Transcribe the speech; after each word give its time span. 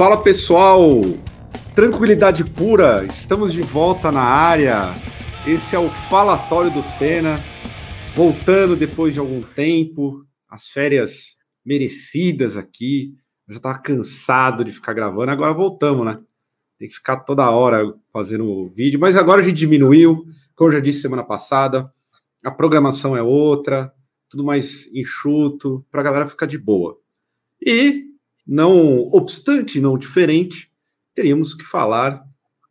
Fala 0.00 0.16
pessoal, 0.16 1.02
tranquilidade 1.74 2.42
pura, 2.42 3.04
estamos 3.04 3.52
de 3.52 3.60
volta 3.60 4.10
na 4.10 4.22
área. 4.22 4.94
Esse 5.46 5.76
é 5.76 5.78
o 5.78 5.90
Falatório 5.90 6.70
do 6.70 6.82
Senna, 6.82 7.38
voltando 8.16 8.74
depois 8.74 9.12
de 9.12 9.20
algum 9.20 9.42
tempo, 9.42 10.24
as 10.48 10.68
férias 10.68 11.36
merecidas 11.62 12.56
aqui. 12.56 13.12
Eu 13.46 13.52
já 13.52 13.58
estava 13.58 13.78
cansado 13.78 14.64
de 14.64 14.72
ficar 14.72 14.94
gravando, 14.94 15.32
agora 15.32 15.52
voltamos, 15.52 16.06
né? 16.06 16.18
Tem 16.78 16.88
que 16.88 16.94
ficar 16.94 17.18
toda 17.18 17.50
hora 17.50 17.84
fazendo 18.10 18.72
vídeo, 18.74 18.98
mas 18.98 19.18
agora 19.18 19.42
a 19.42 19.44
gente 19.44 19.58
diminuiu, 19.58 20.24
como 20.56 20.70
eu 20.70 20.76
já 20.76 20.80
disse 20.80 21.02
semana 21.02 21.24
passada, 21.24 21.92
a 22.42 22.50
programação 22.50 23.14
é 23.14 23.22
outra, 23.22 23.92
tudo 24.30 24.44
mais 24.44 24.86
enxuto, 24.94 25.84
para 25.90 26.00
a 26.00 26.04
galera 26.04 26.26
ficar 26.26 26.46
de 26.46 26.56
boa. 26.56 26.98
E, 27.60 28.09
não 28.50 29.08
obstante, 29.12 29.80
não 29.80 29.96
diferente, 29.96 30.68
teríamos 31.14 31.54
que 31.54 31.62
falar 31.62 32.20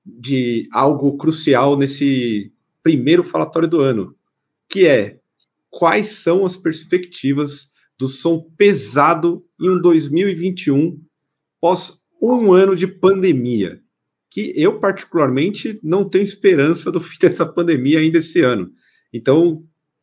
de 0.05 0.67
algo 0.73 1.15
crucial 1.15 1.77
nesse 1.77 2.51
primeiro 2.83 3.23
falatório 3.23 3.70
do 3.70 3.79
ano, 3.79 4.13
que 4.67 4.85
é 4.85 5.20
quais 5.70 6.07
são 6.07 6.45
as 6.45 6.57
perspectivas 6.57 7.70
do 7.97 8.09
som 8.09 8.41
pesado 8.57 9.45
em 9.57 9.70
um 9.70 9.81
2021 9.81 11.01
pós 11.61 12.03
um 12.21 12.51
ano 12.51 12.75
de 12.75 12.85
pandemia, 12.85 13.81
que 14.29 14.51
eu 14.57 14.81
particularmente 14.81 15.79
não 15.81 16.03
tenho 16.03 16.25
esperança 16.25 16.91
do 16.91 16.99
fim 16.99 17.15
dessa 17.21 17.45
pandemia 17.45 17.99
ainda 17.99 18.17
esse 18.17 18.41
ano. 18.41 18.70
Então, 19.13 19.57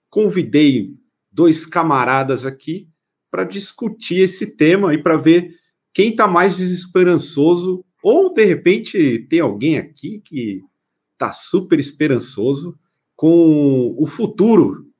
convidei 0.08 0.94
dois 1.30 1.66
camaradas 1.66 2.46
aqui 2.46 2.88
para 3.30 3.44
discutir 3.44 4.20
esse 4.20 4.56
tema 4.56 4.94
e 4.94 4.98
para 5.02 5.18
ver 5.18 5.54
quem 5.96 6.10
está 6.10 6.28
mais 6.28 6.58
desesperançoso, 6.58 7.82
ou 8.02 8.34
de 8.34 8.44
repente 8.44 9.26
tem 9.30 9.40
alguém 9.40 9.78
aqui 9.78 10.20
que 10.20 10.60
está 11.14 11.32
super 11.32 11.78
esperançoso 11.78 12.78
com 13.16 13.96
o 13.98 14.04
futuro 14.04 14.92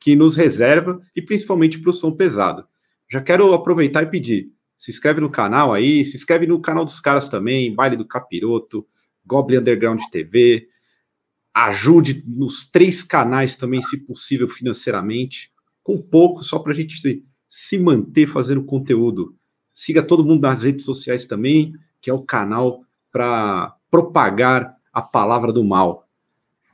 que 0.00 0.16
nos 0.16 0.36
reserva 0.36 1.02
e 1.14 1.20
principalmente 1.20 1.78
para 1.78 1.90
o 1.90 1.92
som 1.92 2.10
pesado. 2.10 2.66
Já 3.12 3.20
quero 3.20 3.52
aproveitar 3.52 4.04
e 4.04 4.06
pedir: 4.06 4.50
se 4.74 4.90
inscreve 4.90 5.20
no 5.20 5.28
canal 5.28 5.74
aí, 5.74 6.02
se 6.02 6.16
inscreve 6.16 6.46
no 6.46 6.58
canal 6.62 6.86
dos 6.86 6.98
caras 6.98 7.28
também, 7.28 7.74
Baile 7.74 7.98
do 7.98 8.08
Capiroto, 8.08 8.86
Goblin 9.26 9.58
Underground 9.58 10.00
TV. 10.10 10.66
Ajude 11.52 12.24
nos 12.26 12.64
três 12.64 13.02
canais 13.02 13.54
também, 13.54 13.82
se 13.82 13.98
possível, 13.98 14.48
financeiramente 14.48 15.52
com 15.82 16.00
pouco, 16.00 16.42
só 16.42 16.58
para 16.58 16.72
a 16.72 16.74
gente 16.74 16.98
se, 16.98 17.22
se 17.50 17.78
manter 17.78 18.26
fazendo 18.26 18.64
conteúdo. 18.64 19.37
Siga 19.78 20.02
todo 20.02 20.24
mundo 20.24 20.42
nas 20.42 20.64
redes 20.64 20.84
sociais 20.84 21.24
também, 21.24 21.72
que 22.00 22.10
é 22.10 22.12
o 22.12 22.24
canal 22.24 22.82
para 23.12 23.76
propagar 23.88 24.74
a 24.92 25.00
palavra 25.00 25.52
do 25.52 25.62
mal. 25.62 26.04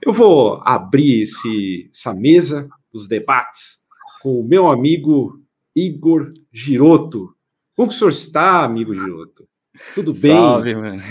Eu 0.01 0.11
vou 0.11 0.63
abrir 0.65 1.21
esse, 1.21 1.91
essa 1.93 2.15
mesa 2.15 2.67
dos 2.91 3.07
debates 3.07 3.79
com 4.23 4.41
o 4.41 4.43
meu 4.43 4.71
amigo 4.71 5.39
Igor 5.77 6.33
Giroto. 6.51 7.37
Como 7.77 7.91
que 7.91 7.95
o 7.95 7.99
senhor 7.99 8.09
está, 8.09 8.65
amigo 8.65 8.95
Giroto? 8.95 9.47
Tudo 9.95 10.15
bem? 10.15 10.33
Salve, 10.33 10.75
mano. 10.75 11.03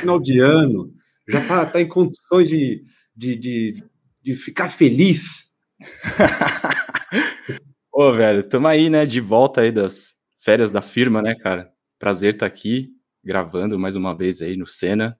Final 0.00 0.18
de 0.18 0.40
ano, 0.40 0.92
já 1.28 1.40
está 1.40 1.64
tá 1.64 1.80
em 1.80 1.86
condições 1.86 2.48
de, 2.48 2.82
de, 3.14 3.36
de, 3.36 3.84
de 4.20 4.34
ficar 4.34 4.68
feliz. 4.68 5.52
Ô, 7.94 8.12
velho, 8.14 8.42
tamo 8.42 8.66
aí, 8.66 8.90
né, 8.90 9.06
de 9.06 9.20
volta 9.20 9.60
aí 9.60 9.70
das 9.70 10.16
férias 10.46 10.70
da 10.70 10.80
firma, 10.80 11.20
né, 11.20 11.34
cara? 11.34 11.72
Prazer 11.98 12.34
estar 12.34 12.46
tá 12.48 12.54
aqui, 12.54 12.92
gravando 13.24 13.76
mais 13.76 13.96
uma 13.96 14.16
vez 14.16 14.40
aí 14.40 14.56
no 14.56 14.64
Senna. 14.64 15.18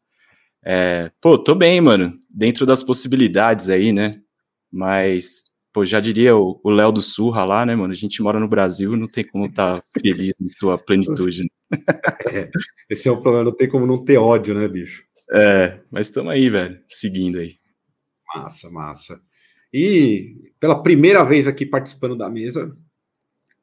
É, 0.64 1.10
pô, 1.20 1.36
tô 1.36 1.52
bem, 1.52 1.80
mano, 1.80 2.16
dentro 2.30 2.64
das 2.64 2.80
possibilidades 2.80 3.68
aí, 3.68 3.90
né? 3.90 4.20
Mas, 4.70 5.50
pô, 5.72 5.84
já 5.84 5.98
diria 5.98 6.36
o 6.36 6.70
Léo 6.70 6.92
do 6.92 7.02
Surra 7.02 7.44
lá, 7.44 7.66
né, 7.66 7.74
mano? 7.74 7.92
A 7.92 7.96
gente 7.96 8.22
mora 8.22 8.38
no 8.38 8.46
Brasil, 8.46 8.96
não 8.96 9.08
tem 9.08 9.24
como 9.24 9.46
estar 9.46 9.80
tá 9.80 9.84
feliz 10.00 10.32
em 10.40 10.48
sua 10.50 10.78
plenitude. 10.78 11.42
Né? 11.42 11.48
É, 12.32 12.48
esse 12.88 13.08
é 13.08 13.10
o 13.10 13.20
problema, 13.20 13.46
não 13.46 13.56
tem 13.56 13.68
como 13.68 13.84
não 13.84 14.04
ter 14.04 14.18
ódio, 14.18 14.54
né, 14.54 14.68
bicho? 14.68 15.02
É, 15.32 15.80
mas 15.90 16.06
estamos 16.06 16.30
aí, 16.30 16.48
velho, 16.48 16.80
seguindo 16.86 17.40
aí. 17.40 17.56
Massa, 18.32 18.70
massa. 18.70 19.20
E 19.72 20.52
pela 20.60 20.80
primeira 20.80 21.24
vez 21.24 21.48
aqui 21.48 21.66
participando 21.66 22.16
da 22.16 22.30
mesa, 22.30 22.76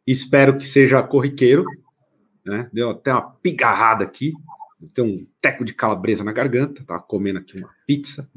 espero 0.06 0.58
que 0.58 0.66
seja 0.66 1.02
corriqueiro, 1.04 1.66
né? 2.46 2.70
Deu 2.74 2.90
até 2.90 3.12
uma 3.12 3.22
pigarrada 3.22 4.04
aqui, 4.04 4.34
tem 4.94 5.04
um 5.04 5.28
teco 5.42 5.64
de 5.64 5.74
calabresa 5.74 6.24
na 6.24 6.32
garganta, 6.32 6.84
tá 6.84 7.00
comendo 7.00 7.40
aqui 7.40 7.58
uma 7.58 7.70
pizza. 7.88 8.30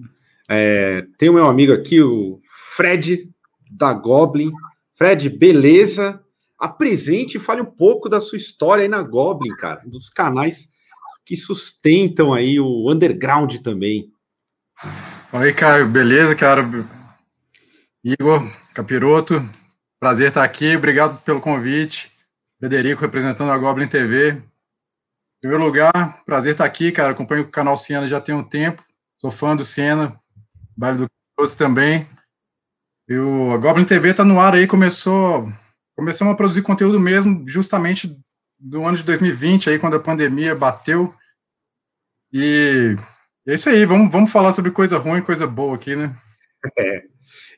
É, 0.48 1.04
tem 1.18 1.28
o 1.28 1.34
meu 1.34 1.46
amigo 1.46 1.72
aqui, 1.72 2.00
o 2.00 2.38
Fred 2.76 3.28
da 3.70 3.92
Goblin. 3.92 4.52
Fred, 4.94 5.28
beleza? 5.28 6.22
Apresente 6.58 7.36
e 7.36 7.40
fale 7.40 7.60
um 7.60 7.66
pouco 7.66 8.08
da 8.08 8.20
sua 8.20 8.38
história 8.38 8.82
aí 8.82 8.88
na 8.88 9.02
Goblin, 9.02 9.54
cara, 9.56 9.82
dos 9.84 10.08
canais 10.08 10.68
que 11.24 11.34
sustentam 11.34 12.32
aí 12.32 12.60
o 12.60 12.90
underground 12.90 13.56
também. 13.56 14.08
Fala 15.28 15.44
aí, 15.44 15.52
Caio, 15.52 15.88
beleza, 15.88 16.36
cara? 16.36 16.62
Igor 18.04 18.40
Capiroto, 18.72 19.34
prazer 20.00 20.28
estar 20.28 20.44
aqui, 20.44 20.76
obrigado 20.76 21.20
pelo 21.22 21.40
convite. 21.40 22.10
Frederico, 22.58 23.02
representando 23.02 23.50
a 23.50 23.58
Goblin 23.58 23.88
TV. 23.88 24.32
Em 24.32 24.42
primeiro 25.40 25.64
lugar, 25.64 26.24
prazer 26.24 26.52
estar 26.52 26.64
aqui, 26.64 26.90
cara. 26.90 27.12
Acompanho 27.12 27.42
o 27.42 27.50
canal 27.50 27.76
Siena 27.76 28.08
já 28.08 28.20
tem 28.20 28.34
um 28.34 28.42
tempo. 28.42 28.84
Sou 29.18 29.30
fã 29.30 29.54
do 29.54 29.64
Siena, 29.64 30.18
Baile 30.76 30.98
do 30.98 31.06
Capiroto 31.36 31.58
também. 31.58 32.08
E 33.08 33.14
o, 33.14 33.52
a 33.52 33.58
Goblin 33.58 33.84
TV 33.84 34.10
está 34.10 34.24
no 34.24 34.40
ar 34.40 34.54
aí, 34.54 34.66
começou. 34.66 35.52
Começamos 35.94 36.34
a 36.34 36.36
produzir 36.36 36.62
conteúdo 36.62 36.98
mesmo, 36.98 37.48
justamente 37.48 38.18
do 38.58 38.84
ano 38.84 38.96
de 38.96 39.04
2020, 39.04 39.70
aí, 39.70 39.78
quando 39.78 39.96
a 39.96 40.00
pandemia 40.00 40.54
bateu. 40.54 41.14
E 42.32 42.96
é 43.46 43.54
isso 43.54 43.68
aí, 43.68 43.84
vamos, 43.84 44.10
vamos 44.10 44.32
falar 44.32 44.52
sobre 44.52 44.70
coisa 44.70 44.98
ruim, 44.98 45.22
coisa 45.22 45.46
boa 45.46 45.76
aqui, 45.76 45.94
né? 45.94 46.16
É. 46.78 47.02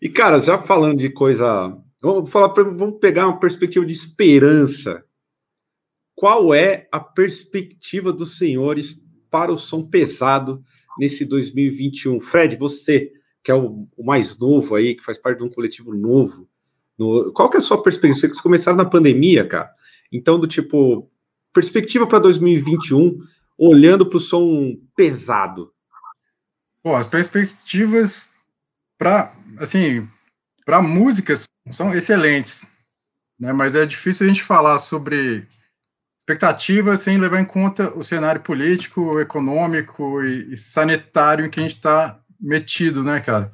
E, 0.02 0.08
cara, 0.08 0.40
já 0.42 0.58
falando 0.58 0.98
de 0.98 1.10
coisa. 1.10 1.76
Vamos, 2.00 2.30
falar, 2.30 2.48
vamos 2.48 2.98
pegar 3.00 3.26
uma 3.26 3.40
perspectiva 3.40 3.84
de 3.84 3.92
esperança. 3.92 5.04
Qual 6.14 6.54
é 6.54 6.88
a 6.92 7.00
perspectiva 7.00 8.12
dos 8.12 8.38
senhores 8.38 9.00
para 9.30 9.52
o 9.52 9.56
som 9.56 9.88
pesado 9.88 10.62
nesse 10.98 11.24
2021? 11.24 12.20
Fred, 12.20 12.56
você, 12.56 13.12
que 13.42 13.50
é 13.50 13.54
o, 13.54 13.88
o 13.96 14.04
mais 14.04 14.38
novo 14.38 14.74
aí, 14.74 14.94
que 14.94 15.04
faz 15.04 15.18
parte 15.18 15.38
de 15.38 15.44
um 15.44 15.50
coletivo 15.50 15.94
novo, 15.94 16.48
no, 16.98 17.32
qual 17.32 17.48
que 17.48 17.56
é 17.56 17.60
a 17.60 17.62
sua 17.62 17.82
perspectiva? 17.82 18.28
Vocês 18.28 18.40
começaram 18.40 18.76
na 18.76 18.84
pandemia, 18.84 19.46
cara. 19.46 19.70
Então, 20.12 20.38
do 20.38 20.46
tipo, 20.46 21.10
perspectiva 21.52 22.06
para 22.06 22.18
2021, 22.18 23.18
olhando 23.56 24.06
para 24.06 24.16
o 24.16 24.20
som 24.20 24.76
pesado. 24.96 25.72
Pô, 26.82 26.94
as 26.94 27.06
perspectivas 27.06 28.28
para 28.96 29.34
assim, 29.58 30.08
para 30.64 30.82
músicas 30.82 31.47
são 31.70 31.94
excelentes, 31.94 32.66
né? 33.38 33.52
Mas 33.52 33.74
é 33.74 33.86
difícil 33.86 34.26
a 34.26 34.28
gente 34.28 34.42
falar 34.42 34.78
sobre 34.78 35.46
expectativas 36.18 37.00
sem 37.00 37.18
levar 37.18 37.40
em 37.40 37.44
conta 37.44 37.96
o 37.96 38.02
cenário 38.02 38.42
político, 38.42 39.18
econômico 39.18 40.22
e, 40.22 40.52
e 40.52 40.56
sanitário 40.56 41.46
em 41.46 41.50
que 41.50 41.58
a 41.58 41.62
gente 41.62 41.76
está 41.76 42.20
metido, 42.40 43.02
né, 43.02 43.20
cara? 43.20 43.50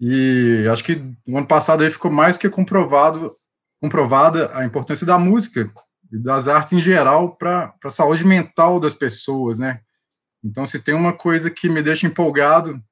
E 0.00 0.66
acho 0.70 0.82
que 0.82 0.96
no 1.26 1.38
ano 1.38 1.46
passado 1.46 1.82
aí 1.82 1.90
ficou 1.90 2.10
mais 2.10 2.36
que 2.36 2.48
comprovado, 2.48 3.36
comprovada 3.80 4.50
a 4.56 4.64
importância 4.64 5.06
da 5.06 5.18
música 5.18 5.70
e 6.10 6.18
das 6.18 6.48
artes 6.48 6.72
em 6.72 6.80
geral 6.80 7.36
para 7.36 7.74
a 7.84 7.88
saúde 7.88 8.24
mental 8.24 8.80
das 8.80 8.94
pessoas, 8.94 9.58
né? 9.58 9.80
Então, 10.44 10.66
se 10.66 10.80
tem 10.80 10.94
uma 10.94 11.12
coisa 11.12 11.50
que 11.50 11.68
me 11.68 11.82
deixa 11.82 12.06
empolgado 12.06 12.82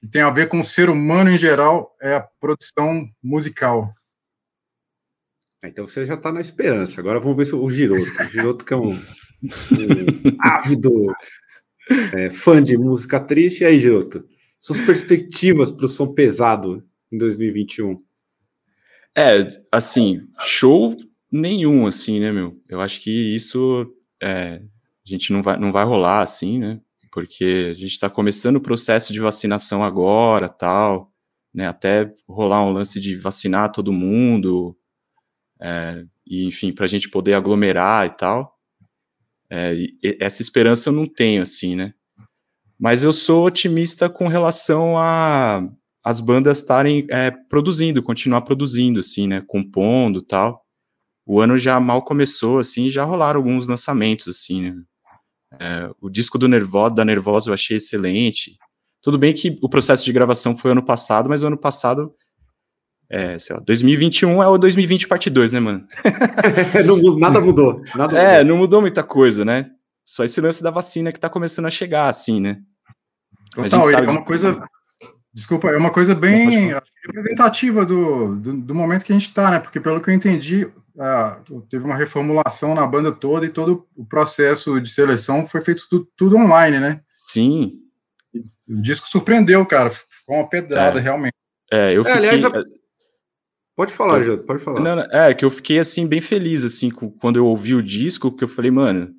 que 0.00 0.08
tem 0.08 0.22
a 0.22 0.30
ver 0.30 0.48
com 0.48 0.60
o 0.60 0.64
ser 0.64 0.90
humano 0.90 1.30
em 1.30 1.38
geral, 1.38 1.96
é 2.00 2.14
a 2.14 2.20
produção 2.40 3.04
musical. 3.22 3.92
Então 5.64 5.86
você 5.86 6.06
já 6.06 6.14
está 6.14 6.30
na 6.30 6.40
esperança. 6.40 7.00
Agora 7.00 7.18
vamos 7.18 7.36
ver 7.36 7.46
se 7.46 7.54
o 7.54 7.70
Giroto. 7.70 8.02
O 8.02 8.28
Giroto 8.28 8.64
que 8.64 8.72
é 8.72 8.76
um, 8.76 8.92
um 8.92 8.98
ávido 10.40 11.12
é, 12.14 12.30
fã 12.30 12.62
de 12.62 12.76
música 12.76 13.18
triste. 13.18 13.62
E 13.62 13.66
aí, 13.66 13.80
Giroto? 13.80 14.24
Suas 14.60 14.80
perspectivas 14.80 15.72
para 15.72 15.86
o 15.86 15.88
som 15.88 16.12
pesado 16.12 16.84
em 17.10 17.18
2021? 17.18 18.00
É, 19.16 19.62
assim, 19.72 20.28
show 20.40 20.96
nenhum, 21.30 21.86
assim, 21.86 22.20
né, 22.20 22.30
meu? 22.30 22.56
Eu 22.68 22.80
acho 22.80 23.00
que 23.00 23.34
isso 23.34 23.92
é, 24.22 24.60
a 24.62 25.10
gente 25.10 25.32
não 25.32 25.42
vai, 25.42 25.58
não 25.58 25.72
vai 25.72 25.84
rolar, 25.84 26.22
assim, 26.22 26.58
né? 26.58 26.80
Porque 27.10 27.68
a 27.70 27.74
gente 27.74 27.92
está 27.92 28.08
começando 28.10 28.56
o 28.56 28.60
processo 28.60 29.12
de 29.12 29.20
vacinação 29.20 29.82
agora, 29.82 30.48
tal, 30.48 31.12
né, 31.54 31.66
até 31.66 32.12
rolar 32.28 32.64
um 32.64 32.72
lance 32.72 33.00
de 33.00 33.16
vacinar 33.16 33.72
todo 33.72 33.92
mundo, 33.92 34.76
é, 35.60 36.04
e, 36.26 36.46
enfim, 36.46 36.72
para 36.72 36.84
a 36.84 36.88
gente 36.88 37.08
poder 37.08 37.34
aglomerar 37.34 38.06
e 38.06 38.10
tal. 38.10 38.56
É, 39.50 39.74
essa 40.20 40.42
esperança 40.42 40.90
eu 40.90 40.92
não 40.92 41.06
tenho, 41.06 41.42
assim, 41.42 41.74
né? 41.74 41.94
Mas 42.78 43.02
eu 43.02 43.12
sou 43.12 43.46
otimista 43.46 44.08
com 44.08 44.28
relação 44.28 44.96
a 44.98 45.68
as 46.04 46.20
bandas 46.20 46.58
estarem 46.58 47.06
é, 47.10 47.30
produzindo, 47.30 48.02
continuar 48.02 48.42
produzindo, 48.42 49.00
assim, 49.00 49.26
né? 49.26 49.42
Compondo 49.46 50.22
tal. 50.22 50.64
O 51.26 51.40
ano 51.40 51.58
já 51.58 51.78
mal 51.80 52.02
começou, 52.02 52.58
assim, 52.58 52.88
já 52.88 53.04
rolaram 53.04 53.40
alguns 53.40 53.66
lançamentos, 53.66 54.28
assim, 54.28 54.62
né? 54.62 54.82
É, 55.58 55.90
o 56.00 56.10
disco 56.10 56.36
do 56.36 56.48
Nervosa, 56.48 56.94
da 56.96 57.04
Nervosa 57.04 57.50
eu 57.50 57.54
achei 57.54 57.76
excelente. 57.76 58.58
Tudo 59.00 59.18
bem 59.18 59.32
que 59.32 59.56
o 59.62 59.68
processo 59.68 60.04
de 60.04 60.12
gravação 60.12 60.56
foi 60.56 60.72
ano 60.72 60.84
passado, 60.84 61.28
mas 61.28 61.42
o 61.42 61.46
ano 61.46 61.56
passado, 61.56 62.12
é, 63.08 63.38
sei 63.38 63.56
lá, 63.56 63.62
2021 63.64 64.42
é 64.42 64.48
o 64.48 64.58
2020 64.58 65.08
parte 65.08 65.30
2, 65.30 65.52
né, 65.52 65.60
mano? 65.60 65.86
não, 66.86 67.18
nada 67.18 67.40
mudou. 67.40 67.82
Nada 67.94 68.18
é, 68.18 68.38
mudou. 68.38 68.44
não 68.44 68.56
mudou 68.58 68.80
muita 68.80 69.02
coisa, 69.02 69.44
né? 69.44 69.70
Só 70.04 70.24
esse 70.24 70.40
lance 70.40 70.62
da 70.62 70.70
vacina 70.70 71.12
que 71.12 71.20
tá 71.20 71.28
começando 71.28 71.66
a 71.66 71.70
chegar, 71.70 72.08
assim, 72.08 72.40
né? 72.40 72.60
Total, 73.54 73.90
é 73.90 74.10
uma 74.10 74.24
coisa. 74.24 74.62
Desculpa, 75.32 75.68
é 75.68 75.76
uma 75.76 75.90
coisa 75.90 76.14
bem 76.14 76.72
representativa 77.06 77.84
do, 77.84 78.34
do, 78.36 78.60
do, 78.60 78.74
momento 78.74 79.04
que 79.04 79.12
a 79.12 79.14
gente 79.14 79.28
está, 79.28 79.50
né? 79.50 79.58
Porque, 79.60 79.78
pelo 79.78 80.00
que 80.00 80.10
eu 80.10 80.14
entendi, 80.14 80.66
uh, 80.98 81.62
teve 81.62 81.84
uma 81.84 81.96
reformulação 81.96 82.74
na 82.74 82.86
banda 82.86 83.12
toda 83.12 83.46
e 83.46 83.50
todo 83.50 83.86
o 83.96 84.04
processo 84.04 84.80
de 84.80 84.90
seleção 84.90 85.46
foi 85.46 85.60
feito 85.60 85.86
tudo, 85.88 86.08
tudo 86.16 86.36
online, 86.36 86.78
né? 86.78 87.00
Sim. 87.14 87.78
O 88.68 88.80
disco 88.80 89.08
surpreendeu, 89.08 89.64
cara. 89.64 89.88
Ficou 89.90 90.36
uma 90.36 90.48
pedrada, 90.48 90.98
é. 90.98 91.02
realmente. 91.02 91.34
É, 91.72 91.96
eu 91.96 92.04
fiquei... 92.04 92.24
É, 92.24 92.30
aliás, 92.30 92.44
a... 92.44 92.64
Pode 93.76 93.92
falar, 93.92 94.22
Jô, 94.22 94.38
pode 94.38 94.60
falar. 94.60 94.80
Não, 94.80 94.96
não, 94.96 95.04
é, 95.04 95.32
que 95.32 95.44
eu 95.44 95.50
fiquei, 95.50 95.78
assim, 95.78 96.06
bem 96.06 96.20
feliz, 96.20 96.64
assim, 96.64 96.90
quando 96.90 97.36
eu 97.36 97.46
ouvi 97.46 97.74
o 97.76 97.82
disco, 97.82 98.32
que 98.32 98.42
eu 98.42 98.48
falei, 98.48 98.72
mano, 98.72 99.14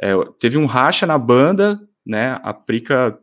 é, 0.00 0.12
teve 0.38 0.56
um 0.56 0.66
racha 0.66 1.04
na 1.04 1.18
banda, 1.18 1.80
né, 2.06 2.38
a 2.42 2.54
Prica 2.54 3.18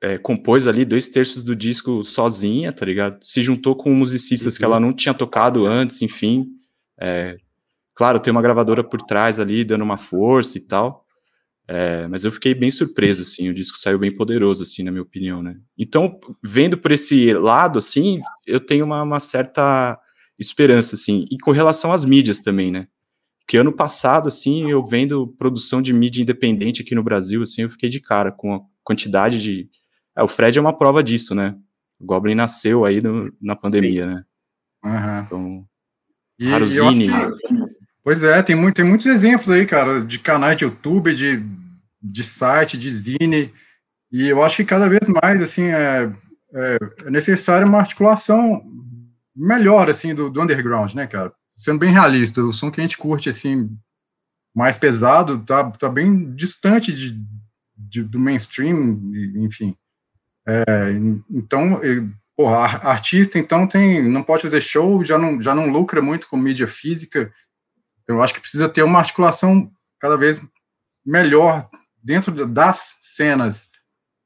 é, 0.00 0.16
compôs 0.16 0.66
ali 0.66 0.84
dois 0.84 1.08
terços 1.08 1.44
do 1.44 1.54
disco 1.54 2.02
sozinha, 2.04 2.72
tá 2.72 2.86
ligado? 2.86 3.18
Se 3.22 3.42
juntou 3.42 3.74
com 3.74 3.92
musicistas 3.92 4.54
uhum. 4.54 4.58
que 4.58 4.64
ela 4.64 4.80
não 4.80 4.92
tinha 4.92 5.12
tocado 5.12 5.66
antes, 5.66 6.00
enfim. 6.00 6.46
É, 7.00 7.36
claro, 7.94 8.20
tem 8.20 8.30
uma 8.30 8.42
gravadora 8.42 8.82
por 8.84 9.00
trás 9.02 9.38
ali, 9.38 9.64
dando 9.64 9.82
uma 9.82 9.96
força 9.96 10.58
e 10.58 10.60
tal. 10.60 11.04
É, 11.68 12.06
mas 12.06 12.24
eu 12.24 12.30
fiquei 12.30 12.54
bem 12.54 12.70
surpreso, 12.70 13.22
assim, 13.22 13.48
o 13.48 13.54
disco 13.54 13.76
saiu 13.76 13.98
bem 13.98 14.14
poderoso, 14.14 14.62
assim, 14.62 14.84
na 14.84 14.92
minha 14.92 15.02
opinião, 15.02 15.42
né? 15.42 15.56
Então, 15.76 16.14
vendo 16.42 16.78
por 16.78 16.92
esse 16.92 17.32
lado, 17.32 17.78
assim, 17.78 18.20
eu 18.46 18.60
tenho 18.60 18.84
uma, 18.84 19.02
uma 19.02 19.18
certa 19.18 19.98
esperança, 20.38 20.94
assim, 20.94 21.26
e 21.30 21.36
com 21.38 21.50
relação 21.50 21.92
às 21.92 22.04
mídias 22.04 22.38
também, 22.38 22.70
né? 22.70 22.86
Porque 23.40 23.56
ano 23.56 23.72
passado, 23.72 24.28
assim, 24.28 24.70
eu 24.70 24.82
vendo 24.84 25.34
produção 25.38 25.82
de 25.82 25.92
mídia 25.92 26.22
independente 26.22 26.82
aqui 26.82 26.94
no 26.94 27.02
Brasil, 27.02 27.42
assim, 27.42 27.62
eu 27.62 27.70
fiquei 27.70 27.88
de 27.88 28.00
cara 28.00 28.30
com 28.30 28.54
a 28.54 28.60
quantidade 28.84 29.42
de, 29.42 29.68
é, 30.16 30.22
o 30.22 30.28
Fred 30.28 30.56
é 30.56 30.60
uma 30.60 30.76
prova 30.76 31.02
disso, 31.02 31.34
né? 31.34 31.56
O 31.98 32.06
Goblin 32.06 32.34
nasceu 32.34 32.84
aí 32.84 33.00
no, 33.00 33.30
na 33.40 33.56
pandemia, 33.56 34.04
Sim. 34.04 34.08
né? 34.08 34.24
Uhum. 34.84 35.20
Então, 35.20 35.68
e, 36.38 36.52
Haruzini. 36.52 37.08
Que, 37.08 37.74
pois 38.02 38.22
é, 38.22 38.42
tem, 38.42 38.56
muito, 38.56 38.76
tem 38.76 38.84
muitos 38.84 39.06
exemplos 39.06 39.50
aí, 39.50 39.66
cara, 39.66 40.00
de 40.00 40.18
canais 40.18 40.56
de 40.56 40.64
YouTube, 40.64 41.14
de, 41.14 41.42
de 42.02 42.24
site, 42.24 42.78
de 42.78 42.92
zine, 42.92 43.52
e 44.10 44.28
eu 44.28 44.42
acho 44.42 44.56
que 44.56 44.64
cada 44.64 44.88
vez 44.88 45.00
mais, 45.22 45.42
assim, 45.42 45.64
é, 45.64 46.12
é, 46.54 46.78
é 47.04 47.10
necessária 47.10 47.66
uma 47.66 47.78
articulação 47.78 48.62
melhor, 49.34 49.90
assim, 49.90 50.14
do, 50.14 50.30
do 50.30 50.40
underground, 50.40 50.94
né, 50.94 51.06
cara? 51.06 51.32
Sendo 51.54 51.78
bem 51.78 51.92
realista, 51.92 52.42
o 52.42 52.52
som 52.52 52.70
que 52.70 52.80
a 52.80 52.82
gente 52.82 52.98
curte, 52.98 53.28
assim, 53.28 53.70
mais 54.54 54.76
pesado, 54.76 55.44
tá, 55.44 55.70
tá 55.72 55.88
bem 55.88 56.34
distante 56.34 56.92
de, 56.92 57.18
de 57.76 58.02
do 58.02 58.18
mainstream, 58.18 59.00
enfim. 59.36 59.76
É, 60.46 60.92
então, 61.30 61.80
porra, 62.36 62.78
artista 62.88 63.38
então 63.38 63.66
tem, 63.66 64.06
não 64.06 64.22
pode 64.22 64.42
fazer 64.42 64.60
show, 64.60 65.04
já 65.04 65.18
não, 65.18 65.40
já 65.40 65.54
não 65.54 65.70
lucra 65.70 66.02
muito 66.02 66.28
com 66.28 66.36
mídia 66.36 66.68
física. 66.68 67.32
Eu 68.06 68.22
acho 68.22 68.34
que 68.34 68.40
precisa 68.40 68.68
ter 68.68 68.82
uma 68.82 68.98
articulação 68.98 69.70
cada 69.98 70.16
vez 70.16 70.40
melhor 71.04 71.68
dentro 72.02 72.46
das 72.46 72.98
cenas 73.00 73.68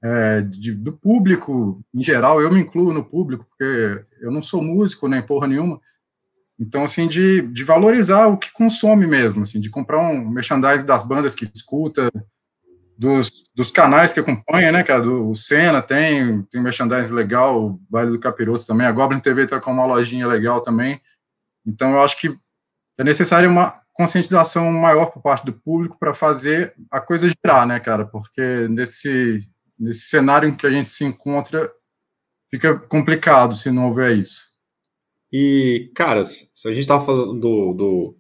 é, 0.03 0.41
de, 0.43 0.73
do 0.73 0.93
público 0.93 1.81
em 1.95 2.03
geral. 2.03 2.41
Eu 2.41 2.53
me 2.53 2.61
incluo 2.61 2.93
no 2.93 3.05
público 3.05 3.47
porque 3.49 4.05
eu 4.21 4.31
não 4.31 4.43
sou 4.43 4.63
músico 4.63 5.09
nem 5.09 5.23
porra 5.23 5.47
nenhuma. 5.47 5.81
Então, 6.59 6.85
assim, 6.85 7.09
de, 7.09 7.41
de 7.41 7.65
valorizar 7.65 8.27
o 8.27 8.37
que 8.37 8.53
consome 8.53 9.07
mesmo, 9.07 9.43
assim, 9.43 9.61
de 9.61 9.71
comprar 9.71 9.99
um 10.01 10.29
merchandising 10.29 10.85
das 10.85 11.03
bandas 11.03 11.35
que 11.35 11.45
escuta, 11.45 12.11
dos, 13.01 13.45
dos 13.55 13.71
canais 13.71 14.13
que 14.13 14.21
acompanha, 14.21 14.71
né, 14.71 14.83
cara? 14.83 15.01
Do, 15.01 15.31
o 15.31 15.35
Senna 15.35 15.81
tem, 15.81 16.43
tem 16.43 16.63
merchandising 16.63 17.15
legal, 17.15 17.59
o 17.59 17.81
Baile 17.89 18.11
do 18.11 18.21
Capiroto 18.21 18.67
também, 18.67 18.87
a 18.87 18.93
Goblin 18.93 19.19
TV 19.19 19.47
tá 19.47 19.59
com 19.59 19.73
uma 19.73 19.87
lojinha 19.87 20.27
legal 20.27 20.61
também. 20.61 21.01
Então, 21.67 21.93
eu 21.93 22.03
acho 22.03 22.21
que 22.21 22.39
é 22.99 23.03
necessária 23.03 23.49
uma 23.49 23.81
conscientização 23.95 24.71
maior 24.71 25.07
por 25.07 25.23
parte 25.23 25.47
do 25.47 25.53
público 25.55 25.97
para 25.99 26.13
fazer 26.13 26.75
a 26.91 27.01
coisa 27.01 27.27
girar, 27.27 27.67
né, 27.67 27.81
cara? 27.81 28.05
Porque 28.05 28.69
nesse, 28.69 29.49
nesse 29.79 30.03
cenário 30.03 30.47
em 30.47 30.55
que 30.55 30.67
a 30.67 30.71
gente 30.71 30.91
se 30.91 31.03
encontra, 31.03 31.73
fica 32.51 32.79
complicado 32.79 33.57
se 33.57 33.71
não 33.71 33.87
houver 33.87 34.19
isso. 34.19 34.51
E, 35.33 35.91
cara, 35.95 36.23
se 36.27 36.69
a 36.69 36.73
gente 36.75 36.87
tava 36.87 37.03
falando 37.03 37.41
do, 37.41 37.73
do 37.73 38.17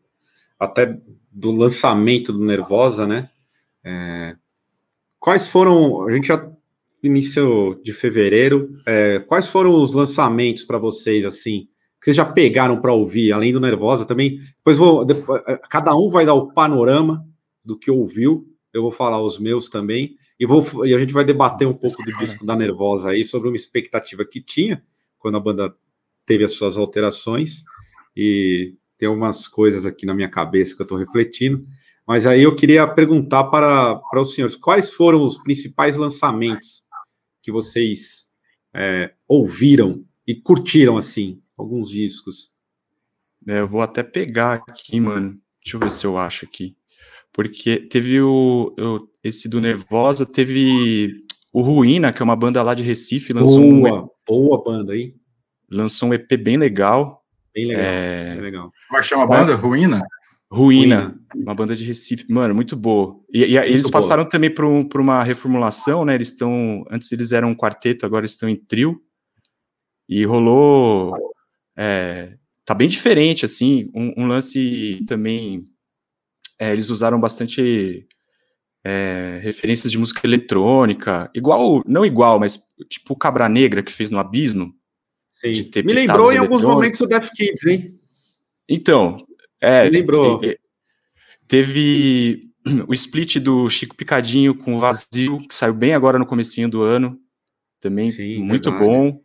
até 0.58 0.98
do 1.30 1.50
lançamento 1.50 2.32
do 2.32 2.42
Nervosa, 2.42 3.06
né? 3.06 3.28
É, 3.84 4.36
Quais 5.20 5.46
foram, 5.46 6.08
a 6.08 6.11
gente 6.11 6.28
já 6.28 6.50
início 7.02 7.81
de 7.82 7.93
fevereiro, 7.93 8.70
é, 8.87 9.20
quais 9.20 9.49
foram 9.49 9.75
os 9.75 9.93
lançamentos 9.93 10.64
para 10.64 10.78
vocês, 10.78 11.25
assim, 11.25 11.69
que 11.99 12.06
vocês 12.06 12.17
já 12.17 12.25
pegaram 12.25 12.81
para 12.81 12.93
ouvir, 12.93 13.32
além 13.32 13.52
do 13.52 13.61
Nervosa 13.61 14.05
também? 14.05 14.38
Depois 14.56 14.78
vou, 14.78 15.05
depois, 15.05 15.43
é, 15.46 15.58
cada 15.69 15.94
um 15.94 16.08
vai 16.08 16.25
dar 16.25 16.34
o 16.34 16.52
panorama 16.52 17.25
do 17.64 17.78
que 17.78 17.90
ouviu, 17.90 18.46
eu 18.72 18.82
vou 18.82 18.90
falar 18.90 19.20
os 19.20 19.38
meus 19.38 19.69
também, 19.69 20.17
e, 20.38 20.46
vou, 20.46 20.87
e 20.87 20.94
a 20.94 20.99
gente 20.99 21.12
vai 21.12 21.25
debater 21.25 21.69
um 21.69 21.75
pouco 21.75 22.02
do 22.02 22.16
disco 22.19 22.46
da 22.46 22.56
Nervosa 22.56 23.11
aí, 23.11 23.25
sobre 23.25 23.49
uma 23.49 23.56
expectativa 23.56 24.25
que 24.25 24.40
tinha, 24.40 24.82
quando 25.19 25.37
a 25.37 25.40
banda 25.40 25.75
teve 26.25 26.44
as 26.44 26.52
suas 26.52 26.78
alterações, 26.78 27.62
e 28.16 28.75
tem 28.96 29.08
umas 29.08 29.46
coisas 29.46 29.84
aqui 29.84 30.06
na 30.06 30.14
minha 30.14 30.28
cabeça 30.28 30.75
que 30.75 30.82
eu 30.82 30.84
estou 30.84 30.99
refletindo. 30.99 31.64
Mas 32.11 32.26
aí 32.26 32.43
eu 32.43 32.57
queria 32.57 32.88
perguntar 32.88 33.45
para, 33.45 33.95
para 33.95 34.21
os 34.21 34.35
senhores 34.35 34.57
quais 34.57 34.93
foram 34.93 35.23
os 35.23 35.37
principais 35.40 35.97
lançamentos 35.97 36.83
que 37.40 37.52
vocês 37.52 38.26
é, 38.75 39.12
ouviram 39.29 40.05
e 40.26 40.35
curtiram 40.35 40.97
assim, 40.97 41.40
alguns 41.57 41.88
discos. 41.88 42.50
É, 43.47 43.61
eu 43.61 43.69
vou 43.69 43.81
até 43.81 44.02
pegar 44.02 44.55
aqui, 44.55 44.99
mano. 44.99 45.38
Deixa 45.62 45.76
eu 45.76 45.81
ver 45.81 45.90
se 45.93 46.05
eu 46.05 46.19
acho 46.19 46.47
aqui. 46.47 46.76
Porque 47.33 47.76
teve 47.79 48.21
o. 48.21 48.75
Eu, 48.76 49.09
esse 49.23 49.49
do 49.49 49.61
Nervosa, 49.61 50.26
teve 50.26 51.14
o 51.52 51.62
Ruína, 51.62 52.12
que 52.12 52.21
é 52.21 52.25
uma 52.25 52.35
banda 52.35 52.61
lá 52.61 52.75
de 52.75 52.83
Recife, 52.83 53.33
lançou 53.33 53.61
boa, 53.61 54.02
um. 54.02 54.09
Boa 54.26 54.64
banda 54.64 54.95
aí. 54.95 55.14
Lançou 55.71 56.09
um 56.09 56.14
EP 56.14 56.29
bem 56.37 56.57
legal. 56.57 57.25
Bem 57.55 57.67
legal. 57.67 57.85
É... 57.85 58.35
Bem 58.35 58.40
legal. 58.40 58.73
Como 58.88 58.99
é 58.99 59.00
que 59.00 59.07
chama 59.07 59.23
a 59.23 59.26
banda? 59.29 59.55
Ruína? 59.55 60.02
Ruína, 60.52 61.02
Ruína, 61.02 61.21
uma 61.37 61.54
banda 61.54 61.76
de 61.76 61.85
Recife, 61.85 62.26
mano, 62.28 62.54
muito 62.54 62.75
boa. 62.75 63.21
E, 63.33 63.45
e 63.45 63.57
eles 63.57 63.85
boa. 63.85 63.92
passaram 63.92 64.28
também 64.28 64.52
por, 64.52 64.64
um, 64.64 64.83
por, 64.83 65.00
uma 65.00 65.23
reformulação, 65.23 66.04
né? 66.04 66.16
Eles 66.16 66.28
estão. 66.28 66.85
Antes 66.90 67.12
eles 67.12 67.30
eram 67.30 67.50
um 67.50 67.54
quarteto, 67.54 68.04
agora 68.04 68.26
estão 68.26 68.49
em 68.49 68.57
trio. 68.57 69.00
E 70.09 70.25
rolou. 70.25 71.14
É, 71.76 72.37
tá 72.64 72.75
bem 72.75 72.88
diferente, 72.88 73.45
assim. 73.45 73.88
Um, 73.95 74.25
um 74.25 74.26
lance 74.26 75.04
também. 75.07 75.69
É, 76.59 76.73
eles 76.73 76.90
usaram 76.90 77.21
bastante 77.21 78.09
é, 78.85 79.38
referências 79.42 79.92
de 79.92 79.99
música 79.99 80.26
eletrônica. 80.26 81.30
Igual, 81.33 81.80
não 81.87 82.04
igual, 82.04 82.40
mas 82.40 82.61
tipo 82.88 83.14
o 83.14 83.16
Cabra 83.16 83.49
Negra 83.49 83.85
que 83.85 83.92
fez 83.92 84.11
no 84.11 84.19
Abismo. 84.19 84.75
Sim. 85.28 85.71
Me 85.85 85.92
lembrou 85.92 86.33
em 86.33 86.38
alguns 86.38 86.64
momentos 86.64 87.00
o 87.00 87.07
Death 87.07 87.30
Kids, 87.35 87.64
hein? 87.64 87.95
Então, 88.69 89.25
é, 89.61 89.85
lembrou. 89.85 90.40
Teve 91.47 92.50
o 92.87 92.95
split 92.95 93.37
do 93.38 93.69
Chico 93.69 93.97
Picadinho 93.97 94.55
com 94.55 94.76
o 94.76 94.81
Vazio, 94.81 95.38
que 95.49 95.55
saiu 95.55 95.75
bem 95.75 95.95
agora 95.95 96.19
no 96.19 96.26
comecinho 96.26 96.69
do 96.69 96.83
ano. 96.83 97.19
Também 97.81 98.11
Sim, 98.11 98.43
muito 98.43 98.71
verdade. 98.71 98.93
bom. 98.93 99.23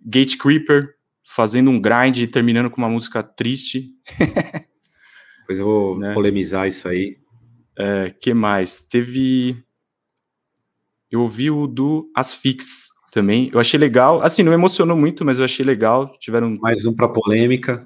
Gate 0.00 0.36
Creeper, 0.38 0.94
fazendo 1.24 1.70
um 1.70 1.80
grind 1.80 2.18
e 2.18 2.26
terminando 2.26 2.70
com 2.70 2.80
uma 2.80 2.88
música 2.88 3.22
triste. 3.22 3.90
Pois 5.50 5.58
eu 5.58 5.66
vou 5.66 5.98
né? 5.98 6.14
polemizar 6.14 6.68
isso 6.68 6.86
aí. 6.86 7.18
É, 7.76 8.08
que 8.08 8.32
mais? 8.32 8.82
Teve. 8.82 9.60
Eu 11.10 11.22
ouvi 11.22 11.50
o 11.50 11.66
do 11.66 12.08
Asfix 12.14 12.90
também. 13.10 13.50
Eu 13.52 13.58
achei 13.58 13.76
legal. 13.76 14.22
Assim, 14.22 14.44
não 14.44 14.52
emocionou 14.52 14.96
muito, 14.96 15.24
mas 15.24 15.40
eu 15.40 15.44
achei 15.44 15.66
legal. 15.66 16.16
Tiveram. 16.20 16.54
Mais 16.60 16.86
um 16.86 16.94
para 16.94 17.08
polêmica. 17.08 17.84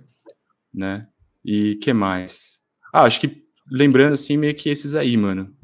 Né? 0.75 1.09
E 1.45 1.77
que 1.77 1.93
mais? 1.93 2.61
Ah, 2.93 3.03
acho 3.03 3.21
que 3.21 3.45
lembrando 3.71 4.15
assim 4.15 4.37
meio 4.37 4.55
que 4.55 4.69
esses 4.69 4.95
aí, 4.95 5.17
mano. 5.17 5.55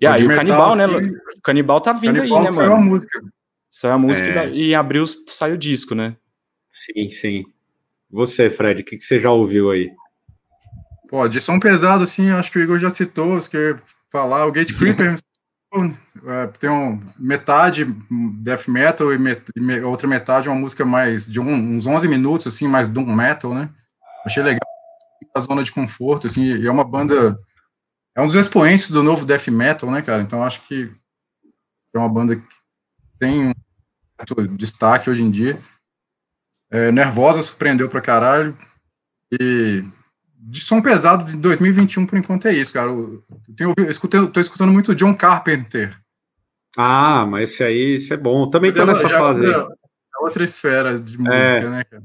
E 0.00 0.06
aí, 0.06 0.22
ah, 0.22 0.26
o 0.26 0.36
Canibal, 0.36 0.76
né? 0.76 0.86
O 0.86 1.40
Canibal 1.42 1.80
tá 1.80 1.92
vindo 1.92 2.16
Canibal 2.16 2.38
aí, 2.38 2.44
né, 2.44 2.50
mano? 2.50 2.68
Saiu 2.68 2.72
a 2.72 2.80
música. 2.80 3.22
Saiu 3.70 3.94
a 3.94 3.98
música 3.98 4.44
é. 4.44 4.50
e 4.50 4.70
em 4.70 4.74
abril 4.74 5.04
saiu 5.26 5.54
o 5.54 5.58
disco, 5.58 5.94
né? 5.94 6.16
Sim, 6.70 7.10
sim. 7.10 7.44
Você, 8.10 8.48
Fred, 8.50 8.82
o 8.82 8.84
que, 8.84 8.96
que 8.96 9.02
você 9.02 9.18
já 9.18 9.30
ouviu 9.30 9.70
aí? 9.70 9.90
Pô, 11.08 11.26
de 11.28 11.40
som 11.40 11.58
pesado, 11.58 12.04
assim, 12.04 12.30
acho 12.30 12.50
que 12.50 12.58
o 12.58 12.62
Igor 12.62 12.78
já 12.78 12.90
citou, 12.90 13.40
se 13.40 13.50
quer 13.50 13.80
falar, 14.10 14.46
o 14.46 14.52
Gate 14.52 14.76
Creeper 14.76 15.14
é, 16.26 16.46
tem 16.58 16.70
um, 16.70 17.00
metade 17.18 17.84
death 18.40 18.68
metal 18.68 19.12
e, 19.12 19.18
met, 19.18 19.42
e, 19.56 19.80
outra 19.80 20.06
metade 20.06 20.48
uma 20.48 20.54
música 20.54 20.84
mais 20.84 21.26
de 21.26 21.40
um, 21.40 21.52
uns 21.52 21.86
11 21.86 22.06
minutos, 22.08 22.46
assim, 22.46 22.68
mais 22.68 22.86
doom 22.86 23.12
metal, 23.12 23.52
né? 23.52 23.70
Achei 24.24 24.42
legal 24.42 24.60
a 25.34 25.40
zona 25.40 25.62
de 25.62 25.72
conforto, 25.72 26.26
assim, 26.26 26.56
e 26.56 26.66
é 26.66 26.70
uma 26.70 26.84
banda, 26.84 27.38
é 28.16 28.22
um 28.22 28.26
dos 28.26 28.36
expoentes 28.36 28.90
do 28.90 29.02
novo 29.02 29.26
death 29.26 29.48
metal, 29.48 29.90
né, 29.90 30.00
cara? 30.00 30.22
Então 30.22 30.44
acho 30.44 30.62
que 30.66 30.90
é 31.94 31.98
uma 31.98 32.08
banda 32.08 32.36
que 32.36 32.46
tem 33.18 33.48
um 33.48 34.56
destaque 34.56 35.10
hoje 35.10 35.22
em 35.22 35.30
dia. 35.30 35.58
É, 36.70 36.90
Nervosa 36.92 37.42
surpreendeu 37.42 37.88
pra 37.88 38.00
caralho. 38.00 38.56
E 39.40 39.84
de 40.36 40.60
som 40.60 40.80
pesado 40.80 41.24
de 41.24 41.36
2021, 41.38 42.06
por 42.06 42.18
enquanto, 42.18 42.46
é 42.46 42.52
isso, 42.52 42.72
cara. 42.72 42.90
Eu 42.90 43.24
tenho 43.56 44.30
tô 44.30 44.40
escutando 44.40 44.72
muito 44.72 44.94
John 44.94 45.14
Carpenter. 45.14 45.98
Ah, 46.76 47.24
mas 47.26 47.50
esse 47.50 47.64
aí, 47.64 47.96
isso 47.96 48.12
é 48.12 48.16
bom. 48.16 48.48
Também 48.50 48.70
mas 48.70 48.78
tô 48.78 48.86
nessa 48.86 49.08
fase. 49.08 49.46
É 49.46 49.58
outra, 49.58 49.76
outra 50.20 50.44
esfera 50.44 50.98
de 50.98 51.16
música, 51.16 51.36
é, 51.36 51.70
né, 51.70 51.84
cara? 51.84 52.02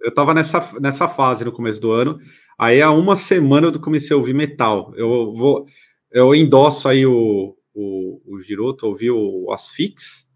Eu 0.00 0.12
tava 0.12 0.34
nessa, 0.34 0.80
nessa 0.80 1.08
fase 1.08 1.44
no 1.44 1.52
começo 1.52 1.80
do 1.80 1.92
ano. 1.92 2.18
Aí, 2.58 2.82
há 2.82 2.90
uma 2.90 3.16
semana, 3.16 3.68
eu 3.68 3.80
comecei 3.80 4.14
a 4.14 4.18
ouvir 4.18 4.34
metal. 4.34 4.92
Eu 4.96 5.32
vou. 5.34 5.64
Eu 6.10 6.34
endosso 6.34 6.88
aí 6.88 7.06
o, 7.06 7.56
o, 7.74 8.20
o 8.26 8.40
Giroto, 8.40 8.86
ouvi 8.86 9.10
o 9.10 9.50
Asfix. 9.52 10.28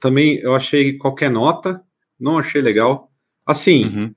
Também 0.00 0.38
eu 0.38 0.54
achei 0.54 0.96
qualquer 0.98 1.30
nota 1.30 1.82
não 2.22 2.38
achei 2.38 2.62
legal. 2.62 3.10
Assim, 3.44 3.84
uhum. 3.84 4.14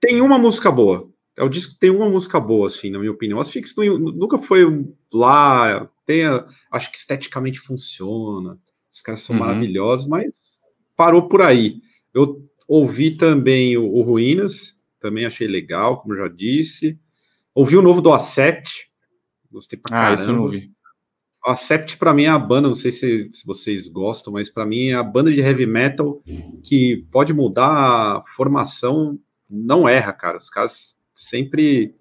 tem 0.00 0.20
uma 0.20 0.36
música 0.36 0.72
boa. 0.72 1.08
É 1.36 1.44
o 1.44 1.48
disco 1.48 1.74
que 1.74 1.78
tem 1.78 1.90
uma 1.90 2.08
música 2.08 2.40
boa, 2.40 2.66
assim, 2.66 2.90
na 2.90 2.98
minha 2.98 3.12
opinião. 3.12 3.38
As 3.38 3.50
Fix 3.50 3.74
nunca 3.76 4.38
foi 4.38 4.64
lá, 5.12 5.88
tem, 6.04 6.22
acho 6.70 6.90
que 6.90 6.98
esteticamente 6.98 7.60
funciona. 7.60 8.58
Os 8.92 9.00
caras 9.00 9.20
são 9.20 9.36
uhum. 9.36 9.40
maravilhosos, 9.40 10.06
mas 10.08 10.58
parou 10.96 11.28
por 11.28 11.42
aí. 11.42 11.80
Eu 12.12 12.44
ouvi 12.66 13.12
também 13.16 13.76
o, 13.76 13.84
o, 13.84 14.02
Ruínas, 14.02 14.78
também 15.00 15.24
achei 15.24 15.46
legal, 15.46 16.00
como 16.00 16.16
já 16.16 16.28
disse. 16.28 16.98
Ouvi 17.54 17.76
o 17.76 17.82
novo 17.82 18.00
do 18.00 18.12
Acept, 18.12 18.90
gostei 19.50 19.78
pra 19.78 19.90
caramba. 19.90 20.10
Ah, 20.10 20.14
isso 20.14 20.30
eu 20.30 20.34
não 20.34 20.42
ouvi. 20.42 20.74
A 21.44 21.54
Sept, 21.54 21.98
para 21.98 22.14
mim, 22.14 22.22
é 22.22 22.28
a 22.28 22.38
banda, 22.38 22.68
não 22.68 22.74
sei 22.74 22.90
se, 22.90 23.28
se 23.30 23.46
vocês 23.46 23.86
gostam, 23.86 24.32
mas 24.32 24.48
para 24.48 24.64
mim 24.64 24.86
é 24.86 24.94
a 24.94 25.02
banda 25.02 25.30
de 25.30 25.40
heavy 25.40 25.66
metal 25.66 26.22
que 26.62 27.06
pode 27.12 27.34
mudar 27.34 27.68
a 27.68 28.22
formação, 28.24 29.18
não 29.48 29.86
erra, 29.86 30.14
cara. 30.14 30.38
Os 30.38 30.48
caras 30.48 30.96
sempre 31.14 31.94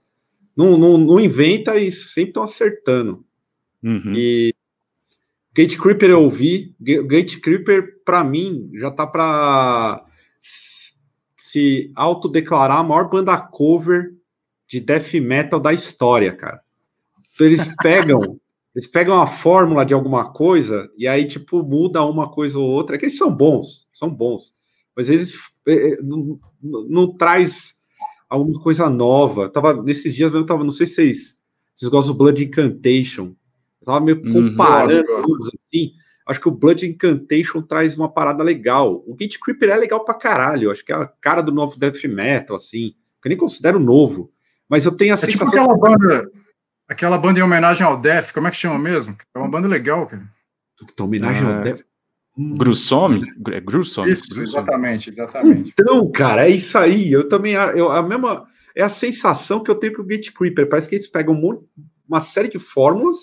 não, 0.55 0.77
não, 0.77 0.97
não 0.97 1.19
inventa 1.19 1.77
e 1.77 1.91
sempre 1.91 2.29
estão 2.29 2.43
acertando. 2.43 3.25
Uhum. 3.83 4.13
E 4.15 4.53
Gate 5.53 5.77
Creeper 5.77 6.11
eu 6.11 6.23
ouvi. 6.23 6.73
Gate 6.79 7.41
Creeper, 7.41 8.01
para 8.05 8.23
mim, 8.23 8.69
já 8.75 8.89
tá 8.89 9.05
para 9.05 10.05
se 11.37 11.91
autodeclarar 11.95 12.79
a 12.79 12.83
maior 12.83 13.09
banda 13.09 13.37
cover 13.37 14.13
de 14.67 14.79
death 14.79 15.13
metal 15.13 15.59
da 15.59 15.71
história, 15.71 16.35
cara. 16.35 16.61
Então 17.33 17.47
eles 17.47 17.67
pegam 17.81 18.39
eles 18.75 18.87
pegam 18.87 19.21
a 19.21 19.27
fórmula 19.27 19.85
de 19.85 19.93
alguma 19.93 20.31
coisa 20.33 20.89
e 20.97 21.07
aí, 21.07 21.25
tipo, 21.25 21.61
muda 21.61 22.03
uma 22.03 22.29
coisa 22.31 22.57
ou 22.57 22.67
outra. 22.67 22.95
É 22.95 22.99
que 22.99 23.05
eles 23.05 23.17
são 23.17 23.31
bons, 23.31 23.87
são 23.93 24.09
bons. 24.09 24.55
Mas 24.95 25.09
eles 25.09 25.35
é, 25.67 25.91
é, 25.91 26.01
não, 26.01 26.39
não, 26.61 27.15
traz 27.15 27.75
alguma 28.27 28.59
coisa 28.59 28.89
nova. 28.89 29.47
tava, 29.47 29.81
nesses 29.83 30.15
dias 30.15 30.33
eu 30.33 30.45
tava, 30.45 30.63
não 30.63 30.71
sei 30.71 30.87
se 30.87 30.95
vocês, 30.95 31.37
vocês 31.73 31.89
gostam 31.89 32.13
do 32.13 32.17
Blood 32.17 32.43
Incantation. 32.43 33.35
Eu 33.79 33.85
tava 33.85 34.03
meio 34.03 34.19
uhum. 34.23 34.51
comparando 34.51 35.11
uhum. 35.11 35.37
assim. 35.55 35.93
Acho 36.25 36.39
que 36.39 36.47
o 36.47 36.51
Blood 36.51 36.85
Incantation 36.85 37.61
traz 37.61 37.97
uma 37.97 38.11
parada 38.11 38.43
legal. 38.43 39.03
O 39.05 39.13
Gate 39.13 39.37
Creeper 39.39 39.69
é 39.69 39.75
legal 39.75 40.03
pra 40.05 40.13
caralho. 40.13 40.71
Acho 40.71 40.83
que 40.83 40.93
é 40.93 40.95
a 40.95 41.07
cara 41.07 41.41
do 41.41 41.51
novo 41.51 41.77
Death 41.77 42.03
Metal, 42.05 42.55
assim. 42.55 42.93
Que 43.21 43.27
eu 43.27 43.29
nem 43.29 43.37
considero 43.37 43.79
novo. 43.79 44.31
Mas 44.69 44.85
eu 44.85 44.91
tenho 44.95 45.13
a 45.13 45.15
é 45.15 45.17
sensação. 45.17 45.47
Tipo 45.47 45.61
aquela 45.61 45.77
banda 45.77 46.31
Aquela 46.87 47.17
banda 47.17 47.39
em 47.39 47.43
homenagem 47.43 47.85
ao 47.85 47.99
Def, 47.99 48.31
como 48.31 48.47
é 48.47 48.51
que 48.51 48.57
chama 48.57 48.77
mesmo? 48.77 49.15
É 49.33 49.39
uma 49.39 49.49
banda 49.49 49.67
legal, 49.67 50.05
cara. 50.05 50.23
Então, 50.83 51.05
homenagem 51.05 51.43
ah, 51.43 51.57
ao 51.57 51.63
Def. 51.63 51.83
Hum. 52.37 52.55
Grussome? 52.55 53.23
É 53.51 53.59
Grussome? 53.59 54.11
Isso, 54.11 54.41
exatamente, 54.41 55.09
exatamente. 55.09 55.73
Então, 55.79 56.11
cara, 56.11 56.47
é 56.47 56.49
isso 56.49 56.77
aí. 56.77 57.11
Eu 57.11 57.27
também. 57.27 57.53
Eu, 57.53 57.91
a 57.91 58.03
mesma. 58.03 58.45
É 58.75 58.83
a 58.83 58.89
sensação 58.89 59.63
que 59.63 59.69
eu 59.69 59.75
tenho 59.75 59.93
com 59.93 60.01
o 60.01 60.05
Gate 60.05 60.31
Creeper. 60.33 60.67
Parece 60.67 60.89
que 60.89 60.95
eles 60.95 61.07
pegam 61.07 61.39
uma 62.07 62.21
série 62.21 62.49
de 62.49 62.57
fórmulas 62.57 63.17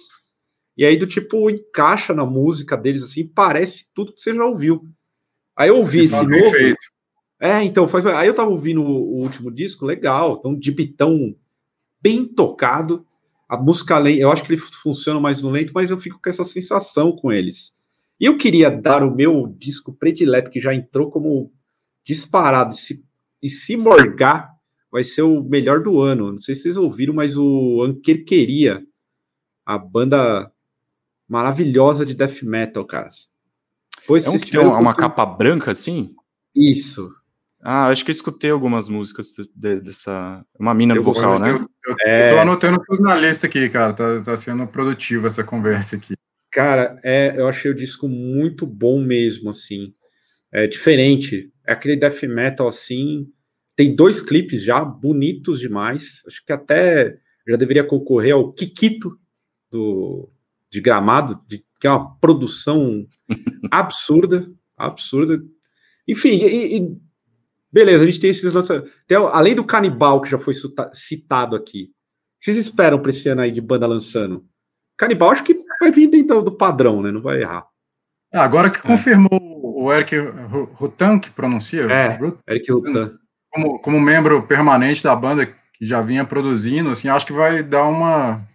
e 0.81 0.85
aí, 0.87 0.97
do 0.97 1.07
tipo, 1.07 1.51
encaixa 1.51 2.15
na 2.15 2.25
música 2.25 2.75
deles 2.75 3.03
assim, 3.03 3.27
parece 3.27 3.93
tudo 3.95 4.15
que 4.15 4.21
você 4.23 4.35
já 4.35 4.47
ouviu. 4.47 4.89
Aí 5.55 5.69
eu 5.69 5.77
ouvi 5.77 6.05
esse 6.05 6.27
novo. 6.27 6.51
Feito. 6.53 6.79
É, 7.39 7.63
então, 7.63 7.87
faz... 7.87 8.07
aí 8.07 8.27
eu 8.27 8.33
tava 8.33 8.49
ouvindo 8.49 8.83
o, 8.83 9.21
último 9.21 9.51
disco, 9.51 9.85
legal, 9.85 10.39
então, 10.39 10.59
de 10.59 10.73
bitão 10.73 11.37
bem 12.01 12.25
tocado. 12.25 13.07
A 13.47 13.59
música 13.59 13.99
lenta, 13.99 14.23
eu 14.23 14.33
acho 14.33 14.43
que 14.43 14.55
ele 14.55 14.59
funciona 14.59 15.21
mais 15.21 15.43
no 15.43 15.51
lento, 15.51 15.71
mas 15.75 15.91
eu 15.91 15.99
fico 15.99 16.19
com 16.19 16.31
essa 16.31 16.45
sensação 16.45 17.13
com 17.13 17.31
eles. 17.31 17.77
E 18.19 18.25
eu 18.25 18.39
queria 18.39 18.71
dar 18.71 19.03
o 19.03 19.15
meu 19.15 19.55
disco 19.59 19.93
predileto, 19.93 20.51
que 20.51 20.63
já 20.63 20.75
entrou 20.75 21.11
como 21.11 21.53
disparado, 22.03 22.73
e 22.73 22.79
se, 22.79 23.05
e 23.43 23.51
se 23.51 23.77
morgar, 23.77 24.51
vai 24.91 25.05
ser 25.05 25.21
o 25.21 25.43
melhor 25.43 25.83
do 25.83 26.01
ano. 26.01 26.33
Não 26.33 26.39
sei 26.39 26.55
se 26.55 26.63
vocês 26.63 26.79
ouviram, 26.79 27.13
mas 27.13 27.37
o 27.37 27.83
Ankerqueria, 27.83 28.83
a 29.67 29.77
banda 29.77 30.51
maravilhosa 31.31 32.05
de 32.05 32.13
death 32.13 32.43
metal, 32.43 32.85
cara. 32.85 33.09
Pois 34.05 34.27
é 34.27 34.31
um 34.31 34.39
que 34.39 34.51
tem 34.51 34.61
uma 34.61 34.95
capa 34.95 35.25
branca 35.25 35.71
assim? 35.71 36.13
Isso. 36.55 37.09
Ah, 37.63 37.87
acho 37.87 38.05
que 38.05 38.11
eu 38.11 38.15
escutei 38.15 38.51
algumas 38.51 38.89
músicas 38.89 39.29
de, 39.55 39.81
dessa. 39.81 40.45
Uma 40.59 40.75
mina 40.75 40.95
no 40.95 41.03
vocal, 41.05 41.39
né? 41.39 41.51
Eu, 41.51 41.69
eu, 41.87 41.97
é... 42.05 42.27
eu 42.27 42.35
tô 42.35 42.41
anotando 42.41 42.83
tudo 42.85 43.03
na 43.03 43.15
lista 43.15 43.47
aqui, 43.47 43.69
cara. 43.69 43.93
Tá, 43.93 44.21
tá 44.23 44.37
sendo 44.37 44.67
produtiva 44.67 45.29
essa 45.29 45.45
conversa 45.45 45.97
aqui. 45.97 46.15
Cara, 46.51 46.99
é, 47.05 47.35
eu 47.37 47.47
achei 47.47 47.71
o 47.71 47.75
disco 47.75 48.09
muito 48.09 48.67
bom 48.67 49.01
mesmo, 49.01 49.51
assim. 49.51 49.95
É 50.51 50.67
diferente. 50.67 51.53
É 51.65 51.73
aquele 51.73 51.95
death 51.95 52.23
metal, 52.25 52.67
assim. 52.67 53.29
Tem 53.77 53.95
dois 53.95 54.21
clipes 54.21 54.65
já 54.65 54.85
bonitos 54.85 55.61
demais. 55.61 56.23
Acho 56.27 56.45
que 56.45 56.53
até 56.53 57.19
já 57.47 57.57
deveria 57.57 57.85
concorrer 57.85 58.35
ao 58.35 58.53
Kikito 58.53 59.17
do, 59.71 60.29
de 60.71 60.81
Gramado, 60.81 61.39
de, 61.47 61.65
que 61.81 61.87
é 61.87 61.91
uma 61.91 62.17
produção 62.19 63.07
absurda. 63.71 64.51
absurda. 64.77 65.43
Enfim, 66.09 66.39
e, 66.39 66.77
e 66.79 67.01
Beleza, 67.73 68.03
a 68.03 68.07
gente 68.07 68.21
tem 68.21 68.31
esses 68.31 68.53
lançamentos. 68.53 68.93
Além 69.33 69.55
do 69.55 69.65
Canibal, 69.65 70.21
que 70.21 70.31
já 70.31 70.39
foi 70.39 70.55
citado 70.93 71.55
aqui, 71.55 71.85
o 71.85 72.41
que 72.41 72.47
vocês 72.47 72.57
esperam 72.57 72.99
para 72.99 73.11
esse 73.11 73.29
ano 73.29 73.43
aí 73.43 73.53
de 73.53 73.61
banda 73.61 73.87
lançando? 73.87 74.45
Canibal 74.99 75.31
acho 75.31 75.45
que 75.45 75.57
vai 75.81 75.91
vir 75.93 76.09
dentro 76.09 76.43
do 76.43 76.53
padrão, 76.53 77.01
né? 77.01 77.13
Não 77.13 77.23
vai 77.23 77.43
errar. 77.43 77.65
É, 78.33 78.39
agora 78.39 78.71
que 78.71 78.79
é. 78.79 78.83
confirmou 78.83 79.29
o 79.33 79.93
Eric 79.93 80.17
Rutan, 80.75 81.19
que 81.19 81.31
pronuncia. 81.31 81.83
É, 81.85 82.19
Eric 82.49 82.73
Rutan. 82.73 83.17
Como, 83.51 83.81
como 83.81 84.01
membro 84.01 84.47
permanente 84.47 85.03
da 85.03 85.15
banda, 85.15 85.47
que 85.47 85.85
já 85.85 86.03
vinha 86.03 86.25
produzindo, 86.25 86.91
assim, 86.91 87.09
acho 87.09 87.27
que 87.27 87.33
vai 87.33 87.63
dar 87.63 87.85
uma, 87.85 88.47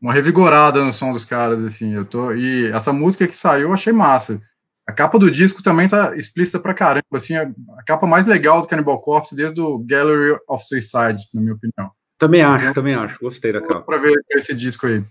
uma 0.00 0.12
revigorada 0.12 0.84
no 0.84 0.92
som 0.92 1.12
dos 1.12 1.24
caras, 1.24 1.62
assim. 1.64 1.94
Eu 1.94 2.04
tô, 2.04 2.32
e 2.32 2.66
essa 2.68 2.92
música 2.92 3.26
que 3.26 3.34
saiu, 3.34 3.68
eu 3.68 3.72
achei 3.72 3.92
massa. 3.92 4.40
A 4.86 4.92
capa 4.92 5.18
do 5.18 5.30
disco 5.30 5.62
também 5.62 5.86
tá 5.86 6.16
explícita 6.16 6.58
pra 6.58 6.72
caramba, 6.72 7.04
assim, 7.12 7.34
a, 7.36 7.42
a 7.76 7.82
capa 7.84 8.06
mais 8.06 8.26
legal 8.26 8.62
do 8.62 8.66
Cannibal 8.66 9.00
Corpse 9.00 9.36
desde 9.36 9.60
o 9.60 9.78
Gallery 9.78 10.38
of 10.48 10.64
Suicide, 10.64 11.28
na 11.34 11.42
minha 11.42 11.54
opinião. 11.54 11.92
Também 12.16 12.40
acho, 12.42 12.72
também 12.72 12.94
acho, 12.94 13.18
gostei 13.20 13.52
da 13.52 13.60
capa. 13.60 13.82
Pra 13.82 13.98
ver 13.98 14.14
esse 14.30 14.54
disco 14.54 14.86
aí. 14.86 15.04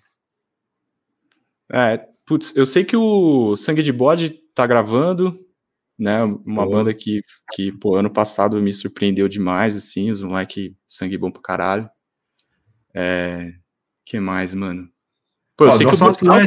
É, 1.71 2.03
putz, 2.25 2.55
eu 2.55 2.65
sei 2.65 2.83
que 2.83 2.97
o 2.97 3.55
Sangue 3.55 3.83
de 3.83 3.93
Bode 3.93 4.29
tá 4.55 4.65
gravando, 4.65 5.39
né, 5.97 6.23
uma 6.23 6.67
banda 6.67 6.93
que, 6.93 7.21
que, 7.53 7.71
pô, 7.71 7.95
ano 7.95 8.09
passado 8.09 8.61
me 8.61 8.73
surpreendeu 8.73 9.27
demais, 9.27 9.75
assim, 9.75 10.09
os 10.09 10.21
moleque 10.21 10.75
sangue 10.87 11.17
bom 11.17 11.29
pra 11.29 11.41
caralho. 11.41 11.89
É, 12.93 13.53
que 14.07 14.19
mais, 14.21 14.53
mano? 14.53 14.89
Pô, 15.57 15.65
eu 15.65 15.71
sei 15.73 15.85
que 15.85 15.93
o 15.93 15.97
dorsal, 15.97 16.37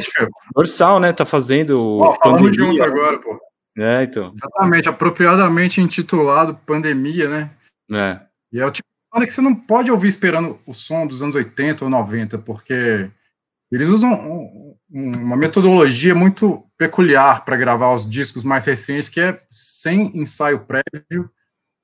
dorsal, 0.54 1.00
né, 1.00 1.12
tá 1.12 1.26
fazendo. 1.26 1.98
Ó, 1.98 2.16
falamos 2.16 2.56
junto 2.56 2.82
agora, 2.82 3.20
pô. 3.20 3.38
É, 3.76 4.04
então. 4.04 4.32
Exatamente, 4.34 4.88
apropriadamente 4.88 5.80
intitulado 5.80 6.56
Pandemia, 6.64 7.28
né? 7.28 7.50
É. 7.92 8.20
E 8.52 8.60
é 8.60 8.66
o 8.66 8.70
tipo 8.70 8.88
banda 9.12 9.26
que 9.26 9.32
você 9.32 9.40
não 9.40 9.54
pode 9.54 9.90
ouvir 9.90 10.08
esperando 10.08 10.58
o 10.64 10.72
som 10.72 11.06
dos 11.06 11.20
anos 11.20 11.34
80 11.34 11.84
ou 11.84 11.90
90, 11.90 12.38
porque 12.38 13.10
eles 13.70 13.88
usam 13.88 14.10
um, 14.10 14.76
uma 14.90 15.36
metodologia 15.36 16.14
muito 16.14 16.64
peculiar 16.78 17.44
para 17.44 17.56
gravar 17.56 17.92
os 17.92 18.08
discos 18.08 18.42
mais 18.42 18.64
recentes, 18.64 19.08
que 19.08 19.20
é 19.20 19.42
sem 19.50 20.16
ensaio 20.16 20.64
prévio, 20.64 21.30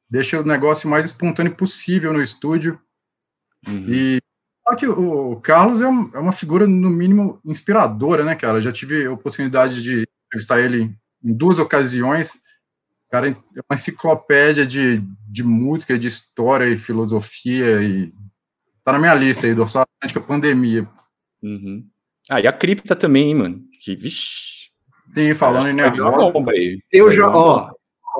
deixa 0.08 0.40
o 0.40 0.46
negócio 0.46 0.88
mais 0.88 1.04
espontâneo 1.04 1.54
possível 1.54 2.12
no 2.12 2.22
estúdio. 2.22 2.80
Uhum. 3.66 3.86
E 3.88 4.22
só 4.68 4.74
que 4.74 4.86
o 4.86 5.36
Carlos 5.36 5.80
é, 5.80 5.84
é, 5.84 6.18
uma 6.18 6.32
figura, 6.32 6.66
no 6.66 6.90
mínimo, 6.90 7.40
inspiradora, 7.44 8.24
né, 8.24 8.34
cara? 8.34 8.58
Eu 8.58 8.62
já 8.62 8.72
tive 8.72 9.06
a 9.06 9.12
oportunidade 9.12 9.80
de 9.80 10.04
entrevistar 10.26 10.60
ele 10.60 10.92
em 11.22 11.32
duas 11.32 11.60
ocasiões. 11.60 12.40
Cara 13.08 13.28
é 13.28 13.32
uma 13.32 13.74
enciclopédia 13.74 14.66
de, 14.66 15.00
de 15.28 15.44
música, 15.44 15.96
de 15.96 16.08
história 16.08 16.66
e 16.66 16.76
filosofia. 16.76 17.80
E 17.80 18.12
tá 18.82 18.92
na 18.92 18.98
minha 18.98 19.14
lista 19.14 19.46
aí, 19.46 19.54
do 19.54 19.62
Atlântica 19.62 20.20
Pandemia. 20.20 20.88
Uhum. 21.40 21.86
Ah, 22.28 22.40
e 22.40 22.48
a 22.48 22.52
cripta 22.52 22.96
também, 22.96 23.36
mano. 23.36 23.62
Que, 23.84 23.94
vixi. 23.94 24.70
Sim, 25.06 25.32
falando 25.32 25.68
é, 25.68 25.70
em 25.70 25.74
nervosa. 25.74 26.32
Eu 26.90 27.12
já, 27.12 27.28
ó, 27.28 27.70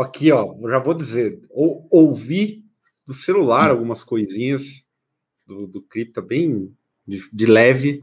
aqui, 0.00 0.30
ó, 0.30 0.54
já 0.68 0.78
vou 0.78 0.94
dizer, 0.94 1.40
ou, 1.50 1.88
ouvi 1.90 2.64
do 3.04 3.12
celular 3.12 3.68
hum. 3.68 3.72
algumas 3.72 4.04
coisinhas 4.04 4.85
do, 5.46 5.66
do 5.66 5.82
cripta 5.82 6.20
bem 6.20 6.74
de, 7.06 7.22
de, 7.32 7.46
leve 7.46 8.02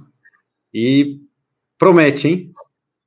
e 0.74 1.20
promete, 1.78 2.28
hein? 2.28 2.54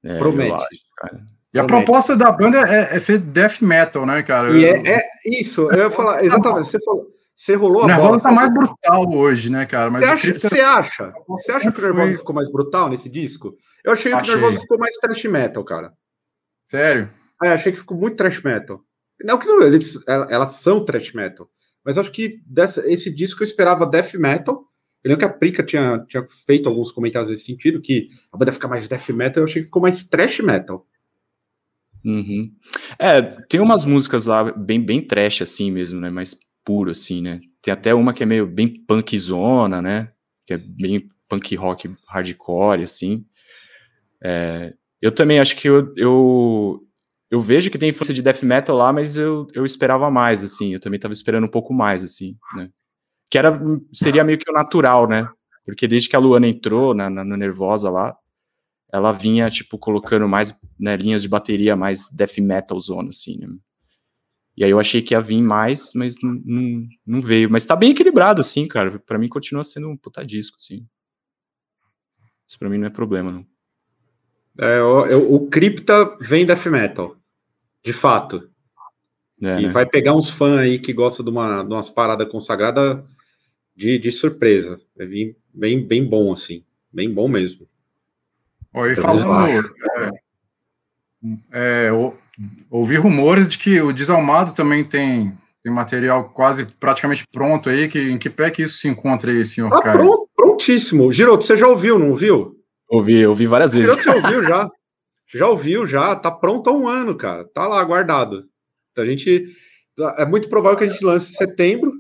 É, 0.03 0.19
promete. 0.19 0.53
Acho, 0.53 1.27
e 1.55 1.59
a 1.59 1.65
proposta 1.65 2.15
da 2.15 2.31
banda 2.31 2.59
é, 2.59 2.97
é, 2.97 3.01
ser 3.01 3.19
death 3.19 3.63
metal, 3.63 4.05
né, 4.05 4.23
cara? 4.23 4.51
E 4.51 4.65
é, 4.65 4.97
é 4.97 5.03
isso, 5.25 5.71
eu 5.71 5.85
ia 5.85 5.91
falar, 5.91 6.23
exatamente, 6.23 6.69
você 6.69 6.83
falou. 6.85 7.17
Você 7.35 7.55
rolou 7.55 7.83
a 7.83 7.87
Nervosa 7.87 8.21
tá 8.21 8.33
mais 8.33 8.49
brutal 8.49 9.13
hoje, 9.13 9.51
né, 9.51 9.67
cara? 9.67 9.91
Mas 9.91 10.01
você 10.01 10.09
acha, 10.09 10.23
Cripta... 10.23 10.49
você 10.49 10.61
acha? 10.61 11.15
Você 11.29 11.53
acha 11.53 11.71
que 11.71 11.79
o 11.79 11.83
Nervosa 11.83 12.07
foi... 12.07 12.17
ficou 12.17 12.35
mais 12.35 12.51
brutal 12.51 12.89
nesse 12.89 13.11
disco? 13.11 13.55
Eu 13.85 13.93
achei, 13.93 14.11
achei. 14.11 14.33
que 14.33 14.39
o 14.39 14.41
Nervosa 14.41 14.63
ficou 14.63 14.79
mais 14.79 14.97
trash 14.97 15.25
metal, 15.25 15.63
cara. 15.63 15.93
Sério? 16.63 17.13
É, 17.45 17.51
achei 17.51 17.73
que 17.73 17.79
ficou 17.79 17.99
muito 17.99 18.17
trash 18.17 18.43
metal. 18.43 18.81
Não 19.23 19.39
que 19.39 19.47
não, 19.47 19.63
eles, 19.63 20.03
elas 20.07 20.51
são 20.53 20.83
trash 20.83 21.13
metal, 21.13 21.47
mas 21.87 21.97
acho 21.97 22.11
que 22.11 22.41
dessa, 22.45 22.91
esse 22.91 23.15
disco 23.15 23.45
eu 23.45 23.47
esperava 23.47 23.87
death 23.87 24.15
metal. 24.15 24.65
Eu 25.05 25.11
lembro 25.11 25.19
que 25.21 25.33
a 25.33 25.33
Prica 25.33 25.63
tinha, 25.63 26.05
tinha 26.09 26.27
feito 26.45 26.69
alguns 26.69 26.91
comentários 26.91 27.31
nesse 27.31 27.45
sentido, 27.45 27.81
que 27.81 28.09
a 28.33 28.37
banda 28.37 28.53
fica 28.53 28.67
mais 28.67 28.89
death 28.89 29.09
metal, 29.11 29.41
eu 29.41 29.45
achei 29.47 29.63
que 29.63 29.67
ficou 29.67 29.81
mais 29.81 30.03
trash 30.03 30.41
metal. 30.41 30.85
Uhum. 32.05 32.53
É, 32.99 33.23
tem 33.23 33.61
umas 33.61 33.85
músicas 33.85 34.27
lá 34.27 34.51
bem, 34.53 34.85
bem 34.85 35.01
trash 35.01 35.43
assim 35.43 35.71
mesmo, 35.71 36.01
né? 36.01 36.11
Mas 36.11 36.37
puro, 36.65 36.91
assim, 36.91 37.23
né? 37.23 37.41
Tem 37.63 37.73
até 37.73 37.95
uma 37.95 38.13
que 38.13 38.25
é 38.25 38.27
meio 38.27 38.49
bem 38.49 38.67
punkzona, 38.67 39.81
né? 39.81 40.11
Que 40.45 40.55
é 40.55 40.57
bem 40.57 41.09
punk 41.29 41.55
rock 41.55 41.95
hardcore, 42.09 42.83
assim. 42.83 43.25
É, 44.23 44.75
eu 45.01 45.13
também 45.13 45.39
acho 45.39 45.55
que 45.57 45.69
eu, 45.69 45.93
eu, 45.97 46.86
eu, 47.37 47.41
vejo 47.41 47.71
que 47.71 47.79
tem 47.79 47.91
influência 47.91 48.15
de 48.15 48.23
death 48.23 48.43
metal 48.43 48.77
lá, 48.77 48.93
mas 48.93 49.17
eu, 49.17 49.47
eu 49.55 49.65
esperava 49.65 50.11
mais, 50.11 50.43
assim. 50.43 50.73
Eu 50.73 50.81
também 50.81 50.97
estava 50.97 51.15
esperando 51.15 51.45
um 51.45 51.51
pouco 51.51 51.73
mais, 51.73 52.03
assim, 52.05 52.37
né? 52.55 52.71
Que 53.31 53.39
era, 53.39 53.61
seria 53.93 54.25
meio 54.25 54.39
que 54.39 54.51
o 54.51 54.55
natural, 54.55 55.09
né? 55.09 55.29
Porque 55.65 55.89
desde 55.89 56.09
que 56.09 56.17
a 56.17 56.19
Luana 56.19 56.47
entrou 56.47 56.95
na, 56.95 57.11
na, 57.11 57.25
na 57.25 57.37
Nervosa 57.37 57.91
lá, 57.91 58.17
ela 58.93 59.13
vinha, 59.13 59.51
tipo, 59.51 59.79
colocando 59.79 60.29
mais 60.29 60.59
né, 60.79 60.97
linhas 60.97 61.23
de 61.23 61.29
bateria 61.29 61.75
mais 61.77 62.09
death 62.11 62.39
metal 62.39 62.79
zona, 62.79 63.09
assim, 63.09 63.39
né? 63.39 63.49
E 64.57 64.65
aí 64.65 64.71
eu 64.71 64.81
achei 64.81 65.03
que 65.03 65.13
ia 65.13 65.21
vir 65.21 65.43
mais, 65.43 65.93
mas 65.95 66.15
não, 66.23 66.41
não, 66.45 66.89
não 67.07 67.21
veio. 67.21 67.51
Mas 67.51 67.67
tá 67.67 67.77
bem 67.77 67.91
equilibrado, 67.91 68.41
assim, 68.41 68.67
cara. 68.67 68.99
Para 69.01 69.19
mim 69.19 69.29
continua 69.29 69.63
sendo 69.63 69.89
um 69.89 69.97
puta 69.97 70.25
disco, 70.25 70.57
assim. 70.59 70.87
Isso 72.49 72.59
pra 72.59 72.71
mim 72.71 72.79
não 72.79 72.87
é 72.87 72.91
problema, 72.91 73.31
não. 73.31 73.47
É, 74.59 74.81
o, 74.81 75.35
o 75.35 75.49
Crypta 75.49 76.17
vem 76.21 76.47
death 76.47 76.67
metal. 76.67 77.17
De 77.87 77.93
fato. 77.93 78.51
É, 79.41 79.61
e 79.61 79.67
né? 79.67 79.69
vai 79.71 79.87
pegar 79.87 80.13
uns 80.13 80.29
fãs 80.29 80.59
aí 80.59 80.77
que 80.81 80.93
gostam 80.93 81.25
de, 81.25 81.31
uma, 81.31 81.63
de 81.63 81.73
umas 81.73 81.89
paradas 81.89 82.29
consagradas 82.29 83.01
de, 83.77 83.97
de 83.97 84.11
surpresa. 84.11 84.81
É 84.99 85.07
bem, 85.07 85.37
bem, 85.55 85.87
bem 85.87 86.05
bom, 86.05 86.33
assim. 86.33 86.65
Bem 86.93 87.15
bom 87.15 87.29
mesmo. 87.29 87.69
Oi, 88.75 88.97
falando. 88.97 89.73
É, 91.53 91.89
é, 91.89 91.91
ouvi 92.69 92.97
rumores 92.97 93.47
de 93.47 93.57
que 93.57 93.81
o 93.81 93.93
Desalmado 93.93 94.53
também 94.53 94.83
tem, 94.83 95.33
tem 95.63 95.73
material 95.73 96.31
quase 96.31 96.65
praticamente 96.81 97.25
pronto 97.31 97.71
aí. 97.71 97.87
Que, 97.89 98.01
em 98.01 98.19
que 98.19 98.29
pé 98.29 98.51
que 98.51 98.65
isso 98.65 98.79
se 98.79 98.89
encontra 98.89 99.31
aí, 99.31 99.45
senhor 99.45 99.73
ah, 99.73 99.81
Caio? 99.81 99.99
Pronto, 100.01 100.29
prontíssimo. 100.35 101.13
Giroto, 101.13 101.45
você 101.45 101.57
já 101.57 101.69
ouviu, 101.69 102.01
não 102.01 102.11
ouviu? 102.11 102.57
Ouvi, 102.91 103.25
ouvi 103.25 103.47
várias 103.47 103.75
vezes. 103.75 103.95
Giroto, 103.95 104.21
você 104.21 104.27
ouviu 104.27 104.45
já? 104.45 104.69
Já 105.33 105.49
ouviu, 105.49 105.87
já. 105.87 106.15
Tá 106.17 106.31
pronto 106.31 106.69
há 106.71 106.73
um 106.73 106.89
ano, 106.89 107.17
cara. 107.17 107.45
Tá 107.45 107.67
lá 107.67 107.83
guardado. 107.85 108.49
A 108.97 109.05
gente. 109.05 109.47
É 110.19 110.27
muito 110.27 110.49
provável 110.49 110.79
que 110.79 110.85
a 110.85 110.89
gente 110.89 111.05
lance 111.05 111.33
em 111.33 111.37
setembro. 111.37 111.93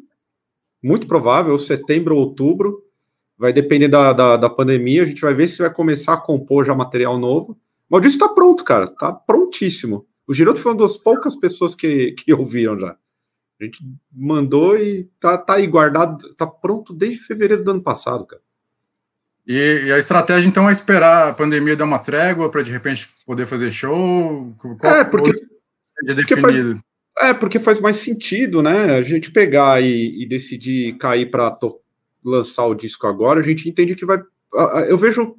Muito 0.83 1.07
provável, 1.07 1.59
setembro 1.59 2.15
ou 2.15 2.21
outubro. 2.21 2.83
Vai 3.39 3.53
depender 3.53 3.89
da, 3.89 4.13
da, 4.13 4.37
da 4.37 4.51
pandemia. 4.51 5.03
A 5.03 5.07
gente 5.07 5.21
vai 5.21 5.35
ver 5.35 5.49
se 5.49 5.59
vai 5.59 5.73
começar 5.73 6.15
a 6.15 6.21
compor 6.21 6.65
já 6.65 6.75
material 6.75 7.19
novo. 7.19 7.59
Mas 7.89 7.99
o 7.99 8.03
disco 8.03 8.27
tá 8.27 8.35
pronto, 8.35 8.65
cara. 8.65 8.87
Tá 8.87 9.13
prontíssimo. 9.13 10.07
O 10.27 10.35
Giroto 10.35 10.61
foi 10.61 10.73
uma 10.73 10.79
das 10.79 10.97
poucas 10.97 11.37
pessoas 11.37 11.75
que, 11.75 12.13
que 12.13 12.33
ouviram 12.33 12.79
já. 12.79 12.97
A 13.61 13.65
gente 13.65 13.83
mandou 14.13 14.77
e 14.77 15.05
tá, 15.19 15.39
tá 15.39 15.55
aí 15.55 15.67
guardado, 15.67 16.35
tá 16.35 16.47
pronto 16.47 16.93
desde 16.93 17.21
fevereiro 17.21 17.65
do 17.65 17.71
ano 17.71 17.83
passado, 17.83 18.27
cara. 18.27 18.43
E, 19.47 19.85
e 19.87 19.93
a 19.93 19.99
estratégia, 19.99 20.49
então, 20.49 20.69
é 20.69 20.73
esperar 20.73 21.29
a 21.29 21.33
pandemia 21.33 21.77
dar 21.77 21.85
uma 21.85 22.01
trégua 22.01 22.51
para 22.51 22.63
de 22.63 22.71
repente 22.71 23.09
poder 23.25 23.47
fazer 23.47 23.71
show? 23.71 24.53
Qual 24.59 24.95
é, 24.95 25.05
porque, 25.05 25.31
é 25.31 26.15
porque 26.15 26.37
faz, 26.37 26.57
é, 27.21 27.35
porque 27.35 27.59
faz 27.61 27.81
mais 27.81 27.99
sentido, 27.99 28.61
né? 28.61 28.97
A 28.97 29.03
gente 29.03 29.31
pegar 29.31 29.81
e, 29.81 30.23
e 30.23 30.27
decidir 30.27 30.99
cair 30.99 31.31
para 31.31 31.57
lançar 32.25 32.67
o 32.67 32.75
disco 32.75 33.07
agora, 33.07 33.39
a 33.39 33.43
gente 33.43 33.69
entende 33.69 33.95
que 33.95 34.05
vai. 34.05 34.21
Eu 34.89 34.99
vejo 34.99 35.37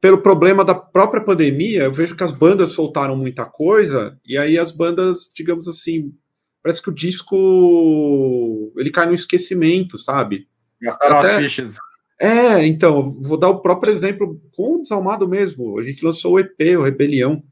pelo 0.00 0.18
problema 0.18 0.64
da 0.64 0.74
própria 0.74 1.22
pandemia, 1.22 1.84
eu 1.84 1.92
vejo 1.92 2.16
que 2.16 2.24
as 2.24 2.32
bandas 2.32 2.70
soltaram 2.70 3.16
muita 3.16 3.44
coisa, 3.44 4.18
e 4.26 4.36
aí 4.36 4.58
as 4.58 4.72
bandas, 4.72 5.30
digamos 5.32 5.68
assim, 5.68 6.12
parece 6.60 6.82
que 6.82 6.90
o 6.90 6.94
disco 6.94 8.72
ele 8.76 8.90
cai 8.90 9.06
no 9.06 9.14
esquecimento, 9.14 9.96
sabe? 9.96 10.48
Gastaram 10.80 11.20
Até... 11.20 11.36
as 11.36 11.42
fichas. 11.42 11.76
É, 12.22 12.64
então, 12.64 13.20
vou 13.20 13.36
dar 13.36 13.48
o 13.48 13.60
próprio 13.60 13.92
exemplo 13.92 14.40
com 14.52 14.76
o 14.76 14.82
Desalmado 14.82 15.28
mesmo. 15.28 15.76
A 15.76 15.82
gente 15.82 16.04
lançou 16.04 16.34
o 16.34 16.38
EP, 16.38 16.78
o 16.78 16.84
Rebelião. 16.84 17.42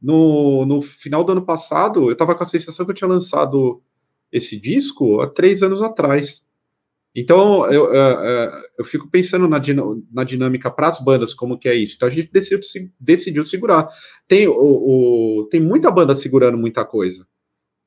No, 0.00 0.64
no 0.64 0.80
final 0.80 1.24
do 1.24 1.32
ano 1.32 1.44
passado, 1.44 2.08
eu 2.08 2.14
tava 2.14 2.36
com 2.36 2.44
a 2.44 2.46
sensação 2.46 2.86
que 2.86 2.92
eu 2.92 2.94
tinha 2.94 3.08
lançado 3.08 3.82
esse 4.30 4.60
disco 4.60 5.20
há 5.20 5.26
três 5.28 5.60
anos 5.60 5.82
atrás. 5.82 6.44
Então, 7.12 7.66
eu, 7.66 7.92
eu, 7.92 7.94
é, 7.94 8.44
é, 8.44 8.62
eu 8.78 8.84
fico 8.84 9.10
pensando 9.10 9.48
na, 9.48 9.60
na 10.12 10.22
dinâmica 10.22 10.70
para 10.70 10.86
as 10.86 11.00
bandas, 11.00 11.34
como 11.34 11.58
que 11.58 11.68
é 11.68 11.74
isso. 11.74 11.96
Então, 11.96 12.06
a 12.06 12.10
gente 12.12 12.30
decidiu, 12.30 12.60
decidiu 13.00 13.44
segurar. 13.44 13.88
Tem, 14.28 14.46
o, 14.46 14.54
o, 14.54 15.48
tem 15.50 15.60
muita 15.60 15.90
banda 15.90 16.14
segurando 16.14 16.56
muita 16.56 16.84
coisa, 16.84 17.26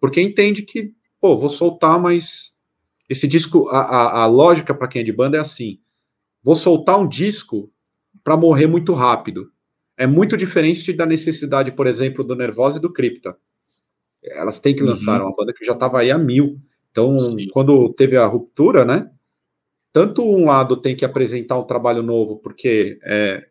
porque 0.01 0.21
entende 0.21 0.63
que, 0.63 0.91
pô, 1.21 1.37
vou 1.37 1.49
soltar, 1.49 1.97
mas 1.97 2.53
esse 3.09 3.25
disco, 3.25 3.69
a, 3.69 3.79
a, 3.79 4.23
a 4.23 4.25
lógica 4.25 4.75
para 4.75 4.89
quem 4.89 5.01
é 5.01 5.05
de 5.05 5.13
banda 5.13 5.37
é 5.37 5.39
assim: 5.39 5.79
vou 6.45 6.55
soltar 6.55 6.99
um 6.99 7.07
disco 7.07 7.71
para 8.23 8.37
morrer 8.37 8.67
muito 8.67 8.93
rápido. 8.93 9.51
É 9.97 10.05
muito 10.05 10.37
diferente 10.37 10.93
da 10.93 11.05
necessidade, 11.05 11.71
por 11.71 11.87
exemplo, 11.87 12.23
do 12.23 12.35
Nervosa 12.35 12.77
e 12.77 12.81
do 12.81 12.93
Cripta. 12.93 13.35
Elas 14.23 14.59
têm 14.59 14.75
que 14.75 14.83
lançar 14.83 15.19
uhum. 15.19 15.27
uma 15.27 15.35
banda 15.35 15.53
que 15.53 15.65
já 15.65 15.73
estava 15.73 15.99
aí 15.99 16.11
a 16.11 16.17
mil. 16.17 16.59
Então, 16.91 17.19
Sim. 17.19 17.47
quando 17.51 17.91
teve 17.93 18.15
a 18.15 18.25
ruptura, 18.25 18.85
né? 18.85 19.09
tanto 19.95 20.21
um 20.21 20.43
lado 20.43 20.75
tem 20.75 20.93
que 20.93 21.05
apresentar 21.05 21.57
um 21.57 21.63
trabalho 21.63 22.03
novo, 22.03 22.35
porque 22.39 22.99
é, 23.01 23.47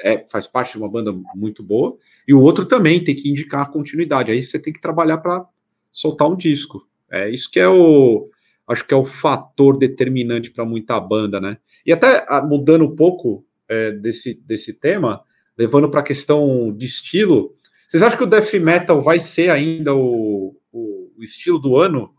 é, 0.00 0.26
faz 0.28 0.46
parte 0.46 0.72
de 0.72 0.78
uma 0.78 0.90
banda 0.90 1.10
muito 1.34 1.62
boa, 1.62 1.96
e 2.26 2.34
o 2.34 2.40
outro 2.42 2.66
também 2.66 3.02
tem 3.02 3.14
que 3.14 3.30
indicar 3.30 3.62
a 3.62 3.70
continuidade. 3.70 4.30
Aí 4.30 4.42
você 4.42 4.58
tem 4.58 4.70
que 4.70 4.82
trabalhar 4.82 5.16
para 5.16 5.46
soltar 5.90 6.28
um 6.28 6.36
disco. 6.36 6.86
É 7.10 7.30
isso 7.30 7.50
que 7.50 7.58
é 7.58 7.66
o. 7.66 8.28
Acho 8.68 8.84
que 8.84 8.92
é 8.92 8.96
o 8.96 9.04
fator 9.04 9.78
determinante 9.78 10.50
para 10.50 10.64
muita 10.64 11.00
banda, 11.00 11.40
né? 11.40 11.56
E 11.86 11.92
até 11.92 12.26
ah, 12.28 12.42
mudando 12.42 12.84
um 12.84 12.94
pouco 12.94 13.44
é, 13.68 13.92
desse, 13.92 14.34
desse 14.44 14.72
tema, 14.72 15.22
levando 15.56 15.88
para 15.88 16.00
a 16.00 16.04
questão 16.04 16.72
de 16.76 16.86
estilo, 16.86 17.54
vocês 17.86 18.02
acham 18.02 18.18
que 18.18 18.24
o 18.24 18.26
death 18.26 18.52
metal 18.54 19.00
vai 19.00 19.18
ser 19.18 19.50
ainda 19.50 19.94
o, 19.94 20.54
o, 20.70 21.10
o 21.16 21.22
estilo 21.22 21.58
do 21.58 21.76
ano 21.76 22.12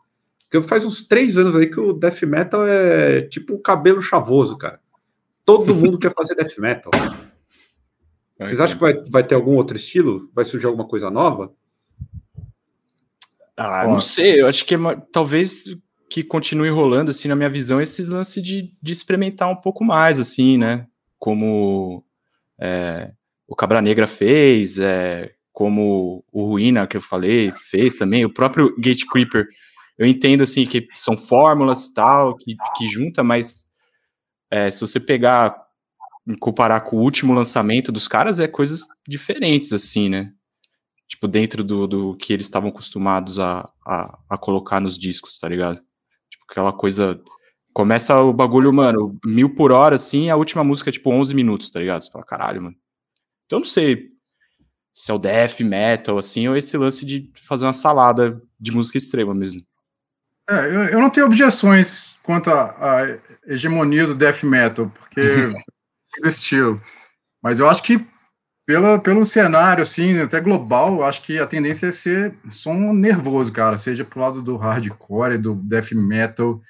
porque 0.50 0.68
faz 0.68 0.84
uns 0.84 1.08
três 1.08 1.38
anos 1.38 1.56
aí 1.56 1.68
que 1.68 1.80
o 1.80 1.94
death 1.94 2.24
metal 2.24 2.68
é 2.68 3.22
tipo 3.22 3.54
um 3.54 3.62
cabelo 3.62 4.02
chavoso, 4.02 4.58
cara. 4.58 4.80
Todo 5.46 5.76
mundo 5.76 6.00
quer 6.00 6.12
fazer 6.12 6.34
death 6.34 6.58
metal. 6.58 6.92
Vocês 8.40 8.60
acham 8.60 8.78
que 8.78 8.82
vai, 8.82 8.94
vai 9.08 9.24
ter 9.24 9.36
algum 9.36 9.56
outro 9.56 9.78
estilo? 9.78 10.30
Vai 10.34 10.44
surgir 10.44 10.66
alguma 10.66 10.88
coisa 10.88 11.12
nova? 11.12 11.54
Ah, 13.56 13.86
não 13.86 14.00
sei. 14.00 14.42
Eu 14.42 14.48
acho 14.48 14.66
que 14.66 14.74
é, 14.74 14.78
talvez 15.12 15.66
que 16.10 16.24
continue 16.24 16.70
rolando, 16.70 17.12
assim, 17.12 17.28
na 17.28 17.36
minha 17.36 17.50
visão, 17.50 17.80
esses 17.80 18.08
lances 18.08 18.42
de, 18.44 18.74
de 18.82 18.92
experimentar 18.92 19.50
um 19.50 19.56
pouco 19.56 19.84
mais, 19.84 20.18
assim, 20.18 20.58
né? 20.58 20.88
Como 21.20 22.04
é, 22.60 23.12
o 23.48 23.56
Cabra 23.56 23.82
Negra 23.82 24.08
fez, 24.08 24.80
é, 24.80 25.32
como 25.54 26.24
o 26.32 26.46
Ruína, 26.46 26.88
que 26.88 26.98
eu 26.98 27.02
falei, 27.02 27.52
fez 27.52 27.98
também, 27.98 28.26
o 28.26 28.34
próprio 28.34 28.76
Gate 28.80 29.06
Creeper. 29.06 29.48
Eu 29.98 30.08
entendo, 30.08 30.42
assim, 30.42 30.66
que 30.66 30.88
são 30.96 31.16
fórmulas 31.16 31.86
e 31.86 31.94
tal, 31.94 32.36
que, 32.36 32.56
que 32.78 32.88
junta, 32.88 33.24
mas 33.24 33.66
é, 34.50 34.72
se 34.72 34.82
você 34.82 35.00
pegar, 35.00 35.56
comparar 36.40 36.82
com 36.82 36.98
o 36.98 37.02
último 37.02 37.34
lançamento 37.34 37.92
dos 37.92 38.08
caras, 38.08 38.40
é 38.40 38.48
coisas 38.48 38.82
diferentes, 39.08 39.74
assim, 39.74 40.10
né? 40.10 40.32
Tipo, 41.08 41.28
dentro 41.28 41.64
do, 41.64 41.88
do 41.88 42.16
que 42.16 42.32
eles 42.32 42.46
estavam 42.46 42.70
acostumados 42.70 43.40
a, 43.40 43.70
a, 43.86 44.20
a 44.30 44.38
colocar 44.38 44.80
nos 44.80 44.98
discos, 44.98 45.38
tá 45.38 45.48
ligado? 45.50 45.82
Aquela 46.50 46.74
coisa. 46.74 47.20
Começa 47.74 48.20
o 48.20 48.34
bagulho, 48.34 48.74
mano, 48.74 49.18
mil 49.24 49.54
por 49.54 49.72
hora, 49.72 49.96
assim, 49.96 50.30
a 50.30 50.36
última 50.36 50.64
música 50.64 50.90
é 50.90 50.94
tipo 50.94 51.12
11 51.12 51.34
minutos, 51.34 51.70
tá 51.70 51.80
ligado? 51.80 52.04
Você 52.04 52.12
fala, 52.12 52.26
caralho, 52.26 52.62
mano. 52.62 52.76
Então 53.46 53.58
eu 53.58 53.62
não 53.62 53.68
sei 53.68 54.10
se 54.94 55.12
é 55.12 55.14
o 55.14 55.20
death 55.20 55.62
metal, 55.62 56.18
assim, 56.18 56.48
ou 56.48 56.58
esse 56.58 56.76
lance 56.76 57.06
de 57.06 57.32
fazer 57.48 57.66
uma 57.66 57.74
salada 57.74 58.40
de 58.60 58.72
música 58.72 58.98
extrema 58.98 59.34
mesmo. 59.34 59.62
É, 60.50 60.66
eu, 60.66 60.84
eu 60.86 61.00
não 61.00 61.10
tenho 61.10 61.28
objeções 61.28 62.16
quanto 62.24 62.50
à 62.50 63.20
hegemonia 63.46 64.08
do 64.08 64.16
death 64.16 64.44
metal, 64.44 64.90
porque 64.90 65.22
do 66.22 66.28
estilo. 66.28 66.82
Mas 67.42 67.60
eu 67.60 67.70
acho 67.70 67.84
que 67.84 68.06
pela, 68.70 69.00
pelo 69.00 69.26
cenário, 69.26 69.82
assim, 69.82 70.20
até 70.20 70.40
global, 70.40 71.04
acho 71.04 71.24
que 71.24 71.40
a 71.40 71.48
tendência 71.48 71.88
é 71.88 71.92
ser 71.92 72.38
som 72.52 72.94
nervoso, 72.94 73.52
cara, 73.52 73.80
seja 73.80 74.06
pro 74.06 74.20
lado 74.20 74.44
do 74.44 74.58
hardcore, 74.58 75.40
do 75.40 75.56
death 75.56 75.92
metal, 75.94 76.62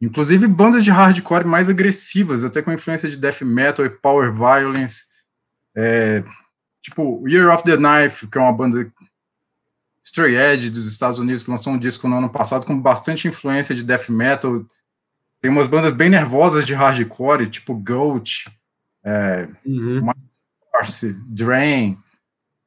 inclusive 0.00 0.48
bandas 0.48 0.82
de 0.82 0.90
hardcore 0.90 1.46
mais 1.46 1.70
agressivas, 1.70 2.42
até 2.42 2.60
com 2.60 2.72
influência 2.72 3.08
de 3.08 3.16
death 3.16 3.42
metal 3.42 3.86
e 3.86 3.90
power 3.90 4.32
violence, 4.32 5.04
é, 5.76 6.24
tipo 6.82 7.24
Year 7.28 7.54
of 7.54 7.62
the 7.62 7.76
Knife, 7.76 8.26
que 8.26 8.38
é 8.38 8.40
uma 8.40 8.52
banda 8.52 8.92
Stray 10.02 10.34
Edge 10.34 10.68
dos 10.68 10.88
Estados 10.88 11.20
Unidos, 11.20 11.44
que 11.44 11.50
lançou 11.52 11.74
um 11.74 11.78
disco 11.78 12.08
no 12.08 12.18
ano 12.18 12.28
passado 12.28 12.66
com 12.66 12.76
bastante 12.76 13.28
influência 13.28 13.72
de 13.72 13.84
death 13.84 14.08
metal, 14.08 14.66
tem 15.40 15.48
umas 15.48 15.68
bandas 15.68 15.92
bem 15.92 16.10
nervosas 16.10 16.66
de 16.66 16.74
hardcore, 16.74 17.48
tipo 17.48 17.72
Goat, 17.72 18.50
é, 19.04 19.48
uhum. 19.64 20.12
Force, 20.76 21.12
Drain. 21.26 21.98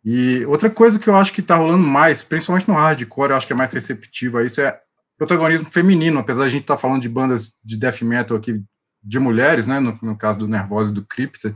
E 0.03 0.45
outra 0.45 0.69
coisa 0.69 0.97
que 0.97 1.07
eu 1.07 1.15
acho 1.15 1.33
que 1.33 1.41
tá 1.41 1.55
rolando 1.55 1.83
mais, 1.83 2.23
principalmente 2.23 2.67
no 2.67 2.73
hardcore, 2.73 3.31
eu 3.31 3.35
acho 3.35 3.45
que 3.45 3.53
é 3.53 3.55
mais 3.55 3.73
receptivo 3.73 4.37
a 4.37 4.43
isso, 4.43 4.61
é 4.61 4.79
protagonismo 5.17 5.65
feminino, 5.65 6.19
apesar 6.19 6.41
de 6.41 6.45
a 6.47 6.49
gente 6.49 6.61
estar 6.61 6.75
tá 6.75 6.81
falando 6.81 7.01
de 7.01 7.09
bandas 7.09 7.57
de 7.63 7.77
death 7.77 8.01
metal 8.01 8.37
aqui 8.37 8.63
de 9.03 9.19
mulheres, 9.19 9.67
né, 9.67 9.79
no, 9.79 9.97
no 10.01 10.17
caso 10.17 10.39
do 10.39 10.47
Nervosa 10.47 10.91
e 10.91 10.93
do 10.93 11.05
Crypta, 11.05 11.55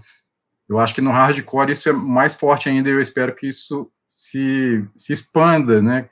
eu 0.67 0.77
acho 0.77 0.93
que 0.93 1.01
no 1.01 1.11
hardcore 1.11 1.71
isso 1.71 1.89
é 1.89 1.93
mais 1.93 2.35
forte 2.35 2.69
ainda 2.69 2.89
e 2.89 2.91
eu 2.91 3.01
espero 3.01 3.33
que 3.35 3.47
isso 3.47 3.89
se, 4.09 4.85
se 4.97 5.13
expanda, 5.13 5.81
né. 5.81 6.09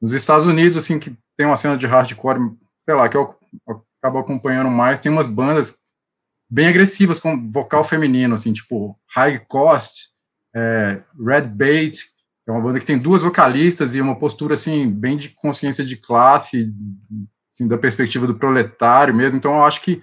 Nos 0.00 0.12
Estados 0.12 0.46
Unidos, 0.46 0.76
assim, 0.76 0.98
que 0.98 1.16
tem 1.36 1.46
uma 1.46 1.56
cena 1.56 1.76
de 1.76 1.86
hardcore, 1.86 2.38
sei 2.84 2.94
lá, 2.94 3.08
que 3.08 3.16
eu 3.16 3.34
acabo 4.00 4.18
acompanhando 4.18 4.70
mais, 4.70 4.98
tem 4.98 5.12
umas 5.12 5.26
bandas 5.26 5.83
bem 6.48 6.66
agressivas 6.66 7.18
com 7.18 7.50
vocal 7.50 7.84
feminino, 7.84 8.34
assim, 8.34 8.52
tipo 8.52 8.98
High 9.14 9.44
Cost, 9.46 10.10
é, 10.54 11.02
Red 11.18 11.48
Bait, 11.48 11.98
é 12.46 12.52
uma 12.52 12.60
banda 12.60 12.78
que 12.78 12.86
tem 12.86 12.98
duas 12.98 13.22
vocalistas 13.22 13.94
e 13.94 14.00
uma 14.00 14.18
postura, 14.18 14.54
assim, 14.54 14.90
bem 14.90 15.16
de 15.16 15.30
consciência 15.30 15.84
de 15.84 15.96
classe, 15.96 16.72
assim, 17.52 17.66
da 17.66 17.78
perspectiva 17.78 18.26
do 18.26 18.34
proletário 18.34 19.14
mesmo, 19.14 19.36
então 19.36 19.52
eu 19.52 19.64
acho 19.64 19.80
que 19.80 20.02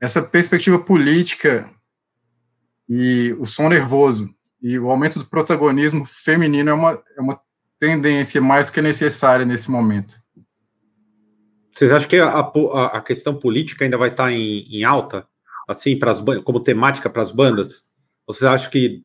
essa 0.00 0.22
perspectiva 0.22 0.78
política 0.78 1.68
e 2.88 3.36
o 3.38 3.44
som 3.44 3.68
nervoso 3.68 4.28
e 4.62 4.78
o 4.78 4.90
aumento 4.90 5.18
do 5.18 5.26
protagonismo 5.26 6.04
feminino 6.06 6.70
é 6.70 6.72
uma, 6.72 7.02
é 7.16 7.20
uma 7.20 7.40
tendência 7.78 8.40
mais 8.40 8.70
que 8.70 8.80
necessária 8.80 9.44
nesse 9.44 9.70
momento. 9.70 10.16
Vocês 11.74 11.92
acham 11.92 12.08
que 12.08 12.16
a, 12.16 12.28
a, 12.28 12.86
a 12.98 13.00
questão 13.00 13.34
política 13.34 13.84
ainda 13.84 13.96
vai 13.96 14.08
estar 14.08 14.32
em, 14.32 14.66
em 14.68 14.82
alta? 14.82 15.26
Assim, 15.68 15.98
para 15.98 16.10
as 16.10 16.20
como 16.42 16.60
temática 16.60 17.10
para 17.10 17.22
as 17.22 17.30
bandas? 17.30 17.86
Vocês 18.26 18.44
acham 18.44 18.70
que, 18.70 19.04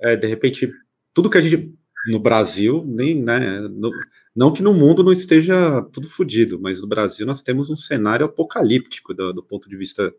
é, 0.00 0.16
de 0.16 0.26
repente, 0.26 0.70
tudo 1.14 1.30
que 1.30 1.38
a 1.38 1.40
gente 1.40 1.72
no 2.06 2.18
Brasil, 2.18 2.82
nem, 2.86 3.22
né, 3.22 3.60
no, 3.60 3.90
não 4.34 4.52
que 4.52 4.62
no 4.62 4.72
mundo 4.72 5.02
não 5.02 5.12
esteja 5.12 5.82
tudo 5.92 6.08
fodido, 6.08 6.58
mas 6.58 6.80
no 6.80 6.86
Brasil 6.86 7.26
nós 7.26 7.42
temos 7.42 7.68
um 7.68 7.76
cenário 7.76 8.24
apocalíptico 8.24 9.12
do, 9.12 9.32
do 9.32 9.42
ponto 9.42 9.68
de 9.68 9.76
vista 9.76 10.14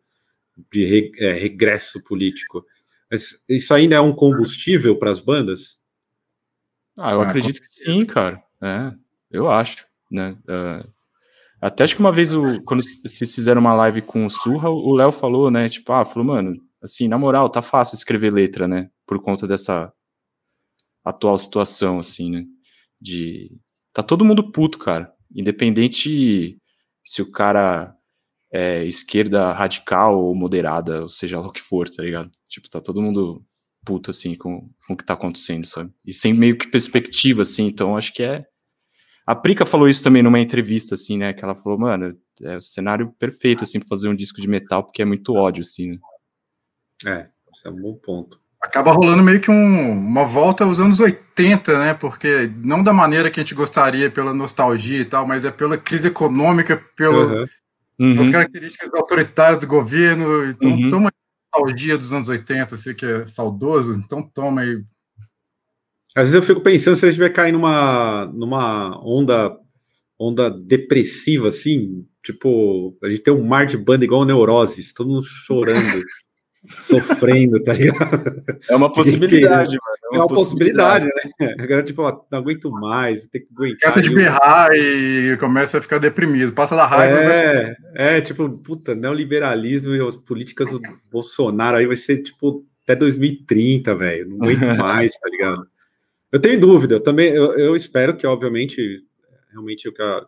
de 0.72 0.86
re, 0.86 1.12
é, 1.18 1.34
regresso 1.34 2.04
político. 2.04 2.66
Mas 3.10 3.44
isso 3.50 3.74
ainda 3.74 3.96
é 3.96 4.00
um 4.00 4.14
combustível 4.14 4.96
para 4.98 5.12
as 5.12 5.20
bandas? 5.20 5.82
Ah, 6.96 7.14
eu 7.14 7.22
ah, 7.22 7.28
acredito 7.28 7.60
que 7.60 7.68
sim, 7.68 8.06
cara. 8.06 8.42
É, 8.62 8.94
eu 9.32 9.50
acho, 9.50 9.88
né? 10.10 10.38
Uh, 10.44 10.88
até 11.62 11.84
acho 11.84 11.96
que 11.96 12.02
uma 12.02 12.12
vez, 12.12 12.34
o, 12.34 12.62
quando 12.64 12.82
vocês 12.84 13.34
fizeram 13.36 13.62
uma 13.62 13.76
live 13.76 14.02
com 14.02 14.26
o 14.26 14.30
Surra, 14.30 14.70
o 14.70 14.96
Léo 14.96 15.12
falou, 15.12 15.52
né? 15.52 15.70
Tipo, 15.70 15.94
ah, 15.94 16.04
falou, 16.04 16.26
mano, 16.28 16.60
assim, 16.82 17.08
na 17.08 17.20
moral, 17.20 17.50
tá 17.50 17.62
fácil 17.62 17.96
escrever 17.96 18.32
letra, 18.32 18.68
né? 18.68 18.90
Por 19.06 19.22
conta 19.22 19.48
dessa 19.48 19.94
atual 21.06 21.38
situação, 21.38 22.00
assim, 22.00 22.32
né? 22.32 22.46
De. 23.00 23.52
Tá 23.94 24.02
todo 24.02 24.26
mundo 24.26 24.52
puto, 24.52 24.80
cara. 24.80 25.14
Independente 25.36 26.58
se 27.06 27.22
o 27.22 27.32
cara 27.32 27.96
é 28.52 28.84
esquerda 28.86 29.52
radical 29.54 30.20
ou 30.20 30.36
moderada, 30.36 31.04
ou 31.04 31.10
seja 31.10 31.40
lá 31.40 31.48
o 31.48 31.52
que 31.52 31.62
for, 31.62 31.90
tá 31.90 32.02
ligado? 32.04 32.32
Tipo, 32.50 32.70
tá 32.70 32.82
todo 32.82 33.02
mundo 33.02 33.46
puto, 33.86 34.12
assim, 34.12 34.36
com, 34.36 34.70
com 34.88 34.94
o 34.94 34.98
que 34.98 35.06
tá 35.06 35.14
acontecendo, 35.14 35.66
sabe? 35.66 35.92
E 36.06 36.14
sem 36.14 36.34
meio 36.34 36.58
que 36.58 36.68
perspectiva, 36.68 37.44
assim, 37.44 37.68
então 37.68 37.96
acho 37.96 38.14
que 38.14 38.24
é 38.24 38.46
a 39.32 39.36
Prica 39.36 39.66
falou 39.66 39.88
isso 39.88 40.04
também 40.04 40.22
numa 40.22 40.40
entrevista, 40.40 40.96
assim, 40.96 41.18
né? 41.18 41.32
Que 41.32 41.44
ela 41.44 41.56
falou, 41.56 41.80
mano, 41.80 42.18
é 42.42 42.58
o 42.58 42.62
cenário 42.62 43.14
perfeito, 43.18 43.64
assim, 43.64 43.80
pra 43.80 43.88
fazer 43.88 44.10
um 44.10 44.16
disco 44.16 44.42
de 44.42 44.48
metal, 44.48 44.84
porque 44.84 45.02
é 45.02 45.06
muito 45.06 45.34
ódio, 45.34 45.62
assim, 45.62 45.92
né? 45.92 45.98
É, 47.06 47.28
isso 47.54 47.66
é 47.66 47.72
um 47.72 47.82
bom 47.82 47.96
ponto. 47.96 48.42
Acaba 48.62 48.92
rolando 48.92 49.24
meio 49.24 49.40
que 49.40 49.50
um, 49.50 49.92
uma 49.92 50.26
volta 50.26 50.66
aos 50.66 50.82
anos 50.82 51.00
80, 51.00 51.80
né? 51.80 51.94
Porque 51.94 52.52
não 52.58 52.84
da 52.84 52.92
maneira 52.92 53.32
que 53.32 53.40
a 53.40 53.44
gente 53.44 53.56
gostaria, 53.56 54.12
pela 54.12 54.34
nostalgia 54.34 55.00
e 55.00 55.06
tal, 55.06 55.26
mas 55.26 55.46
é 55.46 55.52
pela 55.52 55.78
crise 55.78 56.10
econômica, 56.10 56.84
pelas 56.96 57.48
uhum. 57.98 58.32
características 58.32 58.94
autoritárias 58.94 59.60
do 59.60 59.66
governo. 59.66 60.46
Então, 60.50 60.70
uhum. 60.70 60.90
toma 60.90 61.10
a 61.10 61.58
nostalgia 61.58 61.98
dos 61.98 62.12
anos 62.12 62.28
80, 62.28 62.76
assim, 62.76 62.94
que 62.94 63.06
é 63.06 63.26
saudoso, 63.26 63.94
então 63.94 64.22
toma 64.22 64.62
aí 64.62 64.84
às 66.16 66.30
vezes 66.30 66.34
eu 66.34 66.42
fico 66.42 66.62
pensando 66.62 66.98
se 66.98 67.06
a 67.06 67.10
gente 67.10 67.20
vai 67.20 67.30
cair 67.30 67.52
numa, 67.52 68.26
numa 68.34 69.00
onda 69.06 69.58
onda 70.22 70.52
depressiva, 70.52 71.48
assim, 71.48 72.06
tipo, 72.24 72.96
a 73.04 73.10
gente 73.10 73.24
tem 73.24 73.34
um 73.34 73.44
mar 73.44 73.66
de 73.66 73.76
banda 73.76 74.06
igual 74.06 74.24
neuroses, 74.24 74.94
todo 74.94 75.10
mundo 75.10 75.24
chorando, 75.24 76.04
sofrendo, 76.78 77.60
tá 77.64 77.74
ligado? 77.74 78.40
É 78.70 78.76
uma 78.76 78.92
possibilidade, 78.92 79.72
mano. 79.72 79.98
É 80.04 80.10
uma, 80.10 80.18
é 80.18 80.20
uma 80.20 80.28
possibilidade, 80.28 81.10
possibilidade, 81.10 81.58
né? 81.58 81.64
Agora, 81.64 81.84
tipo, 81.84 82.04
ó, 82.04 82.22
não 82.32 82.38
aguento 82.40 82.70
mais, 82.70 83.26
tem 83.26 83.42
que 83.42 83.48
aguentar. 83.52 83.80
Começa 83.80 84.02
de 84.02 84.10
berrar 84.14 84.70
e 84.74 85.38
começa 85.40 85.80
a 85.80 85.82
ficar 85.82 85.98
deprimido, 85.98 86.54
passa 86.54 86.76
da 86.76 86.86
raiva. 86.86 87.20
É, 87.20 87.76
é, 87.96 88.22
tipo, 88.22 88.48
puta, 88.60 88.94
neoliberalismo 88.94 89.96
e 89.96 90.08
as 90.08 90.18
políticas 90.18 90.70
do 90.70 90.80
Bolsonaro 91.12 91.78
aí 91.78 91.88
vai 91.88 91.98
ser, 91.98 92.22
tipo, 92.22 92.64
até 92.84 92.96
2030, 92.96 93.96
velho, 93.96 94.30
não 94.30 94.38
aguento 94.38 94.60
mais, 94.78 95.14
tá 95.14 95.30
ligado? 95.30 95.71
Eu 96.32 96.40
tenho 96.40 96.60
dúvida, 96.60 96.96
eu 96.96 97.00
também 97.04 97.30
eu, 97.30 97.58
eu 97.58 97.76
espero 97.76 98.16
que, 98.16 98.26
obviamente, 98.26 99.04
realmente 99.52 99.88
o 99.88 99.94
que 99.94 100.02
a, 100.02 100.26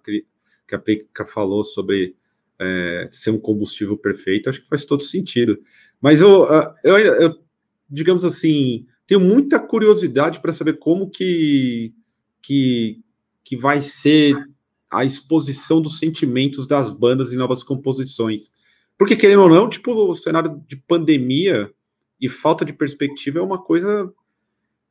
que 0.67 0.75
a 0.75 0.79
Peca 0.79 1.25
falou 1.25 1.63
sobre 1.63 2.15
é, 2.59 3.07
ser 3.11 3.31
um 3.31 3.39
combustível 3.39 3.97
perfeito, 3.97 4.49
acho 4.49 4.61
que 4.61 4.67
faz 4.67 4.85
todo 4.85 5.03
sentido. 5.03 5.59
Mas 6.01 6.21
eu, 6.21 6.45
eu, 6.83 6.97
eu 6.97 7.39
digamos 7.89 8.25
assim, 8.25 8.85
tenho 9.05 9.21
muita 9.21 9.59
curiosidade 9.59 10.39
para 10.41 10.51
saber 10.53 10.79
como 10.79 11.09
que, 11.09 11.93
que, 12.41 13.01
que 13.43 13.55
vai 13.55 13.81
ser 13.81 14.35
a 14.89 15.03
exposição 15.03 15.81
dos 15.81 15.97
sentimentos 15.97 16.67
das 16.67 16.89
bandas 16.89 17.33
em 17.33 17.35
novas 17.35 17.63
composições. 17.63 18.51
Porque, 18.97 19.15
querendo 19.15 19.43
ou 19.43 19.49
não, 19.49 19.67
tipo, 19.67 19.91
o 19.91 20.15
cenário 20.15 20.63
de 20.67 20.75
pandemia 20.75 21.71
e 22.19 22.29
falta 22.29 22.63
de 22.63 22.73
perspectiva 22.73 23.39
é 23.39 23.41
uma 23.41 23.61
coisa 23.61 24.11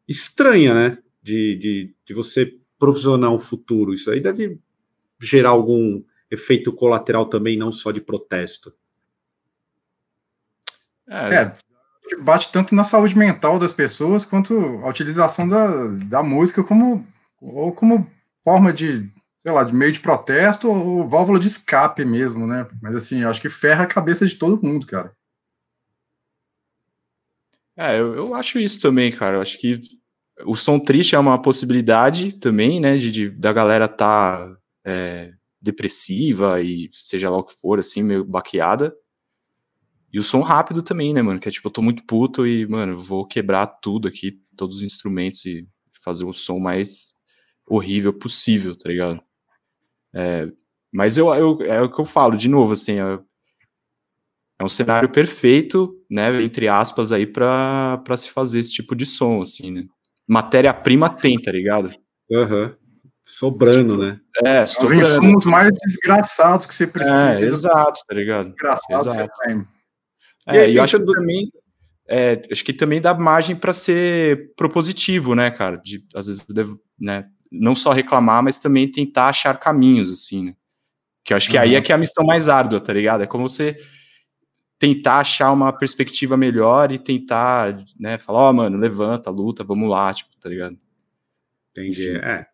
estranha, 0.08 0.74
né? 0.74 0.98
De, 1.22 1.56
de, 1.56 1.94
de 2.04 2.14
você 2.14 2.58
provisionar 2.78 3.30
um 3.30 3.38
futuro. 3.38 3.94
Isso 3.94 4.10
aí 4.10 4.20
deve 4.20 4.58
gerar 5.20 5.50
algum 5.50 6.02
efeito 6.30 6.72
colateral 6.72 7.26
também, 7.26 7.56
não 7.56 7.70
só 7.70 7.92
de 7.92 8.00
protesto. 8.00 8.74
É, 11.08 11.34
é 11.34 11.56
bate 12.20 12.50
tanto 12.50 12.74
na 12.74 12.84
saúde 12.84 13.16
mental 13.16 13.58
das 13.58 13.72
pessoas 13.72 14.24
quanto 14.24 14.54
a 14.82 14.88
utilização 14.88 15.48
da, 15.48 15.86
da 15.86 16.22
música 16.22 16.62
como 16.62 17.06
ou 17.40 17.72
como 17.72 18.10
forma 18.42 18.72
de 18.72 19.10
sei 19.42 19.50
lá, 19.50 19.64
de 19.64 19.74
meio 19.74 19.90
de 19.90 19.98
protesto 19.98 20.70
ou 20.70 21.08
válvula 21.08 21.36
de 21.36 21.48
escape 21.48 22.04
mesmo, 22.04 22.46
né? 22.46 22.64
Mas 22.80 22.94
assim, 22.94 23.24
acho 23.24 23.40
que 23.40 23.48
ferra 23.48 23.82
a 23.82 23.88
cabeça 23.88 24.24
de 24.24 24.36
todo 24.36 24.64
mundo, 24.64 24.86
cara. 24.86 25.12
É, 27.83 27.99
eu, 27.99 28.14
eu 28.14 28.35
acho 28.35 28.61
isso 28.61 28.81
também, 28.81 29.11
cara. 29.11 29.37
Eu 29.37 29.40
acho 29.40 29.59
que 29.59 29.81
o 30.47 30.55
som 30.55 30.79
triste 30.79 31.16
é 31.16 31.18
uma 31.18 31.40
possibilidade 31.40 32.33
também, 32.33 32.79
né? 32.81 32.97
De, 32.97 33.11
de 33.11 33.31
da 33.31 33.53
galera 33.53 33.88
tá 33.88 34.57
é, 34.87 35.33
depressiva 35.61 36.62
e 36.62 36.88
seja 36.92 37.29
lá 37.29 37.38
o 37.38 37.45
que 37.45 37.55
for, 37.61 37.81
assim, 37.81 38.05
meio 38.05 38.25
baqueada. 38.25 38.95
E 40.12 40.18
o 40.18 40.23
som 40.23 40.42
rápido 40.42 40.81
também, 40.81 41.12
né, 41.12 41.23
mano? 41.23 41.40
Que 41.40 41.49
é 41.49 41.51
tipo, 41.51 41.66
eu 41.66 41.73
tô 41.73 41.83
muito 41.83 42.05
puto 42.05 42.47
e, 42.47 42.66
mano, 42.68 42.97
vou 42.99 43.27
quebrar 43.27 43.66
tudo 43.66 44.07
aqui, 44.07 44.40
todos 44.57 44.77
os 44.77 44.83
instrumentos 44.85 45.45
e 45.45 45.66
fazer 46.05 46.25
o 46.25 46.33
som 46.33 46.61
mais 46.61 47.14
horrível 47.66 48.12
possível, 48.12 48.77
tá 48.77 48.88
ligado? 48.88 49.21
É, 50.14 50.49
mas 50.92 51.16
eu, 51.16 51.35
eu, 51.35 51.62
é 51.62 51.83
o 51.83 51.90
que 51.90 52.01
eu 52.01 52.05
falo, 52.05 52.37
de 52.37 52.49
novo, 52.49 52.75
assim, 52.75 53.01
é, 53.01 53.18
é 54.62 54.64
um 54.64 54.68
cenário 54.68 55.09
perfeito, 55.09 55.92
né, 56.09 56.42
entre 56.42 56.68
aspas, 56.68 57.11
aí, 57.11 57.27
para 57.27 58.01
se 58.16 58.31
fazer 58.31 58.61
esse 58.61 58.72
tipo 58.72 58.94
de 58.94 59.05
som, 59.05 59.42
assim, 59.42 59.70
né? 59.70 59.85
Matéria-prima 60.27 61.11
tem, 61.11 61.40
tá 61.40 61.51
ligado? 61.51 61.92
Aham. 62.33 62.62
Uhum. 62.62 62.75
Sobrando, 63.25 63.96
né? 63.96 64.20
É, 64.44 64.66
sobrando. 64.66 65.03
Os 65.03 65.09
insumos 65.09 65.44
mais 65.44 65.70
desgraçados 65.85 66.66
que 66.66 66.75
você 66.75 66.87
precisa. 66.87 67.35
É, 67.35 67.40
exato, 67.40 68.01
tá 68.07 68.14
ligado? 68.14 68.51
Desgraçado 68.51 69.09
exato. 69.09 69.33
você 69.37 69.46
tem. 69.46 69.66
É, 70.48 70.68
e, 70.68 70.77
eu 70.77 70.83
acho 70.83 70.98
que 70.98 71.07
também 71.07 71.53
é, 72.09 72.42
acho 72.51 72.64
que 72.64 72.72
também 72.72 73.01
dá 73.01 73.14
margem 73.14 73.55
para 73.55 73.72
ser 73.72 74.53
propositivo, 74.57 75.35
né, 75.35 75.51
cara? 75.51 75.77
De, 75.77 76.05
às 76.14 76.27
vezes, 76.27 76.44
né, 76.98 77.27
não 77.51 77.75
só 77.75 77.92
reclamar, 77.92 78.42
mas 78.42 78.59
também 78.59 78.90
tentar 78.90 79.29
achar 79.29 79.57
caminhos, 79.59 80.11
assim, 80.11 80.46
né? 80.46 80.55
Que 81.25 81.33
eu 81.33 81.37
acho 81.37 81.48
que 81.48 81.57
uhum. 81.57 81.62
aí 81.62 81.75
é 81.77 81.81
que 81.81 81.92
é 81.92 81.94
a 81.94 81.98
missão 81.98 82.25
mais 82.25 82.48
árdua, 82.48 82.81
tá 82.81 82.92
ligado? 82.92 83.22
É 83.22 83.27
como 83.27 83.48
você 83.48 83.77
tentar 84.83 85.21
achar 85.21 85.53
uma 85.53 85.73
perspectiva 85.73 86.37
melhor 86.37 86.90
e 86.90 86.99
tentar, 86.99 87.79
né, 88.01 88.18
falar, 88.18 88.40
ó, 88.40 88.51
oh, 88.51 88.53
mano, 88.53 88.77
levanta, 88.77 89.31
luta, 89.31 89.62
vamos 89.62 89.88
lá, 89.88 90.12
tipo, 90.12 90.31
tá 90.40 90.49
ligado? 90.49 90.77
Entendi. 91.71 92.11
Enfim. 92.11 92.18
É. 92.18 92.47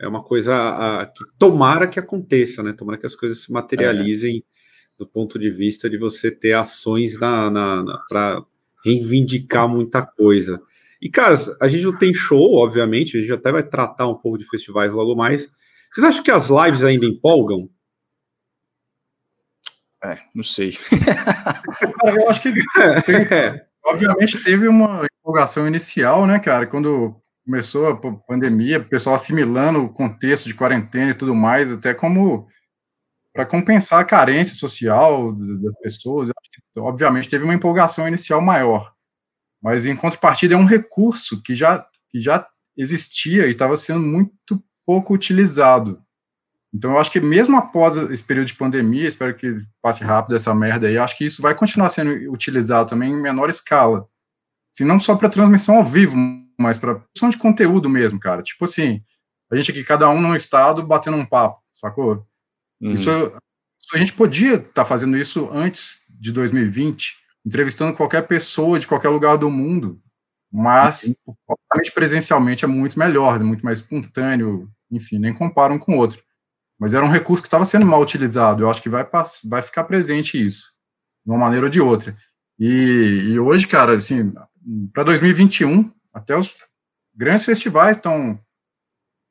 É 0.00 0.08
uma 0.08 0.24
coisa 0.24 0.54
a, 0.56 1.04
que 1.04 1.22
tomara 1.38 1.86
que 1.86 2.00
aconteça, 2.00 2.62
né? 2.62 2.72
Tomara 2.72 2.96
que 2.96 3.04
as 3.04 3.14
coisas 3.14 3.42
se 3.42 3.52
materializem 3.52 4.38
é. 4.38 4.42
do 4.98 5.06
ponto 5.06 5.38
de 5.38 5.50
vista 5.50 5.88
de 5.88 5.98
você 5.98 6.30
ter 6.30 6.54
ações 6.54 7.18
na, 7.20 7.50
na, 7.50 7.82
na 7.82 7.98
para 8.08 8.42
reivindicar 8.82 9.68
muita 9.68 10.00
coisa. 10.00 10.62
E, 11.02 11.10
cara, 11.10 11.34
a 11.60 11.68
gente 11.68 11.84
não 11.84 11.98
tem 11.98 12.14
show, 12.14 12.54
obviamente, 12.54 13.18
a 13.18 13.20
gente 13.20 13.32
até 13.32 13.52
vai 13.52 13.62
tratar 13.62 14.08
um 14.08 14.14
pouco 14.14 14.38
de 14.38 14.48
festivais 14.48 14.94
logo 14.94 15.14
mais. 15.14 15.50
Vocês 15.92 16.06
acham 16.06 16.24
que 16.24 16.30
as 16.30 16.48
lives 16.48 16.82
ainda 16.82 17.04
empolgam? 17.04 17.68
É, 20.04 20.18
não 20.34 20.44
sei. 20.44 20.76
cara, 22.00 22.16
eu 22.16 22.28
acho 22.28 22.42
que 22.42 22.52
tem, 23.06 23.16
é. 23.34 23.66
obviamente 23.86 24.42
teve 24.42 24.68
uma 24.68 25.06
empolgação 25.20 25.66
inicial, 25.66 26.26
né, 26.26 26.38
cara? 26.38 26.66
Quando 26.66 27.16
começou 27.44 27.88
a 27.88 27.96
pandemia, 27.96 28.78
o 28.78 28.88
pessoal 28.88 29.16
assimilando 29.16 29.82
o 29.82 29.92
contexto 29.92 30.46
de 30.46 30.54
quarentena 30.54 31.10
e 31.10 31.14
tudo 31.14 31.34
mais, 31.34 31.72
até 31.72 31.94
como 31.94 32.46
para 33.32 33.46
compensar 33.46 34.00
a 34.00 34.04
carência 34.04 34.54
social 34.54 35.32
das 35.32 35.74
pessoas. 35.80 36.28
Que, 36.28 36.80
obviamente 36.80 37.28
teve 37.28 37.44
uma 37.44 37.54
empolgação 37.54 38.06
inicial 38.06 38.42
maior, 38.42 38.92
mas 39.62 39.86
em 39.86 39.96
contrapartida 39.96 40.54
é 40.54 40.58
um 40.58 40.66
recurso 40.66 41.42
que 41.42 41.54
já, 41.54 41.86
que 42.10 42.20
já 42.20 42.46
existia 42.76 43.46
e 43.46 43.52
estava 43.52 43.76
sendo 43.76 44.00
muito 44.00 44.62
pouco 44.84 45.14
utilizado. 45.14 46.03
Então, 46.74 46.90
eu 46.90 46.98
acho 46.98 47.12
que 47.12 47.20
mesmo 47.20 47.56
após 47.56 47.96
esse 48.10 48.24
período 48.24 48.48
de 48.48 48.54
pandemia, 48.54 49.06
espero 49.06 49.32
que 49.36 49.62
passe 49.80 50.02
rápido 50.02 50.34
essa 50.34 50.52
merda 50.52 50.88
aí, 50.88 50.98
acho 50.98 51.16
que 51.16 51.24
isso 51.24 51.40
vai 51.40 51.54
continuar 51.54 51.88
sendo 51.88 52.10
utilizado 52.32 52.90
também 52.90 53.12
em 53.12 53.22
menor 53.22 53.48
escala. 53.48 54.08
Se 54.72 54.84
não 54.84 54.98
só 54.98 55.14
para 55.14 55.28
transmissão 55.28 55.76
ao 55.76 55.84
vivo, 55.84 56.16
mas 56.58 56.76
para 56.76 56.96
produção 56.96 57.30
de 57.30 57.38
conteúdo 57.38 57.88
mesmo, 57.88 58.18
cara. 58.18 58.42
Tipo 58.42 58.64
assim, 58.64 59.00
a 59.52 59.54
gente 59.54 59.70
aqui, 59.70 59.84
cada 59.84 60.10
um 60.10 60.20
num 60.20 60.34
estado, 60.34 60.84
batendo 60.84 61.16
um 61.16 61.24
papo, 61.24 61.62
sacou? 61.72 62.26
Uhum. 62.80 62.92
Isso, 62.92 63.08
a 63.92 63.98
gente 63.98 64.12
podia 64.12 64.54
estar 64.54 64.72
tá 64.72 64.84
fazendo 64.84 65.16
isso 65.16 65.48
antes 65.52 66.00
de 66.10 66.32
2020, 66.32 67.14
entrevistando 67.46 67.94
qualquer 67.94 68.26
pessoa 68.26 68.80
de 68.80 68.88
qualquer 68.88 69.10
lugar 69.10 69.36
do 69.36 69.48
mundo, 69.48 70.02
mas, 70.52 71.04
uhum. 71.04 71.34
obviamente, 71.48 71.92
presencialmente 71.92 72.64
é 72.64 72.68
muito 72.68 72.98
melhor, 72.98 73.38
muito 73.38 73.64
mais 73.64 73.78
espontâneo, 73.78 74.68
enfim, 74.90 75.20
nem 75.20 75.32
comparam 75.32 75.78
com 75.78 75.92
o 75.92 75.98
outro. 75.98 76.20
Mas 76.78 76.94
era 76.94 77.04
um 77.04 77.10
recurso 77.10 77.42
que 77.42 77.46
estava 77.46 77.64
sendo 77.64 77.86
mal 77.86 78.00
utilizado, 78.00 78.62
eu 78.62 78.70
acho 78.70 78.82
que 78.82 78.88
vai, 78.88 79.06
vai 79.44 79.62
ficar 79.62 79.84
presente 79.84 80.44
isso, 80.44 80.72
de 81.24 81.30
uma 81.30 81.38
maneira 81.38 81.66
ou 81.66 81.70
de 81.70 81.80
outra. 81.80 82.16
E, 82.58 83.30
e 83.32 83.38
hoje, 83.38 83.66
cara, 83.66 83.94
assim, 83.94 84.32
para 84.92 85.04
2021, 85.04 85.92
até 86.12 86.36
os 86.36 86.58
grandes 87.14 87.44
festivais 87.44 87.96
estão 87.96 88.38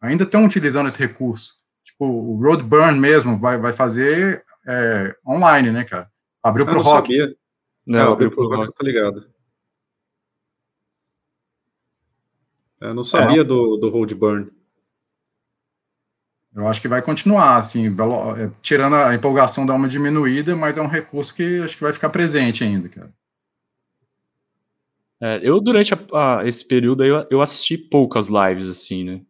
ainda 0.01 0.23
estão 0.25 0.45
utilizando 0.45 0.87
esse 0.87 0.99
recurso. 0.99 1.53
Tipo, 1.83 2.05
o 2.05 2.41
Roadburn 2.41 2.99
mesmo 2.99 3.39
vai, 3.39 3.57
vai 3.57 3.71
fazer 3.71 4.43
é, 4.67 5.15
online, 5.25 5.71
né, 5.71 5.83
cara? 5.83 6.11
Abriu 6.41 6.65
para 6.65 6.77
o 6.77 6.81
rock. 6.81 7.17
Sabia. 7.17 7.35
Não, 7.85 7.99
é, 7.99 8.11
abriu 8.11 8.31
para 8.31 8.43
o 8.43 8.55
rock, 8.55 8.73
tá 8.77 8.83
ligado. 8.83 9.33
Eu 12.81 12.93
não 12.93 13.03
sabia 13.03 13.41
é. 13.41 13.43
do, 13.45 13.77
do 13.77 13.89
Roadburn. 13.89 14.51
Eu 16.55 16.67
acho 16.67 16.79
que 16.79 16.87
vai 16.87 17.01
continuar, 17.01 17.57
assim, 17.57 17.87
é, 17.87 18.51
tirando 18.61 18.95
a 18.95 19.15
empolgação 19.15 19.65
dar 19.65 19.73
uma 19.73 19.87
diminuída, 19.87 20.55
mas 20.55 20.77
é 20.77 20.81
um 20.81 20.87
recurso 20.87 21.33
que 21.33 21.61
acho 21.63 21.75
que 21.75 21.83
vai 21.83 21.91
ficar 21.91 22.09
presente 22.09 22.63
ainda, 22.63 22.87
cara. 22.87 23.11
É, 25.19 25.39
eu, 25.41 25.59
durante 25.59 25.93
a, 25.93 25.97
a, 26.13 26.47
esse 26.47 26.67
período, 26.67 27.03
eu, 27.03 27.25
eu 27.31 27.41
assisti 27.41 27.77
poucas 27.77 28.27
lives, 28.27 28.69
assim, 28.69 29.03
né? 29.03 29.21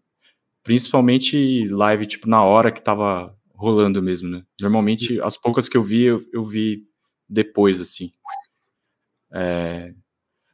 Principalmente 0.64 1.68
live, 1.70 2.06
tipo, 2.06 2.28
na 2.28 2.44
hora 2.44 2.72
que 2.72 2.82
tava 2.82 3.34
rolando 3.54 4.02
mesmo, 4.02 4.30
né? 4.30 4.44
Normalmente, 4.60 5.22
as 5.22 5.38
poucas 5.38 5.70
que 5.70 5.78
eu 5.78 5.84
vi, 5.84 6.04
eu, 6.04 6.22
eu 6.34 6.44
vi 6.44 6.84
depois, 7.30 7.80
assim. 7.80 8.12
É... 9.32 9.94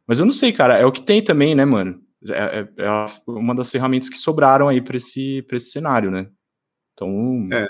Mas 0.05 0.19
eu 0.19 0.25
não 0.25 0.33
sei, 0.33 0.51
cara, 0.51 0.77
é 0.77 0.85
o 0.85 0.91
que 0.91 1.01
tem 1.01 1.23
também, 1.23 1.55
né, 1.55 1.65
mano? 1.65 2.01
É, 2.27 2.59
é, 2.59 2.83
é 2.85 3.05
uma 3.25 3.55
das 3.55 3.71
ferramentas 3.71 4.09
que 4.09 4.17
sobraram 4.17 4.67
aí 4.67 4.81
para 4.81 4.97
esse, 4.97 5.41
pra 5.43 5.57
esse 5.57 5.71
cenário, 5.71 6.11
né? 6.11 6.27
Então. 6.99 7.57
É. 7.57 7.67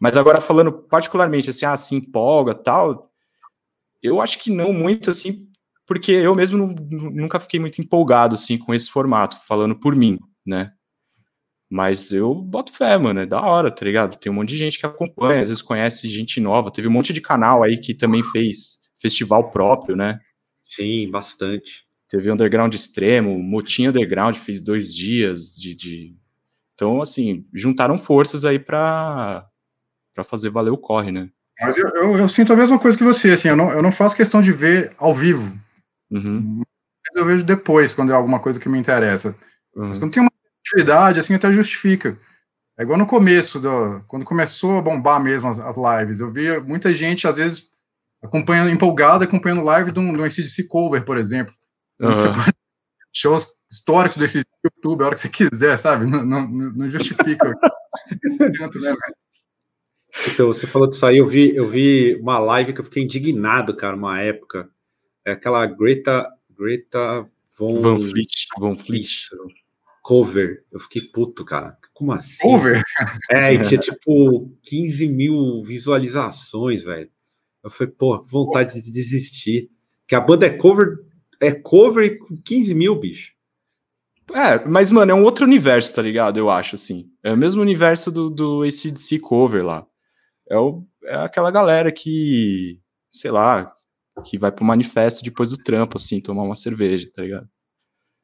Mas 0.00 0.16
agora, 0.16 0.40
falando 0.40 0.72
particularmente, 0.72 1.50
assim, 1.50 1.66
ah, 1.66 1.76
se 1.76 1.94
empolga 1.94 2.54
tal, 2.54 3.10
eu 4.02 4.20
acho 4.20 4.38
que 4.38 4.50
não 4.50 4.72
muito, 4.72 5.10
assim, 5.10 5.48
porque 5.86 6.12
eu 6.12 6.34
mesmo 6.34 6.56
não, 6.56 6.68
nunca 7.10 7.40
fiquei 7.40 7.58
muito 7.58 7.80
empolgado 7.80 8.34
assim 8.34 8.56
com 8.56 8.72
esse 8.72 8.88
formato, 8.88 9.38
falando 9.46 9.74
por 9.74 9.96
mim, 9.96 10.18
né? 10.46 10.72
Mas 11.68 12.12
eu 12.12 12.34
boto 12.34 12.72
fé, 12.72 12.96
mano, 12.98 13.20
é 13.20 13.26
da 13.26 13.40
hora, 13.40 13.70
tá 13.70 13.84
ligado? 13.84 14.16
Tem 14.16 14.30
um 14.30 14.34
monte 14.34 14.50
de 14.50 14.56
gente 14.56 14.78
que 14.78 14.86
acompanha, 14.86 15.40
às 15.40 15.48
vezes 15.48 15.62
conhece 15.62 16.08
gente 16.08 16.40
nova. 16.40 16.70
Teve 16.70 16.88
um 16.88 16.92
monte 16.92 17.12
de 17.12 17.20
canal 17.20 17.62
aí 17.62 17.78
que 17.78 17.94
também 17.94 18.22
fez 18.24 18.80
festival 19.00 19.50
próprio, 19.50 19.96
né? 19.96 20.18
Sim, 20.62 21.08
bastante. 21.10 21.84
Teve 22.08 22.30
Underground 22.30 22.74
Extremo, 22.74 23.38
Motim 23.38 23.86
Underground 23.86 24.36
fez 24.36 24.60
dois 24.60 24.94
dias 24.94 25.54
de. 25.56 25.74
de... 25.74 26.16
Então, 26.80 27.02
assim, 27.02 27.46
juntaram 27.52 27.98
forças 27.98 28.46
aí 28.46 28.58
pra, 28.58 29.46
pra 30.14 30.24
fazer 30.24 30.48
valer 30.48 30.70
o 30.70 30.78
corre, 30.78 31.12
né? 31.12 31.28
Mas 31.60 31.76
eu, 31.76 31.86
eu, 31.90 32.16
eu, 32.16 32.26
sinto 32.26 32.54
a 32.54 32.56
mesma 32.56 32.78
coisa 32.78 32.96
que 32.96 33.04
você, 33.04 33.32
assim, 33.32 33.48
eu 33.48 33.56
não, 33.56 33.70
eu 33.70 33.82
não 33.82 33.92
faço 33.92 34.16
questão 34.16 34.40
de 34.40 34.50
ver 34.50 34.94
ao 34.96 35.14
vivo, 35.14 35.60
Uhum. 36.10 36.62
eu 37.14 37.24
vejo 37.24 37.44
depois, 37.44 37.94
quando 37.94 38.10
é 38.10 38.14
alguma 38.14 38.40
coisa 38.40 38.58
que 38.58 38.68
me 38.68 38.78
interessa. 38.78 39.36
Uhum. 39.76 39.88
Mas 39.88 39.98
quando 39.98 40.12
tem 40.12 40.22
uma 40.22 40.30
atividade, 40.66 41.20
assim, 41.20 41.34
até 41.34 41.52
justifica. 41.52 42.18
É 42.78 42.82
igual 42.82 42.98
no 42.98 43.06
começo, 43.06 43.60
do, 43.60 44.02
quando 44.08 44.24
começou 44.24 44.78
a 44.78 44.82
bombar 44.82 45.22
mesmo 45.22 45.48
as, 45.48 45.58
as, 45.60 45.76
lives. 45.76 46.20
Eu 46.20 46.32
via 46.32 46.60
muita 46.60 46.94
gente, 46.94 47.28
às 47.28 47.36
vezes, 47.36 47.68
acompanhando, 48.24 48.70
empolgada, 48.70 49.24
acompanhando 49.24 49.62
live 49.62 49.92
de 49.92 50.00
um, 50.00 50.12
de 50.14 50.18
um 50.18 50.24
ACDC 50.24 50.66
cover, 50.66 51.04
por 51.04 51.18
exemplo. 51.18 51.54
Uhum. 52.00 52.08
Shows 53.14 53.59
históricos 53.70 54.16
desse 54.16 54.42
YouTube 54.64 55.02
a 55.02 55.06
hora 55.06 55.14
que 55.14 55.20
você 55.20 55.28
quiser, 55.28 55.76
sabe? 55.76 56.06
Não, 56.06 56.24
não, 56.24 56.48
não 56.48 56.90
justifica. 56.90 57.48
né, 58.38 58.94
então, 60.26 60.48
você 60.48 60.66
falou 60.66 60.88
disso 60.88 61.06
aí, 61.06 61.18
eu 61.18 61.26
vi, 61.26 61.54
eu 61.54 61.66
vi 61.66 62.16
uma 62.16 62.38
live 62.38 62.72
que 62.72 62.80
eu 62.80 62.84
fiquei 62.84 63.02
indignado, 63.02 63.76
cara, 63.76 63.96
uma 63.96 64.20
época 64.20 64.68
é 65.24 65.32
aquela 65.32 65.64
Greta, 65.66 66.28
Greta 66.50 67.28
Von, 67.56 67.80
Van 67.80 68.00
Fleet, 68.00 68.46
Von 68.58 68.76
Fleet. 68.76 69.28
Cover. 70.02 70.64
Eu 70.72 70.80
fiquei 70.80 71.02
puto, 71.02 71.44
cara. 71.44 71.76
Como 71.94 72.12
assim? 72.12 72.42
Cover? 72.42 72.82
É, 73.30 73.54
e 73.54 73.62
tinha 73.62 73.80
tipo 73.80 74.50
15 74.62 75.06
mil 75.08 75.62
visualizações, 75.62 76.82
velho. 76.82 77.10
Eu 77.62 77.70
falei, 77.70 77.92
pô, 77.96 78.20
vontade 78.22 78.80
de 78.80 78.90
desistir. 78.90 79.70
Que 80.08 80.14
a 80.14 80.20
banda 80.20 80.46
é 80.46 80.50
cover, 80.50 80.98
é 81.40 81.52
cover 81.52 82.18
com 82.18 82.36
15 82.36 82.74
mil, 82.74 82.98
bicho. 82.98 83.32
É, 84.34 84.64
mas, 84.66 84.90
mano, 84.90 85.12
é 85.12 85.14
um 85.14 85.24
outro 85.24 85.44
universo, 85.44 85.94
tá 85.94 86.02
ligado? 86.02 86.38
Eu 86.38 86.50
acho, 86.50 86.76
assim. 86.76 87.10
É 87.22 87.32
o 87.32 87.36
mesmo 87.36 87.60
universo 87.62 88.10
do, 88.10 88.30
do 88.30 88.62
ACDC 88.62 89.18
cover 89.20 89.64
lá. 89.64 89.86
É, 90.48 90.56
o, 90.56 90.84
é 91.04 91.16
aquela 91.16 91.50
galera 91.50 91.90
que, 91.92 92.80
sei 93.10 93.30
lá, 93.30 93.72
que 94.24 94.38
vai 94.38 94.52
pro 94.52 94.64
manifesto 94.64 95.24
depois 95.24 95.50
do 95.50 95.56
trampo, 95.56 95.96
assim, 95.96 96.20
tomar 96.20 96.42
uma 96.42 96.54
cerveja, 96.54 97.10
tá 97.14 97.22
ligado? 97.22 97.48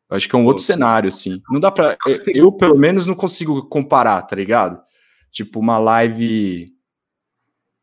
Eu 0.09 0.16
acho 0.16 0.29
que 0.29 0.37
é 0.37 0.38
um 0.38 0.47
outro 0.47 0.62
cenário, 0.62 1.09
assim. 1.09 1.40
Não 1.51 1.59
dá 1.59 1.71
pra. 1.71 1.97
Eu, 2.29 2.53
pelo 2.53 2.79
menos, 2.79 3.07
não 3.07 3.14
consigo 3.14 3.66
comparar, 3.69 4.23
tá 4.23 4.37
ligado? 4.37 4.81
Tipo, 5.31 5.59
uma 5.59 5.79
live 5.79 6.73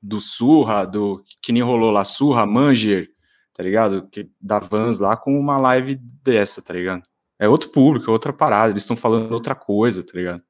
do 0.01 0.19
Surra, 0.19 0.85
do 0.85 1.23
que 1.41 1.51
nem 1.51 1.61
rolou 1.61 1.91
lá, 1.91 2.03
Surra, 2.03 2.45
Manger, 2.45 3.09
tá 3.53 3.63
ligado? 3.63 4.07
Que, 4.09 4.29
da 4.39 4.59
Vans 4.59 4.99
lá 4.99 5.17
com 5.17 5.37
uma 5.37 5.57
live 5.57 5.95
dessa, 5.95 6.61
tá 6.61 6.73
ligado? 6.73 7.03
É 7.39 7.47
outro 7.49 7.69
público, 7.69 8.09
é 8.09 8.13
outra 8.13 8.31
parada, 8.31 8.71
eles 8.71 8.83
estão 8.83 8.95
falando 8.95 9.31
outra 9.31 9.55
coisa, 9.55 10.03
tá 10.03 10.13
ligado? 10.13 10.41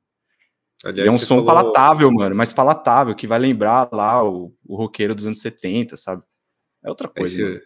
Aliás, 0.83 1.07
é 1.07 1.11
um 1.11 1.17
som 1.17 1.43
falou... 1.43 1.45
palatável, 1.45 2.11
mano, 2.11 2.35
mas 2.35 2.51
palatável, 2.51 3.15
que 3.15 3.25
vai 3.25 3.39
lembrar 3.39 3.89
lá 3.91 4.23
o, 4.23 4.53
o 4.65 4.75
roqueiro 4.75 5.15
dos 5.15 5.25
anos 5.25 5.39
70, 5.39 5.95
sabe? 5.95 6.21
É 6.83 6.89
outra 6.89 7.07
coisa. 7.07 7.41
Esse, 7.41 7.61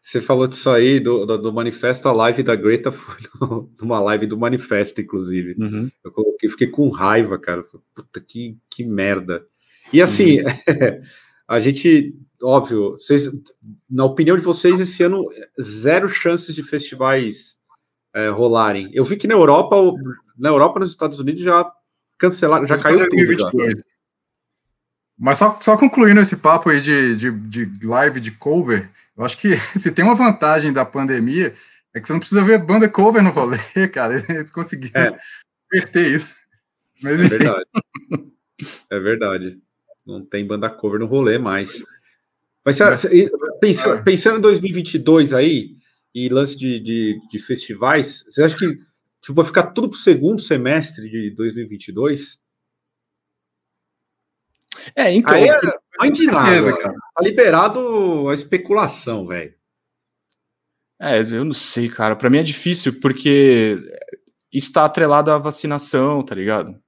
você 0.00 0.22
falou 0.22 0.46
disso 0.46 0.70
aí, 0.70 0.98
do, 0.98 1.26
do, 1.26 1.36
do, 1.36 1.52
manifesto, 1.52 2.08
a 2.08 2.12
live 2.12 2.42
da 2.42 2.56
Greta 2.56 2.90
foi 2.90 3.16
no, 3.38 3.70
numa 3.78 4.00
live 4.00 4.26
do 4.26 4.38
manifesto, 4.38 5.02
inclusive. 5.02 5.54
Uhum. 5.58 5.90
Eu 6.02 6.10
coloquei, 6.10 6.48
fiquei 6.48 6.66
com 6.68 6.88
raiva, 6.88 7.38
cara. 7.38 7.62
Puta, 7.94 8.20
que, 8.20 8.56
que 8.70 8.84
merda. 8.84 9.44
E 9.92 10.00
assim, 10.00 10.40
uhum. 10.40 10.46
a 11.46 11.60
gente, 11.60 12.16
óbvio, 12.42 12.92
vocês, 12.92 13.30
na 13.90 14.06
opinião 14.06 14.36
de 14.36 14.42
vocês, 14.42 14.80
esse 14.80 15.02
ano, 15.02 15.28
zero 15.60 16.08
chances 16.08 16.54
de 16.54 16.62
festivais 16.62 17.57
é, 18.18 18.28
rolarem. 18.30 18.90
Eu 18.92 19.04
vi 19.04 19.16
que 19.16 19.28
na 19.28 19.34
Europa, 19.34 19.76
na 20.36 20.48
Europa, 20.48 20.80
nos 20.80 20.90
Estados 20.90 21.20
Unidos, 21.20 21.40
já 21.40 21.70
cancelaram, 22.18 22.66
já 22.66 22.76
caiu 22.76 23.08
tudo. 23.08 23.38
Já. 23.38 23.82
Mas 25.16 25.38
só, 25.38 25.56
só 25.60 25.76
concluindo 25.76 26.20
esse 26.20 26.36
papo 26.36 26.68
aí 26.68 26.80
de, 26.80 27.16
de, 27.16 27.30
de 27.30 27.86
live 27.86 28.18
de 28.18 28.32
cover, 28.32 28.90
eu 29.16 29.24
acho 29.24 29.38
que 29.38 29.56
se 29.78 29.92
tem 29.92 30.04
uma 30.04 30.16
vantagem 30.16 30.72
da 30.72 30.84
pandemia, 30.84 31.54
é 31.94 32.00
que 32.00 32.06
você 32.06 32.12
não 32.12 32.20
precisa 32.20 32.42
ver 32.42 32.58
banda 32.58 32.88
cover 32.88 33.22
no 33.22 33.30
rolê, 33.30 33.58
cara. 33.92 34.14
Eles 34.28 34.50
conseguiram 34.50 35.00
é. 35.00 35.18
inverter 35.72 36.12
isso. 36.12 36.34
Mas, 37.00 37.20
é 37.20 37.28
verdade. 37.28 37.64
é 38.90 38.98
verdade. 38.98 39.58
Não 40.04 40.24
tem 40.24 40.44
banda 40.44 40.68
cover 40.68 40.98
no 40.98 41.06
rolê 41.06 41.38
mais. 41.38 41.84
Mas, 42.64 42.78
pensando, 43.60 44.02
pensando 44.02 44.38
em 44.38 44.42
2022 44.42 45.32
aí, 45.32 45.77
e 46.24 46.28
lance 46.28 46.56
de, 46.56 46.80
de, 46.80 47.20
de 47.30 47.38
festivais, 47.38 48.24
você 48.28 48.42
acha 48.42 48.56
que 48.56 48.66
tipo, 49.20 49.34
vai 49.34 49.44
ficar 49.44 49.68
tudo 49.68 49.90
para 49.90 49.96
o 49.96 50.00
segundo 50.00 50.40
semestre 50.40 51.08
de 51.08 51.30
2022? 51.30 52.38
É, 54.94 55.12
então. 55.12 55.36
Aí 55.36 55.48
é, 55.48 55.60
não 56.00 56.10
de 56.10 56.26
nada, 56.26 56.76
cara. 56.76 56.94
Tá 57.14 57.22
liberado 57.22 58.28
a 58.28 58.34
especulação, 58.34 59.26
velho. 59.26 59.54
É, 61.00 61.20
eu 61.20 61.44
não 61.44 61.52
sei, 61.52 61.88
cara. 61.88 62.16
Para 62.16 62.30
mim 62.30 62.38
é 62.38 62.42
difícil 62.42 62.98
porque 63.00 63.78
está 64.52 64.84
atrelado 64.84 65.30
à 65.30 65.38
vacinação, 65.38 66.22
tá 66.22 66.34
ligado? 66.34 66.80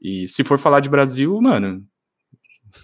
E 0.00 0.26
se 0.26 0.42
for 0.42 0.58
falar 0.58 0.80
de 0.80 0.88
Brasil, 0.88 1.40
mano. 1.40 1.86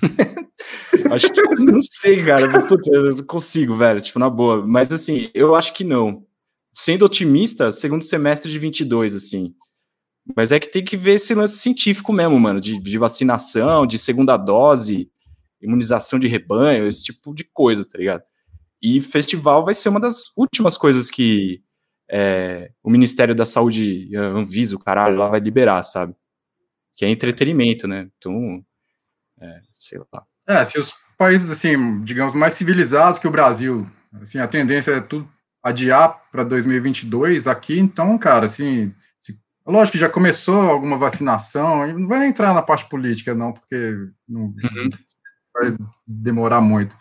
acho 1.13 1.33
que 1.33 1.43
não 1.61 1.81
sei, 1.83 2.25
cara. 2.25 2.67
Puta, 2.67 2.91
eu 2.93 3.17
não 3.17 3.25
consigo, 3.25 3.77
velho. 3.77 4.01
Tipo, 4.01 4.19
na 4.19 4.31
boa. 4.31 4.67
Mas 4.67 4.93
assim, 4.93 5.31
eu 5.35 5.55
acho 5.55 5.73
que 5.75 5.85
não. 5.85 6.27
Sendo 6.73 7.05
otimista, 7.05 7.71
segundo 7.71 8.03
semestre 8.03 8.51
de 8.51 8.59
22, 8.59 9.15
assim. 9.15 9.55
Mas 10.37 10.53
é 10.53 10.61
que 10.61 10.71
tem 10.71 10.85
que 10.85 10.97
ver 10.97 11.15
esse 11.15 11.35
lance 11.35 11.59
científico 11.59 12.13
mesmo, 12.13 12.39
mano, 12.39 12.61
de, 12.61 12.79
de 12.79 12.99
vacinação, 12.99 13.87
de 13.87 13.99
segunda 13.99 14.37
dose, 14.37 15.11
imunização 15.61 16.19
de 16.19 16.29
rebanho, 16.29 16.87
esse 16.87 17.05
tipo 17.05 17.35
de 17.35 17.45
coisa, 17.45 17.85
tá 17.85 17.99
ligado? 17.99 18.23
E 18.81 19.01
festival 19.01 19.65
vai 19.65 19.75
ser 19.75 19.89
uma 19.89 20.01
das 20.01 20.25
últimas 20.37 20.77
coisas 20.77 21.11
que 21.11 21.63
é, 22.11 22.71
o 22.83 22.91
Ministério 22.91 23.35
da 23.35 23.47
Saúde, 23.47 24.15
Anvisa, 24.17 24.77
o 24.77 24.79
caralho, 24.79 25.17
lá 25.17 25.29
vai 25.29 25.41
liberar, 25.41 25.83
sabe? 25.83 26.15
Que 26.97 27.05
é 27.05 27.09
entretenimento, 27.09 27.89
né? 27.89 28.11
Então, 28.19 28.65
é, 29.41 29.61
sei 29.83 30.01
lá. 30.13 30.25
É, 30.49 30.65
se 30.65 30.79
os 30.79 30.95
países, 31.17 31.51
assim, 31.51 32.03
digamos, 32.03 32.33
mais 32.35 32.55
civilizados 32.55 33.19
que 33.19 33.29
o 33.29 33.31
Brasil, 33.31 33.87
assim, 34.21 34.39
a 34.39 34.49
tendência 34.49 34.93
é 34.93 35.01
tudo 35.01 35.29
adiar 35.63 36.21
para 36.31 36.43
2022 36.43 37.47
aqui, 37.47 37.79
então, 37.79 38.19
cara, 38.19 38.47
assim, 38.47 38.93
Lógico 39.67 39.93
que 39.93 39.99
já 39.99 40.09
começou 40.09 40.61
alguma 40.61 40.99
vacinação, 40.99 41.87
e 41.87 41.93
não 41.93 42.09
vai 42.09 42.27
entrar 42.27 42.53
na 42.53 42.63
parte 42.63 42.89
política, 42.89 43.33
não, 43.33 43.53
porque 43.53 43.95
não 44.29 44.47
uhum. 44.47 44.91
vai 45.55 45.77
demorar 46.07 46.61
muito. 46.61 46.97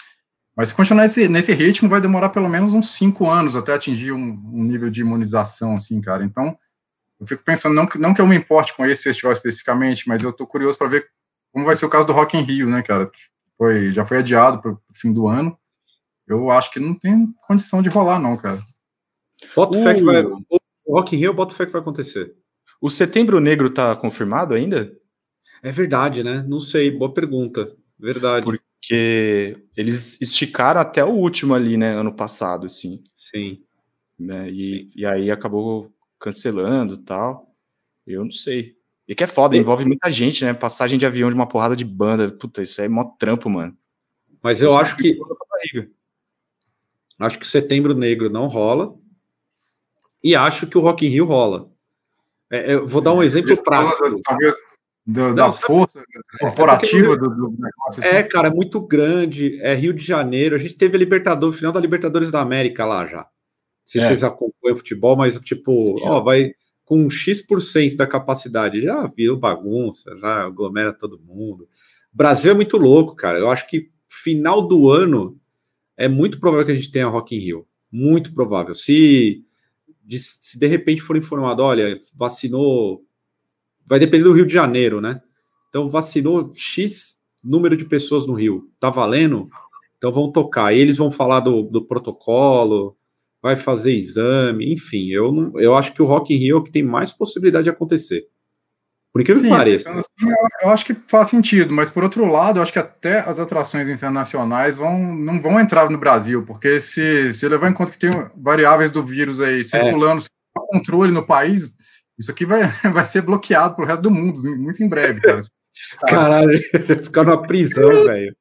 Mas 0.55 0.69
se 0.69 0.75
continuar 0.75 1.03
nesse, 1.03 1.27
nesse 1.27 1.53
ritmo, 1.53 1.89
vai 1.89 1.99
demorar 1.99 2.29
pelo 2.29 2.47
menos 2.47 2.73
uns 2.73 2.91
cinco 2.91 3.27
anos 3.27 3.55
até 3.55 3.73
atingir 3.73 4.11
um, 4.11 4.41
um 4.53 4.63
nível 4.63 4.91
de 4.91 5.01
imunização, 5.01 5.75
assim, 5.75 5.99
cara. 6.01 6.23
Então, 6.23 6.55
eu 7.19 7.25
fico 7.25 7.43
pensando, 7.43 7.73
não 7.73 7.87
que, 7.87 7.97
não 7.97 8.13
que 8.13 8.21
eu 8.21 8.27
me 8.27 8.35
importe 8.35 8.75
com 8.75 8.85
esse 8.85 9.01
festival 9.01 9.31
especificamente, 9.31 10.07
mas 10.07 10.23
eu 10.23 10.31
tô 10.31 10.45
curioso 10.45 10.77
para 10.77 10.87
ver 10.87 11.07
como 11.51 11.65
vai 11.65 11.75
ser 11.75 11.85
o 11.85 11.89
caso 11.89 12.07
do 12.07 12.13
Rock 12.13 12.37
in 12.37 12.41
Rio, 12.41 12.69
né, 12.69 12.81
cara? 12.81 13.07
Que 13.07 13.19
foi, 13.57 13.93
já 13.93 14.05
foi 14.05 14.17
adiado 14.17 14.61
para 14.61 14.71
o 14.71 14.79
fim 14.93 15.13
do 15.13 15.27
ano. 15.27 15.57
Eu 16.27 16.49
acho 16.49 16.71
que 16.71 16.79
não 16.79 16.97
tem 16.97 17.27
condição 17.47 17.81
de 17.81 17.89
rolar, 17.89 18.19
não, 18.19 18.37
cara. 18.37 18.61
Bota 19.55 19.77
uh. 19.77 19.83
fé 19.83 19.93
que 19.93 20.03
vai. 20.03 20.23
O 20.23 20.97
Rock 20.97 21.15
in 21.15 21.19
Rio, 21.19 21.33
bota 21.33 21.53
fé 21.53 21.65
que 21.65 21.71
vai 21.71 21.81
acontecer. 21.81 22.33
O 22.79 22.89
Setembro 22.89 23.39
Negro 23.39 23.69
tá 23.69 23.95
confirmado 23.95 24.53
ainda? 24.53 24.91
É 25.61 25.71
verdade, 25.71 26.23
né? 26.23 26.43
Não 26.47 26.59
sei, 26.59 26.89
boa 26.89 27.13
pergunta. 27.13 27.75
Verdade. 27.99 28.45
Porque 28.45 29.57
eles 29.77 30.19
esticaram 30.19 30.81
até 30.81 31.05
o 31.05 31.09
último 31.11 31.53
ali, 31.53 31.77
né? 31.77 31.93
Ano 31.93 32.11
passado, 32.11 32.65
assim. 32.65 33.03
Sim. 33.15 33.61
Né, 34.17 34.49
e, 34.49 34.59
Sim. 34.59 34.91
e 34.95 35.05
aí 35.05 35.31
acabou 35.31 35.91
cancelando 36.19 36.97
tal. 36.97 37.55
Eu 38.05 38.23
não 38.23 38.31
sei. 38.31 38.75
E 39.11 39.15
que 39.15 39.25
é 39.25 39.27
foda, 39.27 39.57
envolve 39.57 39.83
muita 39.83 40.09
gente, 40.09 40.45
né? 40.45 40.53
Passagem 40.53 40.97
de 40.97 41.05
avião 41.05 41.27
de 41.27 41.35
uma 41.35 41.45
porrada 41.45 41.75
de 41.75 41.83
banda. 41.83 42.31
Puta, 42.31 42.61
isso 42.61 42.79
aí 42.79 42.85
é 42.85 42.89
mó 42.89 43.03
trampo, 43.03 43.49
mano. 43.49 43.77
Mas 44.41 44.61
eu 44.61 44.73
acho 44.73 44.95
que. 44.95 45.19
Acho 47.19 47.37
que 47.37 47.43
o 47.43 47.47
Setembro 47.47 47.93
Negro 47.93 48.29
não 48.29 48.47
rola. 48.47 48.95
E 50.23 50.33
acho 50.33 50.65
que 50.65 50.77
o 50.77 50.81
Rock 50.81 51.05
in 51.05 51.09
Rio 51.09 51.25
rola. 51.25 51.69
É, 52.49 52.75
eu 52.75 52.87
vou 52.87 52.99
Sim, 52.99 53.03
dar 53.03 53.13
um 53.13 53.21
exemplo 53.21 53.61
prático. 53.61 54.21
Talvez 54.23 54.55
do, 55.05 55.35
da 55.35 55.51
força 55.51 56.01
corporativa 56.39 57.13
é 57.13 57.17
do, 57.17 57.29
do, 57.29 57.49
negócio. 57.49 58.01
Assim. 58.01 58.15
É, 58.15 58.23
cara, 58.23 58.47
é 58.47 58.53
muito 58.53 58.79
grande. 58.79 59.61
É 59.61 59.73
Rio 59.73 59.91
de 59.91 60.05
Janeiro. 60.05 60.55
A 60.55 60.57
gente 60.57 60.77
teve 60.77 60.95
a 60.95 60.99
Libertadores, 60.99 61.57
final 61.57 61.73
da 61.73 61.81
Libertadores 61.81 62.31
da 62.31 62.39
América 62.39 62.85
lá 62.85 63.05
já. 63.05 63.27
Se 63.85 63.99
é. 63.99 64.07
vocês 64.07 64.23
acompanham 64.23 64.77
futebol, 64.77 65.17
mas 65.17 65.37
tipo, 65.41 65.99
Sim, 65.99 66.07
ó, 66.07 66.21
vai 66.21 66.53
com 66.91 67.09
X% 67.09 67.95
da 67.95 68.05
capacidade. 68.05 68.81
Já 68.81 69.07
viu 69.07 69.37
bagunça, 69.37 70.13
já 70.17 70.43
aglomera 70.45 70.91
todo 70.91 71.21
mundo. 71.21 71.65
Brasil 72.11 72.51
é 72.51 72.53
muito 72.53 72.75
louco, 72.75 73.15
cara. 73.15 73.39
Eu 73.39 73.49
acho 73.49 73.65
que 73.65 73.89
final 74.09 74.61
do 74.61 74.89
ano 74.89 75.39
é 75.95 76.09
muito 76.09 76.37
provável 76.37 76.65
que 76.65 76.73
a 76.73 76.75
gente 76.75 76.91
tenha 76.91 77.07
Rock 77.07 77.33
in 77.33 77.39
Rio. 77.39 77.67
Muito 77.89 78.33
provável. 78.33 78.75
Se 78.75 79.41
de, 80.03 80.19
se 80.19 80.59
de 80.59 80.67
repente 80.67 81.01
for 81.01 81.15
informado, 81.15 81.63
olha, 81.63 81.97
vacinou, 82.13 83.01
vai 83.87 83.97
depender 83.97 84.25
do 84.25 84.33
Rio 84.33 84.45
de 84.45 84.53
Janeiro, 84.53 84.99
né? 84.99 85.21
Então, 85.69 85.87
vacinou 85.87 86.51
X 86.53 87.21
número 87.41 87.77
de 87.77 87.85
pessoas 87.85 88.27
no 88.27 88.33
Rio, 88.33 88.69
tá 88.81 88.89
valendo? 88.89 89.49
Então 89.97 90.11
vão 90.11 90.29
tocar. 90.29 90.75
E 90.75 90.79
eles 90.79 90.97
vão 90.97 91.09
falar 91.09 91.39
do, 91.39 91.63
do 91.63 91.85
protocolo, 91.85 92.97
vai 93.41 93.55
fazer 93.55 93.93
exame, 93.93 94.71
enfim. 94.73 95.07
Eu, 95.09 95.31
não, 95.31 95.59
eu 95.59 95.75
acho 95.75 95.93
que 95.93 96.01
o 96.01 96.05
Rock 96.05 96.33
in 96.33 96.37
Rio 96.37 96.57
é 96.57 96.59
o 96.59 96.63
que 96.63 96.71
tem 96.71 96.83
mais 96.83 97.11
possibilidade 97.11 97.65
de 97.65 97.69
acontecer. 97.69 98.27
Por 99.11 99.21
incrível 99.21 99.41
Sim, 99.41 99.49
que 99.49 99.55
pareça. 99.55 99.91
Assim, 99.91 100.31
eu, 100.61 100.69
acho 100.69 100.85
que 100.85 100.95
faz 101.07 101.27
sentido, 101.29 101.73
mas 101.73 101.91
por 101.91 102.01
outro 102.01 102.25
lado, 102.25 102.59
eu 102.59 102.63
acho 102.63 102.71
que 102.71 102.79
até 102.79 103.19
as 103.19 103.39
atrações 103.39 103.89
internacionais 103.89 104.77
vão, 104.77 104.97
não 105.13 105.41
vão 105.41 105.59
entrar 105.59 105.89
no 105.89 105.97
Brasil, 105.97 106.45
porque 106.45 106.79
se, 106.79 107.33
se 107.33 107.47
levar 107.47 107.69
em 107.69 107.73
conta 107.73 107.91
que 107.91 107.99
tem 107.99 108.11
variáveis 108.37 108.89
do 108.89 109.03
vírus 109.03 109.41
aí 109.41 109.63
circulando, 109.63 110.19
é. 110.19 110.21
sem 110.21 110.29
controle 110.71 111.11
no 111.11 111.25
país, 111.25 111.75
isso 112.17 112.31
aqui 112.31 112.45
vai, 112.45 112.61
vai 112.93 113.03
ser 113.03 113.21
bloqueado 113.21 113.75
para 113.75 113.83
o 113.83 113.87
resto 113.87 114.01
do 114.01 114.11
mundo, 114.11 114.41
muito 114.43 114.81
em 114.81 114.87
breve, 114.87 115.19
cara. 115.19 115.41
Caralho, 116.07 116.57
ficar 117.03 117.23
numa 117.23 117.41
prisão, 117.41 117.89
velho. 118.05 118.35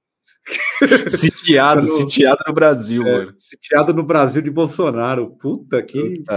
Sitiado, 1.07 1.87
sitiado 1.87 2.39
no 2.47 2.55
Brasil, 2.55 3.07
é, 3.07 3.13
mano. 3.13 3.35
Sitiado 3.37 3.95
no 3.95 4.03
Brasil 4.03 4.43
de 4.43 4.51
Bolsonaro. 4.51 5.37
Puta 5.39 5.83
que. 5.83 6.17
Puta, 6.19 6.35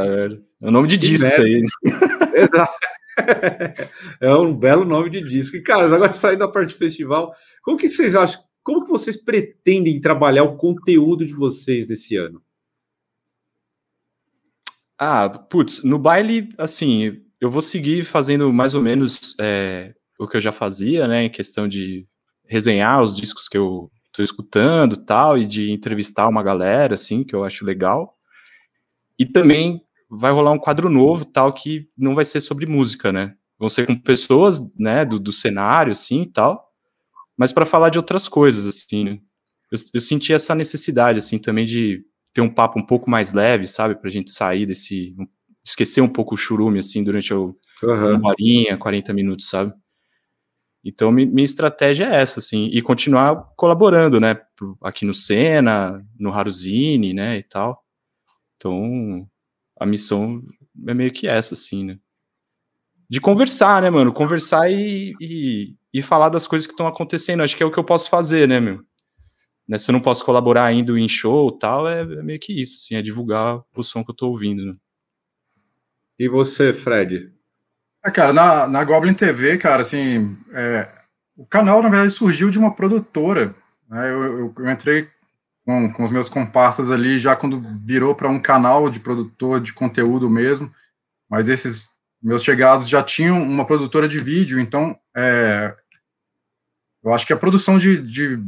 é 0.61 0.67
o 0.67 0.71
nome 0.71 0.87
de 0.87 0.97
disco 0.97 1.27
isso 1.27 1.41
aí. 1.41 1.61
Exato 2.35 2.93
é 4.19 4.33
um 4.35 4.55
belo 4.55 4.85
nome 4.85 5.09
de 5.09 5.21
disco. 5.21 5.57
E, 5.57 5.61
cara, 5.61 5.85
agora 5.85 6.11
saindo 6.11 6.39
da 6.39 6.47
parte 6.47 6.73
do 6.73 6.77
festival, 6.77 7.33
como 7.61 7.77
que 7.77 7.89
vocês 7.89 8.15
acham? 8.15 8.41
Como 8.63 8.83
que 8.83 8.89
vocês 8.89 9.17
pretendem 9.17 9.99
trabalhar 9.99 10.43
o 10.43 10.55
conteúdo 10.55 11.25
de 11.25 11.33
vocês 11.33 11.85
desse 11.85 12.15
ano? 12.15 12.41
Ah, 14.97 15.27
putz, 15.29 15.83
no 15.83 15.99
baile, 15.99 16.49
assim, 16.57 17.21
eu 17.41 17.51
vou 17.51 17.61
seguir 17.61 18.03
fazendo 18.03 18.53
mais 18.53 18.73
ou 18.73 18.81
menos 18.81 19.35
é, 19.39 19.93
o 20.17 20.27
que 20.27 20.37
eu 20.37 20.41
já 20.41 20.51
fazia, 20.51 21.07
né, 21.07 21.25
em 21.25 21.29
questão 21.29 21.67
de 21.67 22.07
resenhar 22.53 23.01
os 23.01 23.15
discos 23.15 23.47
que 23.47 23.57
eu 23.57 23.91
tô 24.11 24.21
escutando 24.21 24.95
tal, 24.95 25.39
e 25.39 25.45
de 25.45 25.71
entrevistar 25.71 26.27
uma 26.27 26.43
galera, 26.43 26.93
assim, 26.93 27.23
que 27.23 27.35
eu 27.35 27.43
acho 27.43 27.65
legal. 27.65 28.15
E 29.17 29.25
também 29.25 29.81
vai 30.07 30.31
rolar 30.31 30.51
um 30.51 30.59
quadro 30.59 30.87
novo, 30.87 31.25
tal, 31.25 31.51
que 31.51 31.89
não 31.97 32.13
vai 32.13 32.23
ser 32.23 32.39
sobre 32.39 32.67
música, 32.67 33.11
né? 33.11 33.33
Vão 33.57 33.69
ser 33.69 33.87
com 33.87 33.95
pessoas, 33.95 34.59
né, 34.77 35.03
do, 35.03 35.19
do 35.19 35.31
cenário, 35.31 35.91
assim, 35.91 36.25
tal, 36.25 36.63
mas 37.35 37.51
para 37.51 37.65
falar 37.65 37.89
de 37.89 37.97
outras 37.97 38.29
coisas, 38.29 38.67
assim, 38.67 39.03
né? 39.03 39.19
Eu, 39.71 39.79
eu 39.95 39.99
senti 39.99 40.31
essa 40.31 40.53
necessidade, 40.53 41.17
assim, 41.17 41.39
também 41.39 41.65
de 41.65 42.05
ter 42.31 42.41
um 42.41 42.49
papo 42.49 42.79
um 42.79 42.85
pouco 42.85 43.09
mais 43.09 43.33
leve, 43.33 43.65
sabe? 43.65 43.95
Pra 43.95 44.11
gente 44.11 44.29
sair 44.29 44.67
desse. 44.67 45.15
esquecer 45.65 46.01
um 46.01 46.09
pouco 46.09 46.35
o 46.35 46.37
churume, 46.37 46.77
assim, 46.77 47.03
durante 47.03 47.33
o, 47.33 47.55
uhum. 47.81 48.15
uma 48.17 48.29
horinha, 48.29 48.77
40 48.77 49.11
minutos, 49.11 49.49
sabe? 49.49 49.73
Então, 50.83 51.11
minha 51.11 51.43
estratégia 51.43 52.05
é 52.05 52.21
essa, 52.21 52.39
assim, 52.39 52.67
e 52.71 52.81
continuar 52.81 53.53
colaborando, 53.55 54.19
né? 54.19 54.35
Aqui 54.81 55.05
no 55.05 55.13
Senna, 55.13 56.05
no 56.19 56.33
Haruzine, 56.33 57.13
né? 57.13 57.37
E 57.37 57.43
tal. 57.43 57.81
Então, 58.57 59.27
a 59.79 59.85
missão 59.85 60.41
é 60.87 60.93
meio 60.93 61.11
que 61.11 61.27
essa, 61.27 61.53
assim, 61.53 61.85
né? 61.85 61.99
De 63.09 63.21
conversar, 63.21 63.81
né, 63.81 63.89
mano? 63.89 64.11
Conversar 64.11 64.69
e, 64.71 65.13
e, 65.21 65.75
e 65.93 66.01
falar 66.01 66.29
das 66.29 66.47
coisas 66.47 66.67
que 66.67 66.73
estão 66.73 66.87
acontecendo. 66.87 67.43
Acho 67.43 67.55
que 67.55 67.63
é 67.63 67.65
o 67.65 67.71
que 67.71 67.79
eu 67.79 67.83
posso 67.83 68.09
fazer, 68.09 68.47
né, 68.47 68.59
meu? 68.59 68.83
Né, 69.67 69.77
se 69.77 69.89
eu 69.89 69.93
não 69.93 70.01
posso 70.01 70.25
colaborar 70.25 70.65
ainda 70.65 70.97
em 70.99 71.07
show 71.07 71.49
tal, 71.51 71.87
é, 71.87 72.01
é, 72.01 72.05
meio 72.21 72.39
que 72.39 72.51
isso, 72.53 72.75
assim, 72.75 72.95
é 72.95 73.01
divulgar 73.01 73.63
o 73.75 73.83
som 73.83 74.03
que 74.03 74.11
eu 74.11 74.15
tô 74.15 74.27
ouvindo. 74.29 74.65
Né? 74.65 74.73
E 76.19 76.27
você, 76.27 76.73
Fred? 76.73 77.32
É, 78.05 78.11
cara, 78.11 78.33
na, 78.33 78.67
na 78.67 78.83
Goblin 78.83 79.13
TV, 79.13 79.57
cara, 79.57 79.81
assim, 79.81 80.37
é, 80.51 80.89
o 81.37 81.45
canal, 81.45 81.81
na 81.81 81.89
verdade, 81.89 82.11
surgiu 82.11 82.49
de 82.49 82.59
uma 82.59 82.73
produtora. 82.73 83.55
Né, 83.89 84.09
eu, 84.09 84.23
eu, 84.23 84.53
eu, 84.57 84.69
entrei 84.69 85.09
com, 85.65 85.91
com 85.93 86.03
os 86.03 86.11
meus 86.11 86.27
comparsas 86.27 86.91
ali 86.91 87.17
já 87.17 87.35
quando 87.35 87.61
virou 87.85 88.13
para 88.13 88.29
um 88.29 88.39
canal 88.39 88.89
de 88.89 88.99
produtor 88.99 89.61
de 89.61 89.71
conteúdo 89.71 90.29
mesmo, 90.29 90.71
mas 91.29 91.47
esses 91.47 91.87
meus 92.21 92.43
chegados 92.43 92.89
já 92.89 93.01
tinham 93.01 93.41
uma 93.41 93.65
produtora 93.65 94.07
de 94.07 94.19
vídeo, 94.19 94.59
então 94.59 94.97
é, 95.15 95.75
eu 97.03 97.13
acho 97.13 97.25
que 97.25 97.33
a 97.33 97.37
produção 97.37 97.77
de, 97.77 97.97
de 98.01 98.39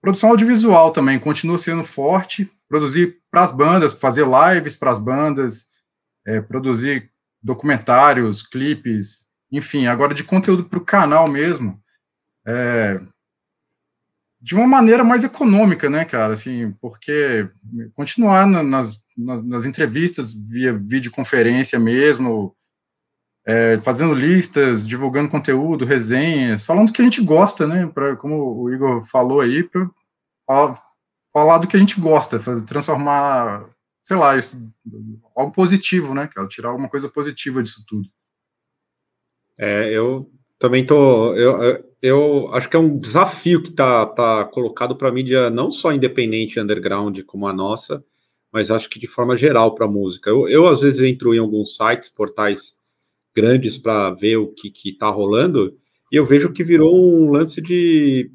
Produção 0.00 0.30
audiovisual 0.30 0.92
também 0.92 1.18
continua 1.18 1.58
sendo 1.58 1.84
forte. 1.84 2.50
Produzir 2.68 3.18
para 3.30 3.42
as 3.44 3.52
bandas, 3.52 3.92
fazer 3.92 4.24
lives 4.26 4.74
para 4.76 4.90
as 4.90 4.98
bandas, 4.98 5.68
é, 6.26 6.40
produzir 6.40 7.10
documentários, 7.42 8.42
clipes, 8.42 9.28
enfim. 9.50 9.86
Agora, 9.86 10.14
de 10.14 10.24
conteúdo 10.24 10.64
para 10.64 10.78
o 10.78 10.84
canal 10.84 11.28
mesmo, 11.28 11.80
é, 12.46 13.00
de 14.40 14.54
uma 14.54 14.66
maneira 14.66 15.04
mais 15.04 15.22
econômica, 15.22 15.90
né, 15.90 16.04
cara? 16.04 16.32
Assim, 16.32 16.72
porque 16.80 17.48
continuar 17.94 18.46
na, 18.46 18.62
nas, 18.62 19.02
nas 19.16 19.64
entrevistas 19.66 20.32
via 20.32 20.72
videoconferência 20.72 21.78
mesmo, 21.78 22.56
é, 23.46 23.78
fazendo 23.80 24.14
listas, 24.14 24.86
divulgando 24.86 25.30
conteúdo, 25.30 25.84
resenhas, 25.84 26.64
falando 26.64 26.88
do 26.88 26.92
que 26.92 27.02
a 27.02 27.04
gente 27.04 27.20
gosta, 27.20 27.66
né? 27.66 27.86
Pra, 27.92 28.16
como 28.16 28.62
o 28.62 28.72
Igor 28.72 29.02
falou 29.02 29.40
aí, 29.40 29.62
para 29.62 29.90
falar 31.32 31.58
do 31.58 31.66
que 31.66 31.76
a 31.76 31.80
gente 31.80 32.00
gosta, 32.00 32.38
fazer, 32.38 32.64
transformar, 32.64 33.68
sei 34.02 34.16
lá, 34.16 34.36
isso, 34.36 34.56
algo 35.36 35.52
positivo, 35.52 36.14
né, 36.14 36.28
cara? 36.32 36.48
Tirar 36.48 36.70
alguma 36.70 36.88
coisa 36.88 37.08
positiva 37.08 37.62
disso 37.62 37.84
tudo. 37.86 38.08
É, 39.58 39.90
eu 39.90 40.30
também 40.58 40.84
tô. 40.84 41.34
Eu, 41.34 41.84
eu 42.02 42.50
acho 42.54 42.68
que 42.68 42.76
é 42.76 42.78
um 42.78 42.98
desafio 42.98 43.62
que 43.62 43.72
tá, 43.72 44.06
tá 44.06 44.44
colocado 44.46 44.96
para 44.96 45.12
mídia 45.12 45.50
não 45.50 45.70
só 45.70 45.92
independente 45.92 46.58
underground 46.58 47.20
como 47.26 47.46
a 47.46 47.52
nossa, 47.52 48.04
mas 48.52 48.70
acho 48.70 48.88
que 48.88 48.98
de 48.98 49.06
forma 49.06 49.36
geral 49.36 49.74
para 49.74 49.86
música. 49.86 50.30
Eu, 50.30 50.48
eu, 50.48 50.66
às 50.66 50.80
vezes, 50.80 51.02
entro 51.02 51.34
em 51.34 51.38
alguns 51.38 51.76
sites, 51.76 52.08
portais 52.08 52.78
grandes 53.34 53.78
para 53.78 54.10
ver 54.10 54.36
o 54.38 54.48
que, 54.48 54.70
que 54.70 54.92
tá 54.92 55.08
rolando, 55.08 55.76
e 56.10 56.16
eu 56.16 56.24
vejo 56.24 56.52
que 56.52 56.64
virou 56.64 56.94
um 56.94 57.30
lance 57.30 57.62
de 57.62 58.30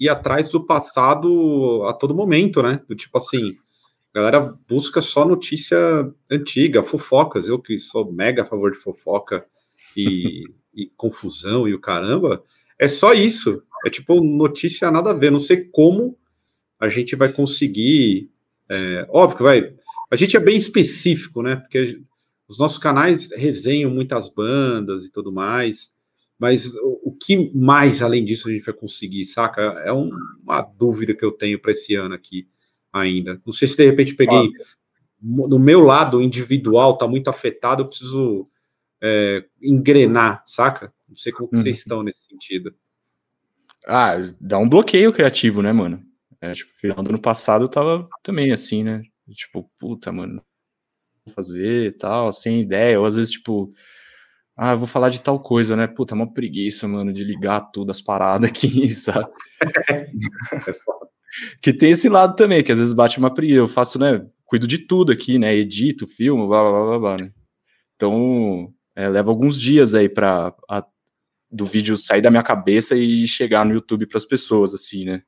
ir 0.00 0.08
atrás 0.08 0.50
do 0.50 0.66
passado 0.66 1.84
a 1.86 1.92
todo 1.92 2.14
momento, 2.14 2.62
né? 2.62 2.80
Do 2.88 2.96
tipo 2.96 3.16
assim, 3.18 3.56
a 4.14 4.18
galera 4.18 4.54
busca 4.68 5.00
só 5.00 5.24
notícia 5.26 5.78
antiga, 6.30 6.82
fofocas. 6.82 7.48
Eu 7.48 7.58
que 7.58 7.80
sou 7.80 8.12
mega 8.12 8.42
a 8.42 8.46
favor 8.46 8.70
de 8.70 8.76
fofoca 8.76 9.44
e, 9.96 10.44
e 10.74 10.86
confusão 10.96 11.66
e 11.66 11.74
o 11.74 11.80
caramba, 11.80 12.44
é 12.78 12.86
só 12.86 13.14
isso. 13.14 13.62
É 13.86 13.90
tipo 13.90 14.22
notícia 14.22 14.90
nada 14.90 15.10
a 15.10 15.14
ver. 15.14 15.30
Não 15.30 15.40
sei 15.40 15.64
como 15.64 16.18
a 16.78 16.88
gente 16.88 17.16
vai 17.16 17.32
conseguir. 17.32 18.30
É, 18.68 19.06
óbvio 19.08 19.38
que 19.38 19.42
vai. 19.42 19.74
A 20.10 20.16
gente 20.16 20.36
é 20.36 20.40
bem 20.40 20.58
específico, 20.58 21.42
né? 21.42 21.56
Porque 21.56 21.98
os 22.46 22.58
nossos 22.58 22.76
canais 22.76 23.30
resenham 23.34 23.90
muitas 23.90 24.28
bandas 24.28 25.06
e 25.06 25.12
tudo 25.12 25.32
mais, 25.32 25.94
mas 26.38 26.74
o, 26.82 27.16
que 27.18 27.50
mais 27.54 28.02
além 28.02 28.22
disso 28.24 28.46
a 28.46 28.52
gente 28.52 28.64
vai 28.64 28.74
conseguir, 28.74 29.24
saca? 29.24 29.62
É 29.86 29.92
um, 29.92 30.10
uma 30.42 30.60
dúvida 30.60 31.14
que 31.14 31.24
eu 31.24 31.32
tenho 31.32 31.58
para 31.58 31.70
esse 31.70 31.94
ano 31.94 32.14
aqui 32.14 32.46
ainda. 32.92 33.40
Não 33.44 33.52
sei 33.52 33.66
se 33.68 33.76
de 33.76 33.84
repente 33.84 34.14
peguei 34.14 34.50
no 35.22 35.58
meu 35.58 35.80
lado 35.80 36.20
individual, 36.20 36.98
tá 36.98 37.06
muito 37.06 37.30
afetado, 37.30 37.82
eu 37.82 37.88
preciso 37.88 38.48
é, 39.00 39.44
engrenar, 39.62 40.42
saca? 40.44 40.92
Não 41.08 41.14
sei 41.14 41.30
como 41.30 41.48
vocês 41.48 41.64
uhum. 41.76 41.82
estão 41.82 42.02
nesse 42.02 42.26
sentido. 42.26 42.74
Ah, 43.86 44.16
dá 44.40 44.58
um 44.58 44.68
bloqueio 44.68 45.12
criativo, 45.12 45.62
né, 45.62 45.72
mano? 45.72 46.02
É, 46.40 46.52
tipo, 46.52 46.72
final 46.80 47.02
do 47.02 47.10
ano 47.10 47.20
passado 47.20 47.64
eu 47.64 47.68
tava 47.68 48.08
também 48.22 48.52
assim, 48.52 48.82
né? 48.82 49.02
Tipo, 49.30 49.70
puta, 49.78 50.10
mano, 50.10 50.42
fazer 51.34 51.86
e 51.86 51.92
tal, 51.92 52.32
sem 52.32 52.60
ideia, 52.60 52.98
ou 52.98 53.06
às 53.06 53.14
vezes, 53.14 53.30
tipo, 53.32 53.70
ah, 54.56 54.74
vou 54.74 54.88
falar 54.88 55.08
de 55.08 55.20
tal 55.20 55.40
coisa, 55.40 55.76
né? 55.76 55.86
Puta, 55.86 56.14
é 56.14 56.16
uma 56.16 56.32
preguiça, 56.32 56.88
mano, 56.88 57.12
de 57.12 57.22
ligar 57.24 57.60
tudo 57.72 57.90
as 57.90 58.00
paradas 58.00 58.50
aqui, 58.50 58.90
sabe? 58.90 59.30
que 61.60 61.72
tem 61.72 61.90
esse 61.90 62.08
lado 62.08 62.34
também, 62.34 62.62
que 62.62 62.72
às 62.72 62.78
vezes 62.78 62.94
bate 62.94 63.18
uma 63.18 63.32
preguiça. 63.32 63.58
Eu 63.58 63.68
faço, 63.68 63.98
né? 63.98 64.24
Cuido 64.44 64.66
de 64.66 64.78
tudo 64.78 65.12
aqui, 65.12 65.38
né? 65.38 65.54
Edito, 65.54 66.06
filmo, 66.06 66.46
blá 66.46 66.62
blá 66.62 66.84
blá 66.84 66.98
blá, 66.98 67.16
né? 67.18 67.32
Então, 67.96 68.72
é, 68.96 69.08
leva 69.08 69.30
alguns 69.30 69.60
dias 69.60 69.94
aí 69.94 70.08
pra 70.08 70.54
a, 70.68 70.84
do 71.50 71.66
vídeo 71.66 71.96
sair 71.96 72.20
da 72.22 72.30
minha 72.30 72.42
cabeça 72.42 72.94
e 72.94 73.26
chegar 73.26 73.64
no 73.64 73.74
YouTube 73.74 74.06
para 74.06 74.18
as 74.18 74.24
pessoas, 74.24 74.74
assim, 74.74 75.04
né? 75.04 75.22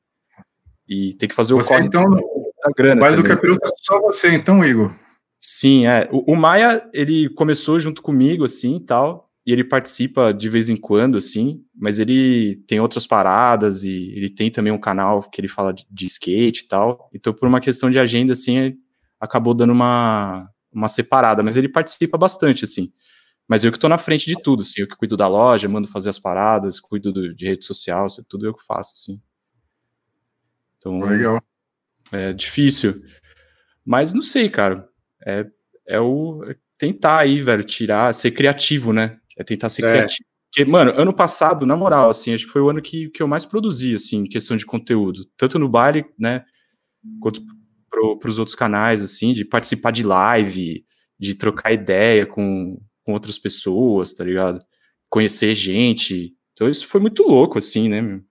E 0.89 1.15
tem 1.15 1.29
que 1.29 1.35
fazer 1.35 1.55
o 1.55 1.57
você, 1.57 1.77
então, 1.77 2.05
da 2.11 2.71
grana. 2.77 3.01
O 3.01 3.05
Vale 3.05 3.17
do 3.17 3.25
Capiroto 3.25 3.65
é 3.65 3.69
só 3.77 4.01
você, 4.01 4.35
então, 4.35 4.65
Igor. 4.65 4.95
Sim, 5.41 5.87
é. 5.87 6.09
O, 6.11 6.33
o, 6.33 6.37
Maia, 6.37 6.89
ele 6.93 7.29
começou 7.31 7.79
junto 7.79 8.03
comigo, 8.03 8.45
assim, 8.45 8.77
e 8.77 8.81
tal, 8.81 9.31
e 9.47 9.53
ele 9.53 9.65
participa 9.65 10.33
de 10.33 10.49
vez 10.49 10.69
em 10.69 10.77
quando, 10.77 11.19
assim, 11.19 11.63
mas 11.75 11.99
ele 11.99 12.57
tem 12.67 12.81
outras 12.81 13.07
paradas 13.07 13.83
e 13.83 14.13
ele 14.17 14.31
tem 14.31 14.51
também 14.51 14.73
um 14.73 14.81
canal 14.81 15.23
que 15.23 15.41
ele 15.41 15.49
fala 15.49 15.73
de, 15.73 15.87
de 15.91 16.07
skate 16.07 16.65
e 16.65 16.69
tal. 16.69 17.11
Então, 17.13 17.33
por 17.33 17.47
uma 17.47 17.61
questão 17.61 17.91
de 17.91 17.99
agenda, 17.99 18.33
assim, 18.33 18.77
acabou 19.21 19.55
dando 19.55 19.73
uma, 19.73 20.49
uma 20.73 20.89
separada, 20.89 21.43
mas 21.43 21.57
ele 21.57 21.69
participa 21.69 22.17
bastante, 22.17 22.65
assim. 22.65 22.93
Mas 23.47 23.63
eu 23.63 23.71
que 23.71 23.79
tô 23.79 23.89
na 23.89 23.99
frente 23.99 24.27
de 24.27 24.41
tudo, 24.41 24.63
assim, 24.63 24.81
eu 24.81 24.89
que 24.89 24.97
cuido 24.97 25.17
da 25.17 25.29
loja, 25.29 25.69
mando 25.69 25.87
fazer 25.87 26.09
as 26.09 26.19
paradas, 26.19 26.81
cuido 26.81 27.13
do, 27.13 27.35
de 27.35 27.47
rede 27.47 27.65
social, 27.65 28.07
tudo 28.29 28.47
eu 28.47 28.55
que 28.55 28.65
faço, 28.65 28.93
assim. 28.95 29.21
Então, 30.79 31.01
Legal. 31.01 31.43
É 32.11 32.33
difícil. 32.33 33.03
Mas 33.85 34.15
não 34.15 34.23
sei, 34.23 34.49
cara 34.49 34.89
é, 35.25 35.47
é 35.87 36.01
o 36.01 36.45
é 36.45 36.57
tentar 36.77 37.19
aí, 37.19 37.41
velho, 37.41 37.65
tirar, 37.65 38.15
ser 38.15 38.33
criativo, 38.33 38.93
né? 38.93 39.19
É 39.37 39.45
tentar 39.45 39.69
ser 39.69 39.85
é. 39.85 39.93
criativo. 39.93 40.29
Porque, 40.51 40.65
mano, 40.71 40.93
ano 40.97 41.13
passado, 41.13 41.67
na 41.67 41.77
moral, 41.77 42.11
assim, 42.11 42.33
acho 42.33 42.47
que 42.47 42.53
foi 42.53 42.63
o 42.63 42.71
ano 42.71 42.81
que, 42.81 43.11
que 43.11 43.23
eu 43.23 43.27
mais 43.27 43.45
produzi, 43.45 43.95
assim, 43.95 44.19
em 44.19 44.29
questão 44.29 44.57
de 44.57 44.65
conteúdo. 44.65 45.25
Tanto 45.37 45.59
no 45.59 45.69
baile, 45.69 46.05
né, 46.17 46.45
quanto 47.21 47.43
para 47.91 48.31
os 48.31 48.39
outros 48.39 48.55
canais, 48.55 49.03
assim, 49.03 49.33
de 49.33 49.45
participar 49.45 49.91
de 49.91 50.05
live, 50.05 50.85
de 51.19 51.35
trocar 51.35 51.73
ideia 51.73 52.25
com, 52.25 52.81
com 53.03 53.13
outras 53.13 53.39
pessoas, 53.39 54.13
tá 54.13 54.23
ligado? 54.23 54.65
Conhecer 55.09 55.55
gente. 55.55 56.37
Então 56.53 56.69
isso 56.69 56.87
foi 56.87 57.01
muito 57.01 57.25
louco, 57.25 57.59
assim, 57.59 57.89
né, 57.89 58.01
meu? 58.01 58.23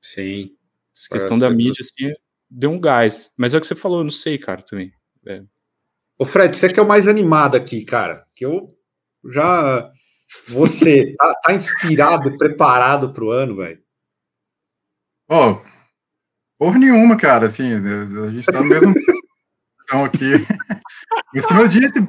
Sim. 0.00 0.50
Essa 0.96 1.08
questão 1.10 1.38
da 1.38 1.50
mídia, 1.50 1.80
assim, 1.80 2.14
deu 2.50 2.70
um 2.70 2.80
gás. 2.80 3.30
Mas 3.38 3.52
é 3.52 3.58
o 3.58 3.60
que 3.60 3.66
você 3.66 3.74
falou, 3.74 4.00
eu 4.00 4.04
não 4.04 4.10
sei, 4.10 4.38
cara, 4.38 4.62
também. 4.62 4.92
É, 5.26 5.42
Ô, 6.22 6.24
Fred, 6.24 6.54
você 6.54 6.72
que 6.72 6.78
é 6.78 6.82
o 6.82 6.86
mais 6.86 7.08
animado 7.08 7.56
aqui, 7.56 7.84
cara. 7.84 8.24
Que 8.36 8.44
eu 8.46 8.68
já. 9.32 9.90
Você 10.48 11.14
tá, 11.16 11.34
tá 11.44 11.52
inspirado, 11.54 12.36
preparado 12.36 13.12
pro 13.12 13.30
ano, 13.30 13.56
velho? 13.56 13.80
Ó, 15.28 15.52
oh, 15.52 15.62
porra 16.58 16.78
nenhuma, 16.78 17.16
cara. 17.16 17.46
Assim, 17.46 17.74
a 17.74 18.30
gente 18.30 18.46
tá 18.46 18.60
no 18.60 18.66
mesmo. 18.66 18.94
questão 19.92 20.04
aqui. 20.04 20.32
Mas 21.34 21.46
como 21.46 21.60
eu 21.60 21.68
disse, 21.68 22.08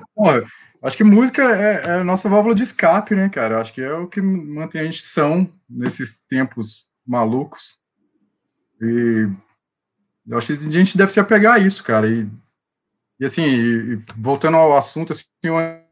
acho 0.81 0.97
que 0.97 1.03
música 1.03 1.43
é, 1.43 1.85
é, 1.85 1.91
a 1.99 2.03
nossa 2.03 2.29
válvula 2.29 2.55
de 2.55 2.63
escape, 2.63 3.13
né, 3.13 3.29
cara? 3.29 3.59
Acho 3.59 3.73
que 3.73 3.81
é 3.81 3.93
o 3.93 4.07
que 4.07 4.21
mantém 4.21 4.81
a 4.81 4.85
gente 4.85 5.01
são 5.01 5.51
nesses 5.69 6.21
tempos 6.27 6.87
malucos. 7.05 7.77
E 8.81 9.29
eu 10.27 10.37
acho 10.37 10.47
que 10.47 10.67
a 10.67 10.71
gente 10.71 10.97
deve 10.97 11.11
se 11.11 11.19
apegar 11.19 11.55
a 11.55 11.59
isso, 11.59 11.83
cara. 11.83 12.07
E, 12.07 12.27
e 13.19 13.25
assim, 13.25 13.43
e, 13.43 14.01
voltando 14.17 14.57
ao 14.57 14.75
assunto, 14.75 15.13
assim, 15.13 15.25
o 15.49 15.82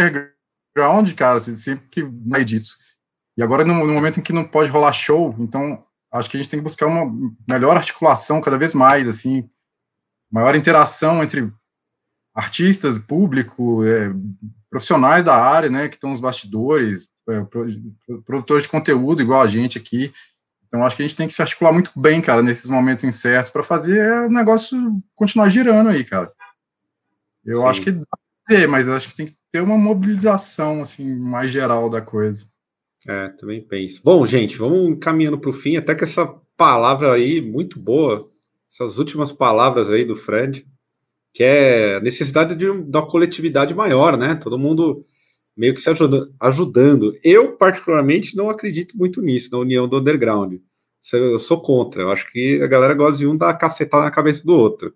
underground, 0.00 1.12
cara, 1.14 1.40
sempre 1.40 1.86
que 1.88 2.02
vai 2.02 2.44
disso. 2.44 2.76
E 3.36 3.42
agora, 3.42 3.64
no, 3.64 3.74
no, 3.74 3.92
momento 3.92 4.18
em 4.18 4.22
que 4.22 4.32
não 4.32 4.46
pode 4.46 4.70
rolar 4.70 4.92
show, 4.92 5.34
então 5.38 5.84
acho 6.12 6.30
que 6.30 6.36
a 6.36 6.40
gente 6.40 6.48
tem 6.48 6.60
que 6.60 6.64
buscar 6.64 6.86
uma 6.86 7.12
melhor 7.46 7.76
articulação 7.76 8.40
cada 8.40 8.56
vez 8.56 8.72
mais, 8.72 9.06
assim, 9.06 9.48
maior 10.30 10.54
interação 10.54 11.22
entre 11.22 11.52
artistas, 12.34 12.98
público, 12.98 13.84
é, 13.84 14.12
profissionais 14.70 15.24
da 15.24 15.36
área, 15.36 15.70
né, 15.70 15.88
que 15.88 15.96
estão 15.96 16.10
nos 16.10 16.20
bastidores, 16.20 17.08
é, 17.28 17.42
produtores 18.24 18.64
de 18.64 18.68
conteúdo 18.68 19.22
igual 19.22 19.42
a 19.42 19.46
gente 19.46 19.78
aqui. 19.78 20.12
Então, 20.66 20.84
acho 20.84 20.96
que 20.96 21.02
a 21.02 21.06
gente 21.06 21.16
tem 21.16 21.28
que 21.28 21.34
se 21.34 21.42
articular 21.42 21.72
muito 21.72 21.90
bem, 21.96 22.20
cara, 22.20 22.42
nesses 22.42 22.68
momentos 22.68 23.04
incertos 23.04 23.50
para 23.50 23.62
fazer 23.62 24.24
o 24.24 24.28
negócio 24.28 24.78
continuar 25.14 25.48
girando 25.48 25.90
aí, 25.90 26.04
cara. 26.04 26.32
Eu 27.44 27.60
Sim. 27.60 27.66
acho 27.66 27.82
que 27.82 27.92
dá 27.92 28.04
pra 28.04 28.18
fazer, 28.46 28.66
mas 28.66 28.88
acho 28.88 29.08
que 29.08 29.16
tem 29.16 29.26
que 29.26 29.35
ter 29.56 29.62
uma 29.62 29.78
mobilização, 29.78 30.82
assim, 30.82 31.18
mais 31.18 31.50
geral 31.50 31.88
da 31.88 32.02
coisa. 32.02 32.44
É, 33.08 33.28
também 33.28 33.62
penso. 33.62 34.02
Bom, 34.04 34.26
gente, 34.26 34.54
vamos 34.54 34.98
caminhando 35.00 35.38
para 35.38 35.48
o 35.48 35.54
fim, 35.54 35.78
até 35.78 35.94
que 35.94 36.04
essa 36.04 36.26
palavra 36.58 37.14
aí, 37.14 37.40
muito 37.40 37.78
boa, 37.80 38.30
essas 38.70 38.98
últimas 38.98 39.32
palavras 39.32 39.90
aí 39.90 40.04
do 40.04 40.14
Fred, 40.14 40.66
que 41.32 41.42
é 41.42 41.96
a 41.96 42.00
necessidade 42.00 42.54
de, 42.54 42.68
uma 42.68 43.06
coletividade 43.06 43.74
maior, 43.74 44.18
né? 44.18 44.34
Todo 44.34 44.58
mundo 44.58 45.06
meio 45.56 45.74
que 45.74 45.80
se 45.80 45.88
ajuda, 45.88 46.30
ajudando. 46.38 47.16
Eu, 47.24 47.56
particularmente, 47.56 48.36
não 48.36 48.50
acredito 48.50 48.94
muito 48.94 49.22
nisso, 49.22 49.50
na 49.52 49.58
união 49.58 49.88
do 49.88 49.98
underground. 49.98 50.58
Eu 51.14 51.38
sou 51.38 51.62
contra. 51.62 52.02
Eu 52.02 52.10
acho 52.10 52.30
que 52.30 52.60
a 52.60 52.66
galera 52.66 52.92
gosta 52.92 53.16
de 53.16 53.26
um 53.26 53.34
dar 53.34 53.54
cacetada 53.54 54.04
na 54.04 54.10
cabeça 54.10 54.44
do 54.44 54.52
outro. 54.52 54.92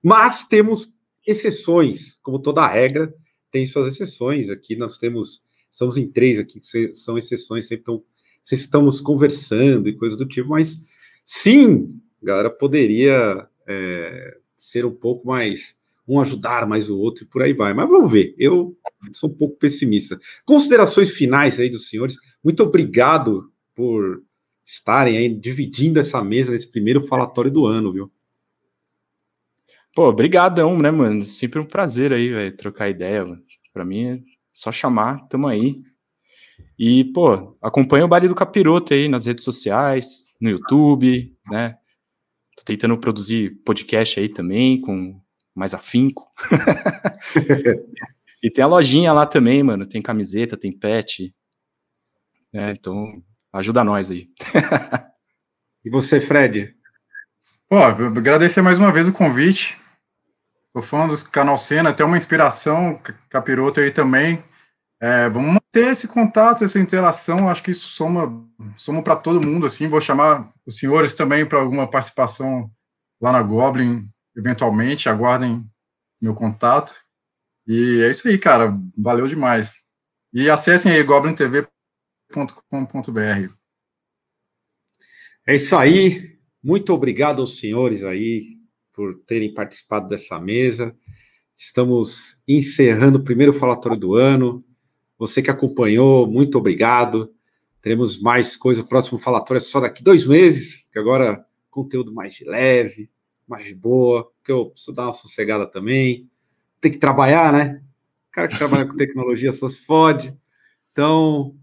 Mas 0.00 0.44
temos 0.44 0.94
exceções, 1.26 2.16
como 2.22 2.38
toda 2.38 2.64
regra, 2.64 3.12
tem 3.54 3.68
suas 3.68 3.94
exceções. 3.94 4.50
Aqui 4.50 4.74
nós 4.74 4.98
temos, 4.98 5.40
estamos 5.70 5.96
em 5.96 6.08
três 6.08 6.40
aqui, 6.40 6.58
que 6.58 6.92
são 6.92 7.16
exceções, 7.16 7.68
sempre, 7.68 7.82
estão, 7.82 8.02
sempre 8.42 8.64
estamos 8.64 9.00
conversando 9.00 9.88
e 9.88 9.96
coisa 9.96 10.16
do 10.16 10.26
tipo, 10.26 10.48
mas 10.48 10.80
sim, 11.24 12.00
galera 12.20 12.50
poderia 12.50 13.48
é, 13.64 14.38
ser 14.56 14.84
um 14.84 14.92
pouco 14.92 15.28
mais 15.28 15.76
um 16.06 16.20
ajudar 16.20 16.66
mais 16.66 16.90
o 16.90 16.98
outro 16.98 17.22
e 17.22 17.26
por 17.28 17.42
aí 17.42 17.52
vai. 17.52 17.72
Mas 17.72 17.88
vamos 17.88 18.10
ver. 18.10 18.34
Eu 18.36 18.76
sou 19.12 19.30
um 19.30 19.34
pouco 19.34 19.56
pessimista. 19.56 20.18
Considerações 20.44 21.12
finais 21.12 21.60
aí 21.60 21.70
dos 21.70 21.88
senhores. 21.88 22.16
Muito 22.42 22.62
obrigado 22.64 23.50
por 23.72 24.20
estarem 24.66 25.16
aí 25.16 25.28
dividindo 25.32 26.00
essa 26.00 26.22
mesa 26.22 26.50
nesse 26.50 26.68
primeiro 26.68 27.06
falatório 27.06 27.52
do 27.52 27.66
ano, 27.66 27.92
viu? 27.92 28.12
Pô, 29.94 30.08
obrigadão, 30.08 30.76
né, 30.76 30.90
mano? 30.90 31.22
Sempre 31.22 31.60
um 31.60 31.64
prazer 31.64 32.12
aí, 32.12 32.28
véio, 32.28 32.56
trocar 32.56 32.88
ideia. 32.88 33.24
Para 33.72 33.84
mim 33.84 34.04
é 34.04 34.18
só 34.52 34.72
chamar, 34.72 35.24
tamo 35.28 35.46
aí. 35.46 35.80
E, 36.76 37.04
pô, 37.12 37.56
acompanha 37.62 38.04
o 38.04 38.08
Baile 38.08 38.26
do 38.26 38.34
Capiroto 38.34 38.92
aí 38.92 39.08
nas 39.08 39.26
redes 39.26 39.44
sociais, 39.44 40.34
no 40.40 40.50
YouTube, 40.50 41.32
né? 41.48 41.76
Tô 42.56 42.64
tentando 42.64 42.98
produzir 42.98 43.62
podcast 43.64 44.18
aí 44.18 44.28
também, 44.28 44.80
com 44.80 45.20
mais 45.54 45.74
afinco. 45.74 46.28
e 48.42 48.50
tem 48.50 48.64
a 48.64 48.68
lojinha 48.68 49.12
lá 49.12 49.24
também, 49.24 49.62
mano. 49.62 49.86
Tem 49.86 50.02
camiseta, 50.02 50.56
tem 50.56 50.76
pet. 50.76 51.32
É, 52.52 52.72
então, 52.72 53.22
ajuda 53.52 53.84
nós 53.84 54.10
aí. 54.10 54.28
e 55.84 55.90
você, 55.90 56.20
Fred? 56.20 56.74
Pô, 57.68 57.76
agradecer 57.76 58.60
mais 58.60 58.80
uma 58.80 58.92
vez 58.92 59.06
o 59.06 59.12
convite. 59.12 59.83
Sou 60.74 60.82
fã 60.82 61.06
do 61.06 61.30
canal 61.30 61.56
Cena, 61.56 61.92
tem 61.92 62.04
uma 62.04 62.18
inspiração, 62.18 63.00
Capiroto 63.30 63.78
aí 63.78 63.92
também. 63.92 64.42
É, 65.00 65.28
vamos 65.28 65.52
manter 65.52 65.92
esse 65.92 66.08
contato, 66.08 66.64
essa 66.64 66.80
interação. 66.80 67.48
Acho 67.48 67.62
que 67.62 67.70
isso 67.70 67.90
soma, 67.90 68.44
soma 68.76 69.00
para 69.00 69.14
todo 69.14 69.40
mundo. 69.40 69.66
Assim, 69.66 69.88
vou 69.88 70.00
chamar 70.00 70.52
os 70.66 70.78
senhores 70.78 71.14
também 71.14 71.46
para 71.46 71.60
alguma 71.60 71.88
participação 71.88 72.68
lá 73.20 73.30
na 73.30 73.40
Goblin 73.40 74.10
eventualmente, 74.36 75.08
aguardem 75.08 75.64
meu 76.20 76.34
contato. 76.34 76.92
E 77.68 78.00
é 78.02 78.10
isso 78.10 78.26
aí, 78.26 78.36
cara. 78.36 78.76
Valeu 78.98 79.28
demais. 79.28 79.76
E 80.32 80.50
acessem 80.50 80.90
aí 80.90 81.04
goblintv.com.br. 81.04 81.70
É 85.46 85.54
isso 85.54 85.76
aí. 85.76 86.36
Muito 86.60 86.92
obrigado 86.92 87.40
aos 87.40 87.58
senhores 87.58 88.02
aí 88.02 88.53
por 88.94 89.14
terem 89.26 89.52
participado 89.52 90.08
dessa 90.08 90.38
mesa. 90.38 90.96
Estamos 91.56 92.40
encerrando 92.46 93.18
o 93.18 93.24
primeiro 93.24 93.52
falatório 93.52 93.98
do 93.98 94.14
ano. 94.14 94.64
Você 95.18 95.42
que 95.42 95.50
acompanhou, 95.50 96.26
muito 96.26 96.56
obrigado. 96.56 97.34
Teremos 97.82 98.20
mais 98.20 98.56
coisa. 98.56 98.80
O 98.80 98.88
próximo 98.88 99.18
falatório 99.18 99.58
é 99.58 99.62
só 99.62 99.80
daqui 99.80 100.02
dois 100.02 100.26
meses, 100.26 100.86
que 100.90 100.98
agora 100.98 101.44
conteúdo 101.70 102.14
mais 102.14 102.40
leve, 102.40 103.10
mais 103.46 103.72
boa, 103.72 104.24
porque 104.36 104.52
eu 104.52 104.70
preciso 104.70 104.94
dar 104.94 105.04
uma 105.04 105.12
sossegada 105.12 105.66
também. 105.66 106.30
Tem 106.80 106.90
que 106.90 106.98
trabalhar, 106.98 107.52
né? 107.52 107.82
O 108.28 108.32
cara 108.32 108.48
que 108.48 108.56
trabalha 108.56 108.86
com 108.86 108.96
tecnologia 108.96 109.52
só 109.52 109.68
se 109.68 109.82
fode. 109.82 110.36
Então, 110.92 111.56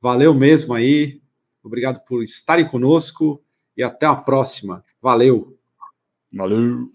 valeu 0.00 0.32
mesmo 0.32 0.72
aí. 0.72 1.20
Obrigado 1.62 2.04
por 2.04 2.22
estarem 2.22 2.66
conosco 2.66 3.42
e 3.76 3.82
até 3.82 4.06
a 4.06 4.14
próxima. 4.14 4.84
Valeu. 5.02 5.55
Valeu. 6.36 6.92